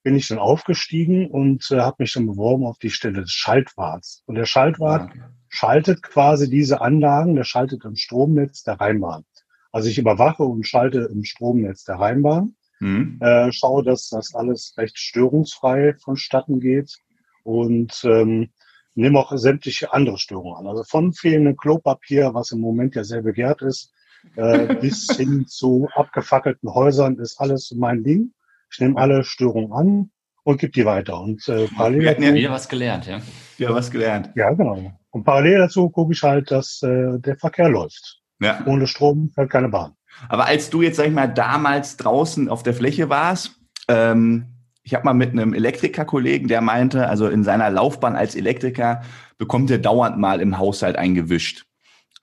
bin 0.02 0.16
ich 0.16 0.28
dann 0.28 0.38
aufgestiegen 0.38 1.30
und 1.30 1.70
äh, 1.70 1.80
habe 1.80 1.96
mich 1.98 2.12
dann 2.14 2.26
beworben 2.26 2.66
auf 2.66 2.78
die 2.78 2.90
Stelle 2.90 3.20
des 3.20 3.32
Schaltwarts. 3.32 4.22
Und 4.26 4.36
der 4.36 4.46
Schaltwart 4.46 5.12
schaltet 5.48 6.02
quasi 6.02 6.48
diese 6.48 6.80
Anlagen, 6.80 7.36
der 7.36 7.44
schaltet 7.44 7.84
im 7.84 7.96
Stromnetz 7.96 8.62
der 8.62 8.80
Rheinbahn. 8.80 9.24
Also 9.72 9.88
ich 9.88 9.98
überwache 9.98 10.42
und 10.42 10.66
schalte 10.66 11.08
im 11.12 11.24
Stromnetz 11.24 11.84
der 11.84 11.96
Rheinbahn, 11.96 12.54
Hm? 12.78 13.18
äh, 13.20 13.52
schaue, 13.52 13.84
dass 13.84 14.08
das 14.08 14.34
alles 14.34 14.74
recht 14.78 14.98
störungsfrei 14.98 15.94
vonstatten 16.02 16.60
geht 16.60 16.96
und 17.44 18.02
ähm, 18.04 18.50
nehme 18.94 19.18
auch 19.18 19.32
sämtliche 19.36 19.92
andere 19.92 20.16
Störungen 20.18 20.56
an. 20.56 20.66
Also 20.66 20.82
von 20.84 21.12
fehlendem 21.12 21.56
Klopapier, 21.56 22.32
was 22.32 22.52
im 22.52 22.60
Moment 22.60 22.94
ja 22.94 23.04
sehr 23.04 23.20
begehrt 23.22 23.60
ist, 23.62 23.92
äh, 24.36 24.74
bis 24.80 25.14
hin 25.14 25.46
zu 25.46 25.88
abgefackelten 25.94 26.72
Häusern 26.72 27.18
ist 27.18 27.38
alles 27.38 27.70
mein 27.76 28.02
Ding. 28.02 28.32
Ich 28.72 28.80
nehme 28.80 28.98
alle 28.98 29.24
Störungen 29.24 29.72
an 29.72 30.10
und 30.42 30.58
gebe 30.58 30.72
die 30.72 30.86
weiter. 30.86 31.20
Und 31.20 31.46
äh, 31.48 31.66
parallel 31.68 32.00
Wir 32.00 32.10
hatten 32.10 32.22
ja 32.22 32.28
dazu, 32.30 32.38
Wieder 32.40 32.50
was 32.52 32.68
gelernt, 32.68 33.06
ja. 33.06 33.20
Ja, 33.58 33.74
was 33.74 33.90
gelernt. 33.90 34.30
ja 34.36 34.50
genau. 34.54 34.90
Und 35.10 35.24
parallel 35.24 35.58
dazu 35.58 35.90
gucke 35.90 36.12
ich 36.14 36.22
halt, 36.22 36.50
dass 36.50 36.80
äh, 36.82 37.18
der 37.18 37.36
Verkehr 37.36 37.68
läuft. 37.68 38.19
Ja. 38.40 38.62
Ohne 38.66 38.86
Strom 38.86 39.30
fährt 39.34 39.50
keine 39.50 39.68
Bahn. 39.68 39.92
Aber 40.28 40.46
als 40.46 40.70
du 40.70 40.82
jetzt, 40.82 40.96
sag 40.96 41.06
ich 41.06 41.12
mal, 41.12 41.28
damals 41.28 41.96
draußen 41.96 42.48
auf 42.48 42.62
der 42.62 42.74
Fläche 42.74 43.08
warst, 43.08 43.56
ähm, 43.88 44.46
ich 44.82 44.94
habe 44.94 45.04
mal 45.04 45.14
mit 45.14 45.30
einem 45.30 45.54
Elektrikerkollegen, 45.54 46.48
der 46.48 46.60
meinte, 46.62 47.08
also 47.08 47.28
in 47.28 47.44
seiner 47.44 47.70
Laufbahn 47.70 48.16
als 48.16 48.34
Elektriker 48.34 49.02
bekommt 49.38 49.70
er 49.70 49.78
dauernd 49.78 50.18
mal 50.18 50.40
im 50.40 50.58
Haushalt 50.58 50.96
eingewischt. 50.96 51.66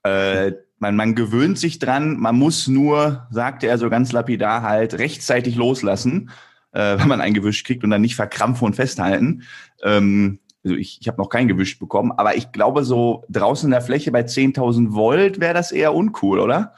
Äh, 0.02 0.52
man, 0.78 0.96
man 0.96 1.14
gewöhnt 1.14 1.58
sich 1.58 1.78
dran, 1.78 2.18
man 2.18 2.36
muss 2.36 2.68
nur, 2.68 3.26
sagte 3.30 3.66
er 3.66 3.78
so 3.78 3.90
ganz 3.90 4.12
lapidar 4.12 4.62
halt, 4.62 4.94
rechtzeitig 4.98 5.56
loslassen, 5.56 6.30
äh, 6.72 6.98
wenn 6.98 7.08
man 7.08 7.20
eingewischt 7.20 7.66
kriegt 7.66 7.84
und 7.84 7.90
dann 7.90 8.02
nicht 8.02 8.16
verkrampfen 8.16 8.66
und 8.66 8.76
festhalten. 8.76 9.42
Ähm, 9.82 10.40
also 10.68 10.78
ich, 10.78 10.98
ich 11.00 11.08
habe 11.08 11.18
noch 11.18 11.30
keinen 11.30 11.48
gewischt 11.48 11.80
bekommen, 11.80 12.12
aber 12.12 12.36
ich 12.36 12.52
glaube, 12.52 12.84
so 12.84 13.24
draußen 13.30 13.68
in 13.68 13.70
der 13.70 13.80
Fläche 13.80 14.12
bei 14.12 14.20
10.000 14.20 14.92
Volt 14.92 15.40
wäre 15.40 15.54
das 15.54 15.72
eher 15.72 15.94
uncool, 15.94 16.40
oder? 16.40 16.74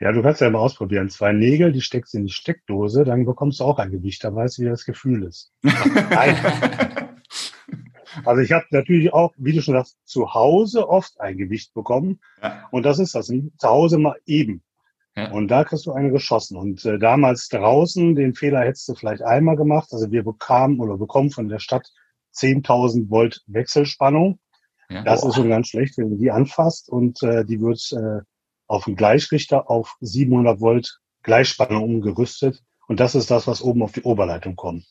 Ja, 0.00 0.12
du 0.12 0.22
kannst 0.22 0.40
ja 0.40 0.48
mal 0.48 0.60
ausprobieren. 0.60 1.10
Zwei 1.10 1.32
Nägel, 1.32 1.72
die 1.72 1.82
steckst 1.82 2.14
in 2.14 2.24
die 2.24 2.32
Steckdose, 2.32 3.04
dann 3.04 3.26
bekommst 3.26 3.60
du 3.60 3.64
auch 3.64 3.78
ein 3.78 3.90
Gewicht. 3.90 4.24
Da 4.24 4.34
weißt 4.34 4.58
du, 4.58 4.62
wie 4.62 4.68
das 4.68 4.84
Gefühl 4.84 5.24
ist. 5.24 5.52
Also 8.24 8.40
ich 8.40 8.50
habe 8.50 8.64
natürlich 8.70 9.12
auch, 9.12 9.34
wie 9.36 9.52
du 9.52 9.60
schon 9.60 9.74
sagst, 9.74 9.98
zu 10.06 10.32
Hause 10.32 10.88
oft 10.88 11.20
ein 11.20 11.36
Gewicht 11.36 11.74
bekommen. 11.74 12.18
Ja. 12.42 12.66
Und 12.70 12.84
das 12.84 12.98
ist 12.98 13.14
das. 13.14 13.26
Zu 13.26 13.68
Hause 13.68 13.98
mal 13.98 14.16
eben. 14.24 14.62
Ja. 15.14 15.30
Und 15.32 15.48
da 15.48 15.64
kriegst 15.64 15.84
du 15.84 15.92
eine 15.92 16.10
geschossen. 16.10 16.56
Und 16.56 16.82
äh, 16.86 16.98
damals 16.98 17.48
draußen, 17.50 18.14
den 18.14 18.34
Fehler 18.34 18.60
hättest 18.60 18.88
du 18.88 18.94
vielleicht 18.94 19.20
einmal 19.20 19.56
gemacht. 19.56 19.88
Also 19.92 20.10
wir 20.10 20.24
bekamen 20.24 20.80
oder 20.80 20.96
bekommen 20.96 21.30
von 21.30 21.50
der 21.50 21.58
Stadt 21.58 21.92
10.000 22.36 23.10
Volt 23.10 23.42
Wechselspannung. 23.46 24.38
Ja. 24.88 25.02
Das 25.02 25.24
ist 25.24 25.34
schon 25.34 25.48
ganz 25.48 25.68
schlecht, 25.68 25.98
wenn 25.98 26.10
du 26.10 26.16
die 26.16 26.30
anfasst 26.30 26.88
und 26.88 27.22
äh, 27.22 27.44
die 27.44 27.60
wird 27.60 27.80
äh, 27.92 28.22
auf 28.66 28.84
dem 28.84 28.96
Gleichrichter 28.96 29.70
auf 29.70 29.96
700 30.00 30.60
Volt 30.60 31.00
Gleichspannung 31.22 31.82
umgerüstet. 31.82 32.62
Und 32.86 33.00
das 33.00 33.14
ist 33.14 33.30
das, 33.30 33.46
was 33.46 33.62
oben 33.62 33.82
auf 33.82 33.92
die 33.92 34.02
Oberleitung 34.02 34.54
kommt. 34.54 34.86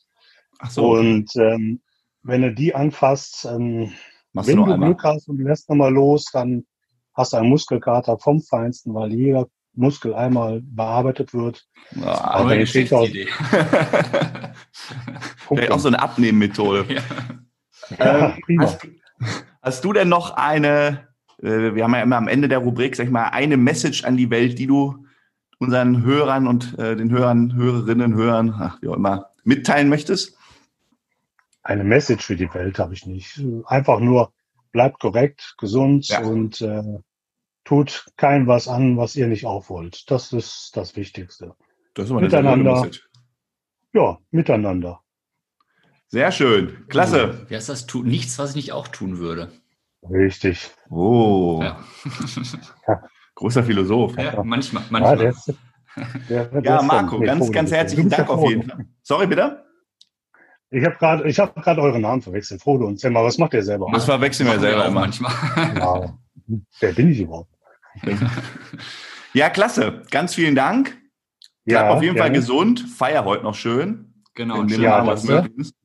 Ach 0.60 0.75
Und 0.77 1.29
ähm, 1.38 1.81
wenn 2.23 2.41
du 2.41 2.53
die 2.53 2.75
anfasst, 2.75 3.45
ähm, 3.45 3.93
machst 4.34 4.49
du 4.49 4.51
wenn 4.51 4.65
du 4.65 4.71
einmal. 4.71 4.89
Glück 4.89 5.03
hast 5.03 5.29
und 5.29 5.39
lässt 5.39 5.69
nochmal 5.69 5.93
los, 5.93 6.25
dann 6.31 6.65
hast 7.13 7.34
du 7.34 7.38
einen 7.38 7.49
Muskelkater 7.49 8.17
vom 8.19 8.41
Feinsten, 8.41 8.93
weil 8.93 9.13
jeder 9.13 9.47
Muskel 9.76 10.14
einmal 10.14 10.62
bearbeitet 10.64 11.34
wird. 11.34 11.66
Ah, 12.02 12.36
Aber 12.40 12.50
eine 12.52 12.60
wenn 12.62 12.66
die 12.66 12.72
10.000 12.72 13.12
Geschäftsidee. 13.12 13.28
Vielleicht 15.48 15.72
auch 15.72 15.80
so 15.80 15.88
eine 15.88 16.02
Abnehmmethode. 16.02 16.86
Ja. 16.90 17.02
Ja, 18.00 18.28
Ähm, 18.36 18.42
prima. 18.44 18.64
hast, 18.64 18.88
hast 19.62 19.84
du 19.86 19.94
denn 19.94 20.10
noch 20.10 20.32
eine, 20.32 21.08
äh, 21.42 21.76
wir 21.76 21.84
haben 21.84 21.94
ja 21.94 22.02
immer 22.02 22.18
am 22.18 22.28
Ende 22.28 22.48
der 22.48 22.60
Rubrik, 22.60 22.96
sag 22.96 23.06
ich 23.06 23.12
mal, 23.12 23.26
eine 23.30 23.58
Message 23.58 24.04
an 24.06 24.18
die 24.18 24.30
Welt, 24.32 24.58
die 24.58 24.68
du 24.68 25.06
unseren 25.60 26.04
Hörern 26.04 26.48
und 26.48 26.78
äh, 26.80 26.96
den 26.96 27.12
Hörern, 27.12 27.54
Hörerinnen, 27.56 28.16
Hörern, 28.16 28.56
ach, 28.60 28.82
wie 28.82 28.88
auch 28.88 28.96
immer, 28.96 29.30
mitteilen 29.44 29.88
möchtest? 29.90 30.36
Eine 31.64 31.84
Message 31.84 32.26
für 32.26 32.36
die 32.36 32.52
Welt 32.54 32.80
habe 32.80 32.94
ich 32.94 33.06
nicht. 33.06 33.42
Einfach 33.66 34.00
nur 34.00 34.32
bleibt 34.72 35.00
korrekt, 35.00 35.56
gesund 35.58 36.08
Ja. 36.08 36.22
und 36.22 36.62
äh, 36.62 36.84
tut 37.65 38.06
kein 38.15 38.47
was 38.47 38.67
an, 38.69 38.95
was 38.97 39.15
ihr 39.17 39.28
nicht 39.28 39.45
auch 39.45 39.69
wollt. 39.69 40.10
Das 40.10 40.32
ist 40.32 40.71
das 40.78 40.95
Wichtigste. 40.95 41.56
Das 41.93 42.06
ist 42.06 42.12
immer. 42.12 42.21
Message. 42.56 43.10
Ja, 43.93 44.17
miteinander. 44.32 45.01
Sehr 46.08 46.32
schön, 46.32 46.86
klasse. 46.88 47.45
Wie 47.49 47.56
heißt 47.56 47.67
das? 47.69 47.88
Tu 47.88 48.04
nichts, 48.04 48.38
was 48.39 48.51
ich 48.51 48.56
nicht 48.56 48.71
auch 48.71 48.88
tun 48.88 49.17
würde. 49.17 49.51
Richtig. 50.10 50.69
Oh, 50.89 51.62
Ja. 51.63 51.84
großer 53.36 53.63
Philosoph. 53.63 54.15
Ja, 54.17 54.43
manchmal, 54.43 54.84
Ja, 54.84 54.88
manchmal. 54.91 55.17
der 55.17 55.30
ist, 55.32 55.54
der, 56.30 56.45
der 56.45 56.62
Ja, 56.63 56.78
ist 56.80 56.86
Marco, 56.86 57.19
ganz, 57.19 57.51
ganz 57.51 57.71
ist 57.71 57.75
herzlichen 57.75 58.10
Dank 58.10 58.30
auf 58.30 58.47
jeden. 58.47 58.69
Fall. 58.69 58.86
Sorry, 59.01 59.28
bitte? 59.28 59.65
Ich 60.69 60.86
habe 60.86 60.95
gerade, 60.95 61.28
ich 61.28 61.39
habe 61.39 61.60
gerade 61.60 61.82
euren 61.82 62.01
Namen 62.01 62.21
verwechselt, 62.21 62.62
Frodo 62.62 62.86
und 62.86 62.99
Selma. 62.99 63.23
Was 63.23 63.38
macht 63.38 63.54
ihr 63.54 63.63
selber? 63.63 63.88
Das 63.93 64.06
verwechseln 64.06 64.47
wir 64.47 64.54
wir 64.54 64.60
selber 64.60 64.84
auch 64.84 64.88
immer. 64.89 64.99
manchmal. 65.01 65.32
Ja, 65.75 66.17
wer 66.80 66.93
bin 66.93 67.10
ich 67.12 67.19
überhaupt? 67.19 67.55
Ja, 69.34 69.49
klasse. 69.49 70.03
Ganz 70.12 70.34
vielen 70.36 70.55
Dank. 70.55 70.97
Bleib 71.65 71.89
auf 71.89 72.01
jeden 72.01 72.15
Fall 72.17 72.27
gerne. 72.27 72.38
gesund. 72.38 72.79
Feier 72.81 73.25
heute 73.25 73.43
noch 73.43 73.55
schön. 73.55 74.13
Genau. 74.34 74.63
dem 74.63 74.81
ja, 74.81 75.05
was 75.05 75.23
möglich 75.23 75.58
ist. 75.58 75.75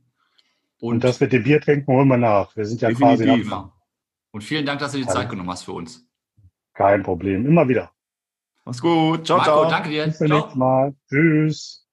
Und 0.81 1.03
das 1.05 1.21
mit 1.21 1.33
dem 1.33 1.43
Bier 1.43 1.61
trinken 1.61 1.93
holen 1.93 2.09
wir 2.09 2.17
nach. 2.17 2.55
Wir 2.57 2.65
sind 2.65 2.81
ja 2.81 2.89
Definitiv. 2.89 3.27
quasi 3.27 3.43
Genau. 3.43 3.73
Und 4.33 4.45
vielen 4.45 4.65
Dank, 4.67 4.79
dass 4.81 4.93
du 4.93 4.99
die 4.99 5.05
Hallo. 5.05 5.15
Zeit 5.15 5.29
genommen 5.29 5.51
hast 5.51 5.65
für 5.65 5.73
uns. 5.73 6.07
kein 6.75 7.03
Problem. 7.03 7.45
Immer 7.47 7.69
wieder. 7.69 7.91
Mach's 8.65 8.81
gut. 8.81 9.27
Ciao, 9.27 9.39
Marco, 9.39 9.51
ciao. 9.53 9.71
danke 9.71 9.89
dir. 9.91 10.07
Bis 10.07 10.19
zum 10.19 10.29
nächsten 10.29 10.59
Mal. 10.59 10.95
Tschüss. 11.09 11.87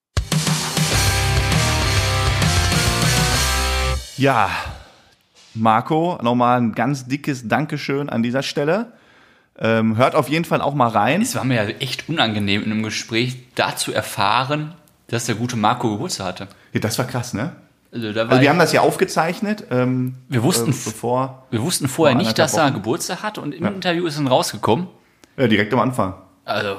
Ja, 4.18 4.50
Marco, 5.54 6.18
nochmal 6.22 6.60
ein 6.60 6.74
ganz 6.74 7.08
dickes 7.08 7.48
Dankeschön 7.48 8.10
an 8.10 8.24
dieser 8.24 8.44
Stelle. 8.44 8.94
Ähm, 9.60 9.98
hört 9.98 10.14
auf 10.16 10.30
jeden 10.30 10.46
Fall 10.46 10.62
auch 10.62 10.74
mal 10.76 10.88
rein. 10.90 11.22
Es 11.22 11.36
war 11.36 11.44
mir 11.44 11.56
ja 11.56 11.64
echt 11.80 12.08
unangenehm 12.10 12.64
in 12.64 12.72
einem 12.72 12.84
Gespräch, 12.84 13.38
da 13.56 13.76
zu 13.76 13.92
erfahren, 13.92 14.74
dass 15.08 15.26
der 15.26 15.36
gute 15.36 15.56
Marco 15.56 15.90
Geburtstag 15.92 16.28
hatte. 16.28 16.48
Ja, 16.74 16.80
das 16.80 16.98
war 17.00 17.06
krass, 17.06 17.34
ne? 17.34 17.56
Also, 17.92 18.12
da 18.14 18.26
war 18.26 18.32
Also 18.32 18.42
wir 18.42 18.50
haben 18.50 18.60
das 18.60 18.74
ja 18.74 18.82
aufgezeichnet. 18.82 19.64
Ähm, 19.72 20.16
Wir 20.30 20.44
wussten- 20.44 20.72
äh, 20.72 20.76
bevor, 20.86 21.48
wir 21.50 21.62
wussten 21.62 21.88
vorher 21.88 22.16
vor 22.16 22.22
nicht, 22.24 22.38
dass 22.38 22.54
er 22.56 22.66
Wochen. 22.66 22.74
Geburtstag 22.76 23.24
hat 23.24 23.38
und 23.40 23.54
im 23.56 23.66
Interview 23.66 24.06
ist 24.06 24.18
dann 24.18 24.28
rausgekommen. 24.28 24.88
ja, 25.38 25.48
direkt 25.48 25.74
am 25.74 25.80
Anfang. 25.80 26.14
Also, 26.46 26.78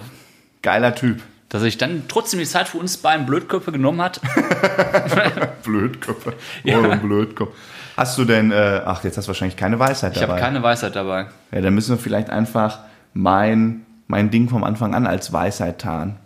Geiler 0.63 0.95
Typ. 0.95 1.23
dass 1.49 1.63
er 1.63 1.65
sich 1.65 1.79
dann 1.79 2.05
trotzdem 2.09 2.39
die 2.41 2.47
Zeit 2.47 2.69
für 2.69 2.79
uns 2.79 2.99
beiden 2.99 3.27
Blödköpfe 3.27 3.73
genommen 3.73 4.01
hat. 4.03 4.21
Blödköpfe. 5.65 6.35
Ja. 6.65 6.79
Oh, 6.79 6.97
Blödkopf. 6.97 7.55
Hast 7.99 8.17
du 8.17 8.25
denn, 8.25 8.53
äh, 8.53 8.83
ach, 8.85 9.03
jetzt 9.05 9.17
hast 9.17 9.27
du 9.27 9.31
wahrscheinlich 9.31 9.57
keine 9.57 9.79
Weisheit 9.79 10.15
Ich 10.15 10.21
dabei. 10.21 10.35
habe 10.35 10.41
keine 10.43 10.63
Weisheit 10.63 10.95
dabei. 10.95 11.27
ja, 11.53 11.61
dann 11.61 11.75
müssen 11.75 11.91
wir 11.97 11.99
vielleicht 12.03 12.31
einfach 12.31 12.79
mein, 13.13 13.85
mein 14.07 14.31
Ding 14.31 14.49
vom 14.49 14.63
Anfang 14.63 14.95
an 14.95 15.07
als 15.07 15.33
Weisheit 15.33 15.81
tarnen. 15.81 16.17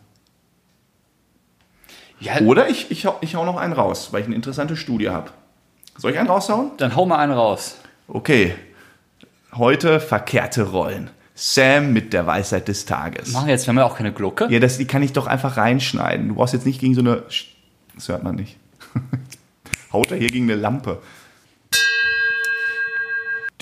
Ja, 2.20 2.38
Oder 2.40 2.68
ich, 2.68 2.90
ich, 2.90 3.06
hau, 3.06 3.16
ich 3.20 3.34
hau 3.34 3.44
noch 3.44 3.56
einen 3.56 3.72
raus, 3.72 4.08
weil 4.12 4.20
ich 4.20 4.26
eine 4.26 4.36
interessante 4.36 4.76
Studie 4.76 5.08
habe. 5.10 5.30
Soll 5.96 6.12
ich 6.12 6.18
einen 6.18 6.28
raushauen? 6.28 6.72
dann 6.76 6.94
hau 6.94 7.06
mal 7.06 7.18
einen 7.18 7.32
raus. 7.32 7.76
Okay. 8.06 8.54
Heute 9.54 9.98
verkehrte 9.98 10.62
Rollen. 10.70 11.10
Sam 11.34 11.92
mit 11.92 12.12
der 12.12 12.26
Weisheit 12.26 12.68
des 12.68 12.84
Tages. 12.84 13.32
Machen 13.32 13.46
wir 13.46 13.52
jetzt, 13.54 13.66
wir 13.66 13.70
haben 13.70 13.78
ja 13.78 13.84
auch 13.84 13.96
keine 13.96 14.12
Glocke. 14.12 14.46
Ja, 14.50 14.60
das, 14.60 14.78
die 14.78 14.86
kann 14.86 15.02
ich 15.02 15.12
doch 15.14 15.26
einfach 15.26 15.56
reinschneiden. 15.56 16.28
Du 16.28 16.34
brauchst 16.34 16.52
jetzt 16.54 16.66
nicht 16.66 16.80
gegen 16.80 16.94
so 16.94 17.00
eine. 17.00 17.22
Das 17.94 18.08
hört 18.08 18.22
man 18.22 18.36
nicht. 18.36 18.58
Haut 19.92 20.10
er 20.10 20.18
hier 20.18 20.28
gegen 20.28 20.44
eine 20.50 20.60
Lampe. 20.60 20.98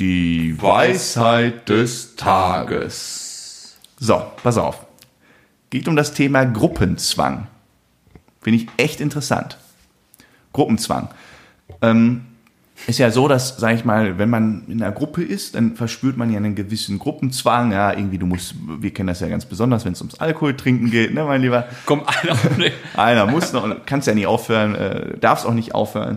Die 0.01 0.61
Weisheit 0.63 1.69
des 1.69 2.17
Tages. 2.17 3.77
So, 3.99 4.23
pass 4.43 4.57
auf. 4.57 4.87
Geht 5.69 5.89
um 5.89 5.95
das 5.95 6.15
Thema 6.15 6.47
Gruppenzwang. 6.47 7.49
Finde 8.41 8.61
ich 8.61 8.69
echt 8.79 9.03
interessant. 9.03 9.59
Gruppenzwang. 10.55 11.11
Ähm, 11.83 12.23
ist 12.87 12.99
ja 12.99 13.11
so, 13.11 13.29
dass, 13.29 13.59
sag 13.59 13.75
ich 13.75 13.85
mal, 13.85 14.17
wenn 14.17 14.31
man 14.31 14.65
in 14.69 14.83
einer 14.83 14.91
Gruppe 14.91 15.23
ist, 15.23 15.55
dann 15.55 15.77
verspürt 15.77 16.17
man 16.17 16.31
ja 16.31 16.39
einen 16.39 16.55
gewissen 16.55 16.99
Gruppenzwang. 16.99 17.73
Ja, 17.73 17.93
irgendwie, 17.93 18.17
du 18.17 18.25
musst, 18.25 18.55
wir 18.59 18.95
kennen 18.95 19.09
das 19.09 19.21
ja 19.21 19.29
ganz 19.29 19.45
besonders, 19.45 19.85
wenn 19.85 19.93
es 19.93 20.01
ums 20.01 20.15
Alkohol 20.15 20.57
trinken 20.57 20.91
geht, 20.91 21.13
ne, 21.13 21.25
mein 21.25 21.43
Lieber? 21.43 21.69
Komm, 21.85 22.05
einer. 22.07 22.39
Einer 22.97 23.27
muss 23.27 23.53
noch, 23.53 23.85
kannst 23.85 24.07
ja 24.07 24.15
nie 24.15 24.25
aufhören, 24.25 24.75
äh, 24.77 25.19
darfst 25.19 25.45
auch 25.45 25.53
nicht 25.53 25.75
aufhören. 25.75 26.17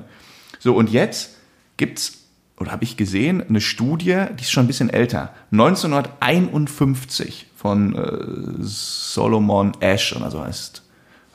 So, 0.60 0.74
und 0.74 0.90
jetzt 0.90 1.36
gibt's, 1.76 2.23
oder 2.58 2.72
habe 2.72 2.84
ich 2.84 2.98
gesehen, 2.98 3.44
eine 3.48 3.62
Studie, 3.62 4.26
die 4.38 4.44
ist 4.44 4.52
schon 4.52 4.66
ein 4.66 4.68
bisschen 4.68 4.90
älter, 4.90 5.34
1951 5.52 7.48
von 7.56 7.96
äh, 7.96 8.64
Solomon 8.64 9.72
Ash 9.80 10.16
oder 10.16 10.30
so 10.30 10.44
heißt, 10.44 10.84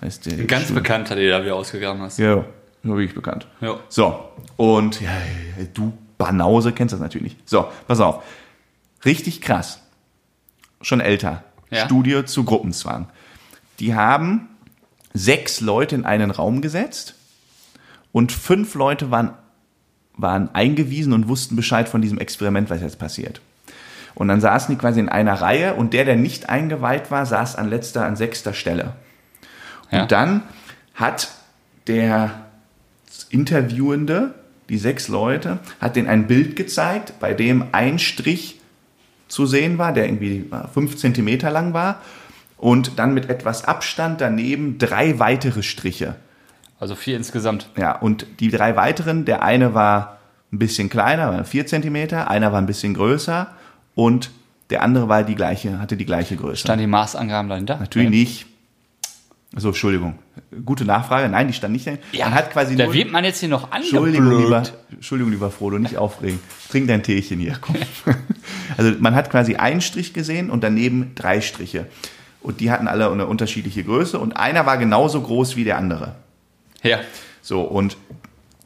heißt 0.00 0.26
der. 0.26 0.44
Ganz 0.44 0.64
Studie. 0.64 0.80
bekannt 0.80 1.10
hat 1.10 1.18
er 1.18 1.38
da 1.38 1.44
wieder 1.44 1.56
ausgegangen 1.56 2.00
hast. 2.02 2.18
Ja, 2.18 2.44
so 2.84 2.90
wirklich 2.90 3.14
bekannt. 3.14 3.46
Ja. 3.60 3.80
So, 3.88 4.28
und 4.56 5.00
ja, 5.00 5.10
du 5.74 5.92
Banause 6.18 6.72
kennst 6.72 6.92
das 6.92 7.00
natürlich 7.00 7.34
nicht. 7.34 7.48
So, 7.48 7.68
pass 7.86 8.00
auf. 8.00 8.22
Richtig 9.04 9.40
krass. 9.40 9.80
Schon 10.82 11.00
älter. 11.00 11.44
Ja. 11.70 11.84
Studie 11.84 12.24
zu 12.24 12.44
Gruppenzwang. 12.44 13.08
Die 13.80 13.94
haben 13.94 14.48
sechs 15.14 15.60
Leute 15.60 15.94
in 15.94 16.04
einen 16.04 16.30
Raum 16.30 16.60
gesetzt 16.60 17.14
und 18.12 18.32
fünf 18.32 18.74
Leute 18.74 19.10
waren, 19.10 19.32
waren 20.18 20.54
eingewiesen 20.54 21.12
und 21.14 21.28
wussten 21.28 21.56
Bescheid 21.56 21.88
von 21.88 22.02
diesem 22.02 22.18
Experiment, 22.18 22.68
was 22.68 22.82
jetzt 22.82 22.98
passiert. 22.98 23.40
Und 24.14 24.28
dann 24.28 24.40
saßen 24.40 24.74
die 24.74 24.80
quasi 24.80 24.98
in 25.00 25.08
einer 25.08 25.40
Reihe 25.40 25.74
und 25.74 25.94
der, 25.94 26.04
der 26.04 26.16
nicht 26.16 26.48
eingeweiht 26.48 27.10
war, 27.10 27.24
saß 27.24 27.56
an 27.56 27.70
letzter, 27.70 28.04
an 28.04 28.16
sechster 28.16 28.52
Stelle. 28.52 28.94
Ja. 29.90 30.02
Und 30.02 30.12
dann 30.12 30.42
hat 30.94 31.30
der 31.86 32.46
Interviewende, 33.30 34.34
die 34.68 34.78
sechs 34.78 35.08
Leute, 35.08 35.60
hat 35.80 35.96
denen 35.96 36.08
ein 36.08 36.26
Bild 36.26 36.56
gezeigt, 36.56 37.14
bei 37.20 37.32
dem 37.32 37.66
ein 37.72 37.98
Strich 37.98 38.60
zu 39.28 39.46
sehen 39.46 39.78
war, 39.78 39.92
der 39.92 40.06
irgendwie 40.06 40.50
fünf 40.74 40.96
Zentimeter 40.96 41.50
lang 41.50 41.72
war. 41.72 42.02
Und 42.56 42.98
dann 42.98 43.14
mit 43.14 43.30
etwas 43.30 43.64
Abstand 43.64 44.20
daneben 44.20 44.78
drei 44.78 45.20
weitere 45.20 45.62
Striche. 45.62 46.16
Also 46.80 46.94
vier 46.94 47.16
insgesamt. 47.16 47.68
Ja, 47.76 47.96
und 47.96 48.26
die 48.40 48.50
drei 48.50 48.76
weiteren, 48.76 49.24
der 49.24 49.42
eine 49.42 49.74
war 49.74 50.18
ein 50.52 50.58
bisschen 50.58 50.88
kleiner, 50.88 51.44
vier 51.44 51.66
Zentimeter, 51.66 52.30
einer 52.30 52.52
war 52.52 52.60
ein 52.60 52.66
bisschen 52.66 52.94
größer 52.94 53.48
und 53.94 54.30
der 54.70 54.82
andere 54.82 55.08
war 55.08 55.22
die 55.24 55.34
gleiche, 55.34 55.78
hatte 55.78 55.96
die 55.96 56.06
gleiche 56.06 56.36
Größe. 56.36 56.58
Stand 56.58 56.80
die 56.80 56.86
Maßangaben 56.86 57.48
dahinter? 57.48 57.78
Natürlich 57.78 58.10
nicht. 58.10 58.46
So, 59.56 59.68
Entschuldigung. 59.68 60.18
Gute 60.64 60.84
Nachfrage. 60.84 61.28
Nein, 61.28 61.46
die 61.46 61.54
stand 61.54 61.72
nicht 61.72 61.86
da. 61.86 61.92
Ja, 62.12 62.26
man 62.26 62.34
hat 62.34 62.50
quasi 62.52 62.76
da 62.76 62.84
nur, 62.84 62.92
wird 62.92 63.10
man 63.10 63.24
jetzt 63.24 63.40
hier 63.40 63.48
noch 63.48 63.72
Entschuldigung, 63.72 64.44
lieber. 64.44 64.62
Entschuldigung, 64.90 65.32
lieber 65.32 65.50
Frodo, 65.50 65.78
nicht 65.78 65.96
aufregen. 65.96 66.38
Trink 66.70 66.86
dein 66.86 67.02
Teechen 67.02 67.40
hier, 67.40 67.56
komm. 67.60 67.76
Also 68.76 68.92
man 69.00 69.14
hat 69.14 69.30
quasi 69.30 69.56
einen 69.56 69.80
Strich 69.80 70.12
gesehen 70.12 70.50
und 70.50 70.62
daneben 70.62 71.12
drei 71.14 71.40
Striche. 71.40 71.86
Und 72.42 72.60
die 72.60 72.70
hatten 72.70 72.86
alle 72.86 73.10
eine 73.10 73.26
unterschiedliche 73.26 73.82
Größe 73.82 74.18
und 74.18 74.36
einer 74.36 74.66
war 74.66 74.76
genauso 74.76 75.20
groß 75.22 75.56
wie 75.56 75.64
der 75.64 75.78
andere. 75.78 76.14
Ja. 76.82 77.00
So, 77.42 77.62
und 77.62 77.96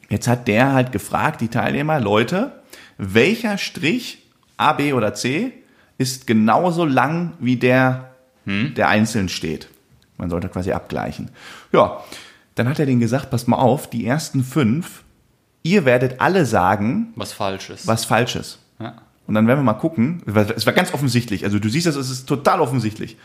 jetzt 0.09 0.27
hat 0.27 0.47
der 0.47 0.73
halt 0.73 0.91
gefragt, 0.91 1.41
die 1.41 1.47
Teilnehmer, 1.47 1.99
Leute, 1.99 2.63
welcher 2.97 3.57
Strich, 3.57 4.23
A, 4.57 4.73
B 4.73 4.93
oder 4.93 5.13
C, 5.13 5.51
ist 5.97 6.27
genauso 6.27 6.85
lang 6.85 7.33
wie 7.39 7.55
der, 7.55 8.11
der 8.45 8.87
einzeln 8.89 9.29
steht. 9.29 9.69
Man 10.17 10.29
sollte 10.29 10.49
quasi 10.49 10.71
abgleichen. 10.71 11.29
Ja, 11.71 12.03
dann 12.55 12.67
hat 12.69 12.79
er 12.79 12.85
denen 12.85 12.99
gesagt, 12.99 13.29
passt 13.29 13.47
mal 13.47 13.57
auf, 13.57 13.89
die 13.89 14.05
ersten 14.05 14.43
fünf, 14.43 15.03
ihr 15.63 15.85
werdet 15.85 16.19
alle 16.21 16.45
sagen, 16.45 17.13
Was 17.15 17.33
Falsches. 17.33 17.87
was 17.87 18.05
falsch 18.05 18.35
ist. 18.35 18.59
Ja. 18.79 18.95
Und 19.25 19.35
dann 19.35 19.47
werden 19.47 19.59
wir 19.59 19.63
mal 19.63 19.73
gucken. 19.73 20.21
Es 20.55 20.65
war 20.65 20.73
ganz 20.73 20.93
offensichtlich. 20.93 21.45
Also 21.45 21.57
du 21.57 21.69
siehst 21.69 21.87
das, 21.87 21.95
es 21.95 22.09
ist 22.09 22.25
total 22.27 22.59
offensichtlich. 22.59 23.17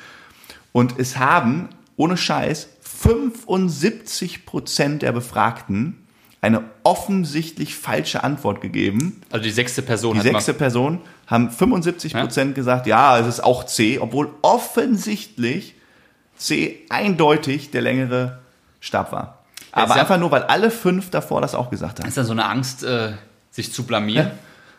Und 0.73 0.99
es 0.99 1.19
haben, 1.19 1.69
ohne 1.97 2.17
Scheiß, 2.17 2.69
75 3.01 4.45
Prozent 4.45 5.03
der 5.03 5.13
Befragten 5.13 6.05
eine 6.41 6.63
offensichtlich 6.83 7.75
falsche 7.77 8.25
Antwort 8.25 8.61
gegeben. 8.61 9.21
Also 9.31 9.43
die 9.45 9.51
sechste 9.51 9.83
Person 9.83 10.17
Die 10.17 10.23
sechste 10.23 10.55
Person 10.55 11.01
haben 11.27 11.51
75 11.51 12.13
Prozent 12.13 12.55
gesagt, 12.55 12.87
ja, 12.87 13.19
es 13.19 13.27
ist 13.27 13.41
auch 13.41 13.65
C, 13.65 13.99
obwohl 14.01 14.31
offensichtlich 14.43 15.75
C 16.37 16.81
eindeutig 16.89 17.71
der 17.71 17.83
längere 17.83 18.39
Stab 18.81 19.13
war. 19.13 19.45
Aber 19.73 19.95
ja- 19.95 20.03
einfach 20.03 20.19
nur, 20.19 20.31
weil 20.31 20.43
alle 20.45 20.71
fünf 20.71 21.11
davor 21.11 21.41
das 21.41 21.55
auch 21.55 21.71
gesagt 21.71 22.01
haben. 22.01 22.09
Ist 22.09 22.17
dann 22.17 22.25
so 22.27 22.33
eine 22.33 22.47
Angst, 22.47 22.83
äh, 22.85 23.13
sich 23.51 23.73
zu 23.73 23.85
blamieren 23.85 24.31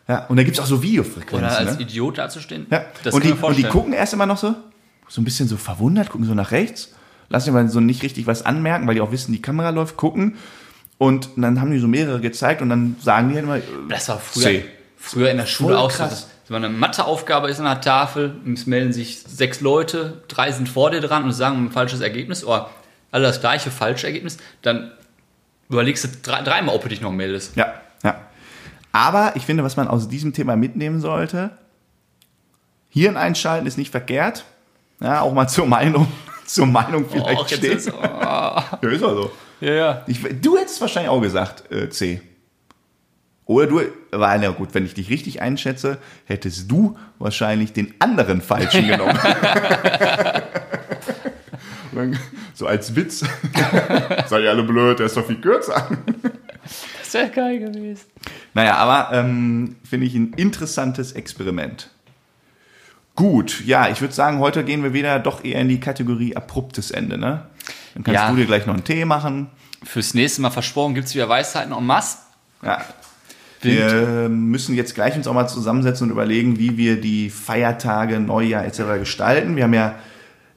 Ja, 0.07 0.25
und 0.27 0.37
da 0.37 0.43
gibt's 0.43 0.59
auch 0.59 0.65
so 0.65 0.81
Videofrequenzen. 0.81 1.37
oder 1.37 1.57
als 1.57 1.77
ne? 1.77 1.83
Idiot 1.83 2.17
dazustehen? 2.17 2.67
Ja. 2.69 2.83
Das 3.03 3.13
und, 3.13 3.23
die, 3.23 3.31
und 3.31 3.57
die 3.57 3.63
gucken 3.63 3.93
erst 3.93 4.13
immer 4.13 4.25
noch 4.25 4.37
so, 4.37 4.55
so 5.07 5.21
ein 5.21 5.25
bisschen 5.25 5.47
so 5.47 5.57
verwundert, 5.57 6.09
gucken 6.09 6.25
so 6.25 6.33
nach 6.33 6.51
rechts, 6.51 6.93
lassen 7.29 7.49
aber 7.55 7.67
so 7.67 7.79
nicht 7.79 8.03
richtig 8.03 8.27
was 8.27 8.45
anmerken, 8.45 8.87
weil 8.87 8.95
die 8.95 9.01
auch 9.01 9.11
wissen, 9.11 9.31
die 9.31 9.41
Kamera 9.41 9.69
läuft, 9.69 9.97
gucken. 9.97 10.35
Und 10.97 11.29
dann 11.37 11.61
haben 11.61 11.71
die 11.71 11.79
so 11.79 11.87
mehrere 11.87 12.19
gezeigt 12.19 12.61
und 12.61 12.69
dann 12.69 12.95
sagen 13.01 13.29
die 13.29 13.35
halt 13.35 13.43
immer, 13.45 13.57
äh, 13.57 13.61
Das 13.87 14.09
war 14.09 14.19
früher, 14.19 14.43
C. 14.43 14.65
früher 14.97 15.31
in 15.31 15.37
der 15.37 15.45
Schule 15.45 15.75
Voll 15.75 15.77
auch 15.85 15.91
so. 15.91 15.97
krass. 15.97 16.09
dass- 16.09 16.27
So 16.49 16.55
eine 16.55 16.67
Matheaufgabe 16.69 17.47
ist 17.49 17.59
an 17.59 17.65
der 17.65 17.79
Tafel 17.79 18.35
und 18.43 18.57
es 18.57 18.65
melden 18.65 18.91
sich 18.91 19.21
sechs 19.21 19.61
Leute, 19.61 20.23
drei 20.27 20.51
sind 20.51 20.67
vor 20.67 20.89
dir 20.91 20.99
dran 20.99 21.23
und 21.23 21.31
sagen 21.31 21.63
ein 21.65 21.71
falsches 21.71 22.01
Ergebnis 22.01 22.43
oder 22.43 22.71
alle 23.11 23.23
das 23.27 23.39
gleiche 23.39 23.69
falsche 23.71 24.07
Ergebnis, 24.07 24.37
dann 24.63 24.91
überlegst 25.69 26.03
du 26.05 26.07
drei, 26.23 26.41
dreimal, 26.41 26.73
ob 26.75 26.81
du 26.81 26.89
dich 26.89 27.01
noch 27.01 27.11
meldest. 27.11 27.55
ja, 27.55 27.73
ja. 28.03 28.19
Aber 28.91 29.33
ich 29.35 29.45
finde, 29.45 29.63
was 29.63 29.77
man 29.77 29.87
aus 29.87 30.09
diesem 30.09 30.33
Thema 30.33 30.55
mitnehmen 30.55 30.99
sollte, 31.01 31.51
Hirn 32.89 33.15
einschalten 33.17 33.67
ist 33.67 33.77
nicht 33.77 33.91
verkehrt. 33.91 34.45
Ja, 34.99 35.21
auch 35.21 35.33
mal 35.33 35.47
zur 35.47 35.67
Meinung, 35.67 36.07
zur 36.49 36.65
Meinung 36.65 37.05
vielleicht 37.09 37.39
Och, 37.39 37.49
jetzt 37.49 37.59
stehen. 37.59 37.77
ist, 37.77 37.93
oh, 37.93 38.01
Ja, 38.01 38.79
ist 38.81 39.03
also. 39.03 39.31
ja, 39.61 39.73
ja. 39.73 40.03
Ich, 40.07 40.19
du 40.41 40.57
hättest 40.57 40.81
wahrscheinlich 40.81 41.09
auch 41.11 41.21
gesagt 41.21 41.71
äh, 41.71 41.89
C. 41.89 42.21
Oder 43.45 43.67
du, 43.67 43.81
war 44.11 44.37
na 44.37 44.49
gut, 44.49 44.73
wenn 44.73 44.85
ich 44.85 44.93
dich 44.93 45.09
richtig 45.09 45.41
einschätze, 45.41 45.97
hättest 46.25 46.69
du 46.69 46.97
wahrscheinlich 47.17 47.73
den 47.73 47.93
anderen 47.99 48.41
falschen 48.41 48.87
genommen. 48.87 49.17
Dann, 51.91 52.19
so 52.53 52.67
als 52.67 52.95
Witz. 52.95 53.19
Seid 54.27 54.43
ihr 54.43 54.49
alle 54.51 54.63
blöd, 54.63 54.99
der 54.99 55.07
ist 55.07 55.17
doch 55.17 55.25
viel 55.25 55.41
kürzer. 55.41 55.97
Das 56.99 57.13
wäre 57.13 57.29
geil 57.29 57.59
gewesen. 57.59 58.05
Naja, 58.53 58.75
aber 58.75 59.15
ähm, 59.17 59.77
finde 59.87 60.05
ich 60.05 60.13
ein 60.15 60.33
interessantes 60.33 61.13
Experiment. 61.13 61.89
Gut, 63.19 63.65
ja, 63.65 63.89
ich 63.89 63.99
würde 63.99 64.13
sagen, 64.13 64.39
heute 64.39 64.63
gehen 64.63 64.81
wir 64.81 64.93
wieder 64.93 65.19
doch 65.19 65.43
eher 65.43 65.59
in 65.59 65.67
die 65.67 65.81
Kategorie 65.81 66.37
abruptes 66.37 66.89
Ende, 66.89 67.17
ne? 67.17 67.47
Dann 67.93 68.03
kannst 68.05 68.17
Ja. 68.17 68.29
du 68.29 68.37
dir 68.37 68.45
gleich 68.45 68.65
noch 68.65 68.75
einen 68.75 68.85
Tee 68.85 69.03
machen. 69.03 69.47
Fürs 69.83 70.13
nächste 70.13 70.41
Mal 70.41 70.51
versprochen 70.51 70.95
gibt 70.95 71.07
es 71.07 71.15
wieder 71.15 71.27
Weisheiten 71.27 71.73
en 71.73 71.85
masse. 71.85 72.19
Ja. 72.63 72.79
Wir 73.61 74.29
müssen 74.29 74.73
jetzt 74.73 74.95
gleich 74.95 75.17
uns 75.17 75.27
auch 75.27 75.33
mal 75.33 75.49
zusammensetzen 75.49 76.07
und 76.07 76.11
überlegen, 76.11 76.59
wie 76.59 76.77
wir 76.77 77.01
die 77.01 77.29
Feiertage, 77.29 78.21
Neujahr 78.21 78.63
etc. 78.63 78.99
gestalten. 78.99 79.57
Wir 79.57 79.65
haben 79.65 79.73
ja 79.73 79.95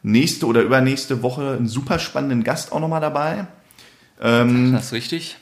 nächste 0.04 0.46
oder 0.46 0.62
übernächste 0.62 1.20
Woche 1.20 1.56
einen 1.56 1.66
super 1.66 1.98
spannenden 1.98 2.44
Gast 2.44 2.70
auch 2.70 2.78
nochmal 2.78 3.00
dabei. 3.00 3.46
Das 4.20 4.84
ist 4.84 4.92
richtig. 4.92 5.36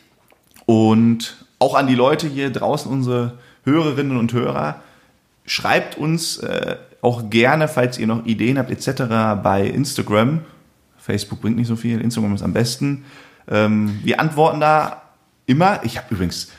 Und 0.64 1.44
auch 1.58 1.74
an 1.74 1.86
die 1.86 1.94
Leute 1.96 2.28
hier 2.28 2.48
draußen, 2.48 2.90
unsere 2.90 3.34
Hörerinnen 3.64 4.16
und 4.16 4.32
Hörer, 4.32 4.82
schreibt 5.44 5.98
uns 5.98 6.38
äh, 6.38 6.76
auch 7.02 7.30
gerne, 7.30 7.68
falls 7.68 7.98
ihr 7.98 8.06
noch 8.06 8.24
Ideen 8.26 8.58
habt 8.58 8.70
etc. 8.70 9.42
bei 9.42 9.62
Instagram. 9.66 10.40
Facebook 10.98 11.40
bringt 11.40 11.56
nicht 11.56 11.66
so 11.66 11.76
viel, 11.76 12.00
Instagram 12.00 12.34
ist 12.34 12.42
am 12.42 12.52
besten. 12.52 13.04
Ähm, 13.48 14.00
wir 14.02 14.20
antworten 14.20 14.60
da 14.60 15.02
immer. 15.46 15.80
Ich 15.82 15.96
habe 15.96 16.14
übrigens 16.14 16.52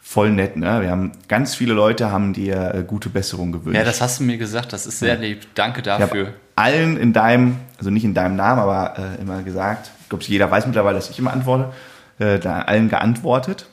voll 0.00 0.30
nett, 0.30 0.56
ne? 0.56 0.80
Wir 0.80 0.90
haben 0.90 1.12
ganz 1.28 1.54
viele 1.54 1.74
Leute 1.74 2.10
haben 2.10 2.32
dir 2.32 2.74
äh, 2.74 2.82
gute 2.82 3.10
Besserung 3.10 3.52
gewünscht. 3.52 3.76
Ja, 3.76 3.84
das 3.84 4.00
hast 4.00 4.20
du 4.20 4.24
mir 4.24 4.38
gesagt. 4.38 4.72
Das 4.72 4.86
ist 4.86 5.00
sehr 5.00 5.16
lieb. 5.16 5.46
Danke 5.54 5.82
dafür. 5.82 6.32
allen 6.56 6.96
in 6.96 7.12
deinem, 7.12 7.56
also 7.76 7.90
nicht 7.90 8.04
in 8.04 8.14
deinem 8.14 8.34
Namen, 8.34 8.60
aber 8.60 8.98
äh, 8.98 9.20
immer 9.20 9.42
gesagt, 9.42 9.90
ich 10.02 10.08
glaube, 10.08 10.24
jeder 10.24 10.50
weiß 10.50 10.66
mittlerweile, 10.66 10.96
dass 10.96 11.10
ich 11.10 11.18
immer 11.18 11.32
antworte, 11.32 11.72
äh, 12.18 12.38
da 12.38 12.62
allen 12.62 12.88
geantwortet 12.88 13.66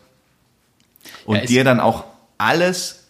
und 1.26 1.38
Ja, 1.38 1.46
dir 1.46 1.64
dann 1.64 1.80
auch 1.80 2.04
alles 2.38 3.05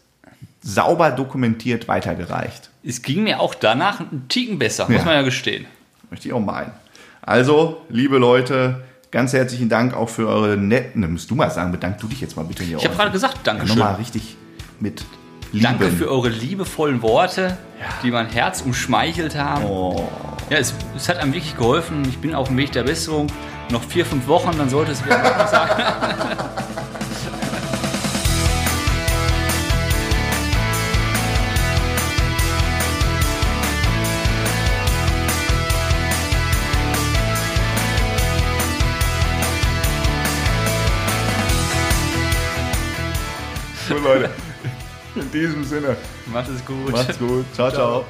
sauber 0.68 1.11
dokumentiert 1.11 1.88
weitergereicht. 1.88 2.72
Es 2.84 3.01
ging 3.03 3.24
mir 3.24 3.39
auch 3.39 3.53
danach 3.53 3.99
einen 3.99 4.26
Ticken 4.28 4.57
besser, 4.57 4.88
Ja. 4.89 4.95
muss 4.97 5.05
man 5.05 5.13
ja 5.13 5.22
gestehen. 5.22 5.66
Möchte 6.09 6.28
ich 6.28 6.34
auch 6.34 6.39
meinen. 6.39 6.72
Also, 7.22 7.82
liebe 7.89 8.18
Leute, 8.18 8.84
ganz 9.11 9.34
herzlichen 9.34 9.70
Dank 9.70 9.93
auch 9.95 10.09
für 10.09 10.28
eure 10.28 10.57
netten, 10.57 11.01
ne, 11.01 11.07
musst 11.07 11.30
du 11.30 11.36
mal 11.36 11.51
sagen, 11.51 11.72
bedank 11.72 11.99
du 11.99 12.07
dich 12.07 12.20
jetzt 12.20 12.36
mal 12.36 12.43
bitte 12.45 12.63
hier. 12.63 12.78
Ich 12.78 12.86
habe 12.86 12.95
gerade 12.95 13.11
gesagt, 13.11 13.39
Dankeschön. 13.43 13.78
Nochmal 13.78 13.95
richtig 13.95 14.36
mit 14.80 15.05
Lieben. 15.51 15.63
Danke 15.63 15.89
für 15.91 16.09
eure 16.09 16.30
liebevollen 16.30 17.01
Worte, 17.03 17.57
die 18.03 18.09
mein 18.11 18.28
Herz 18.28 18.61
umschmeichelt 18.61 19.36
haben. 19.36 19.63
Oh. 19.66 20.09
Ja, 20.49 20.57
es, 20.57 20.74
es 20.97 21.07
hat 21.07 21.18
einem 21.18 21.32
wirklich 21.34 21.55
geholfen. 21.55 22.03
Ich 22.09 22.18
bin 22.18 22.34
auf 22.36 22.47
dem 22.49 22.57
Weg 22.57 22.72
der 22.72 22.84
Besserung. 22.84 23.28
Noch 23.70 23.84
vier, 23.84 24.05
fünf 24.05 24.28
Wochen, 24.28 24.51
dann 24.57 24.70
sollte 24.70 24.91
es 24.91 25.05
wieder 25.05 25.47
sein. 25.47 25.70
Gut, 43.88 44.03
Leute. 44.03 44.29
In 45.15 45.31
diesem 45.31 45.63
Sinne, 45.63 45.95
Macht 46.25 46.49
es 46.49 46.65
gut. 46.65 46.91
macht's 46.91 47.17
gut. 47.17 47.45
ciao. 47.53 47.71
ciao. 47.71 48.05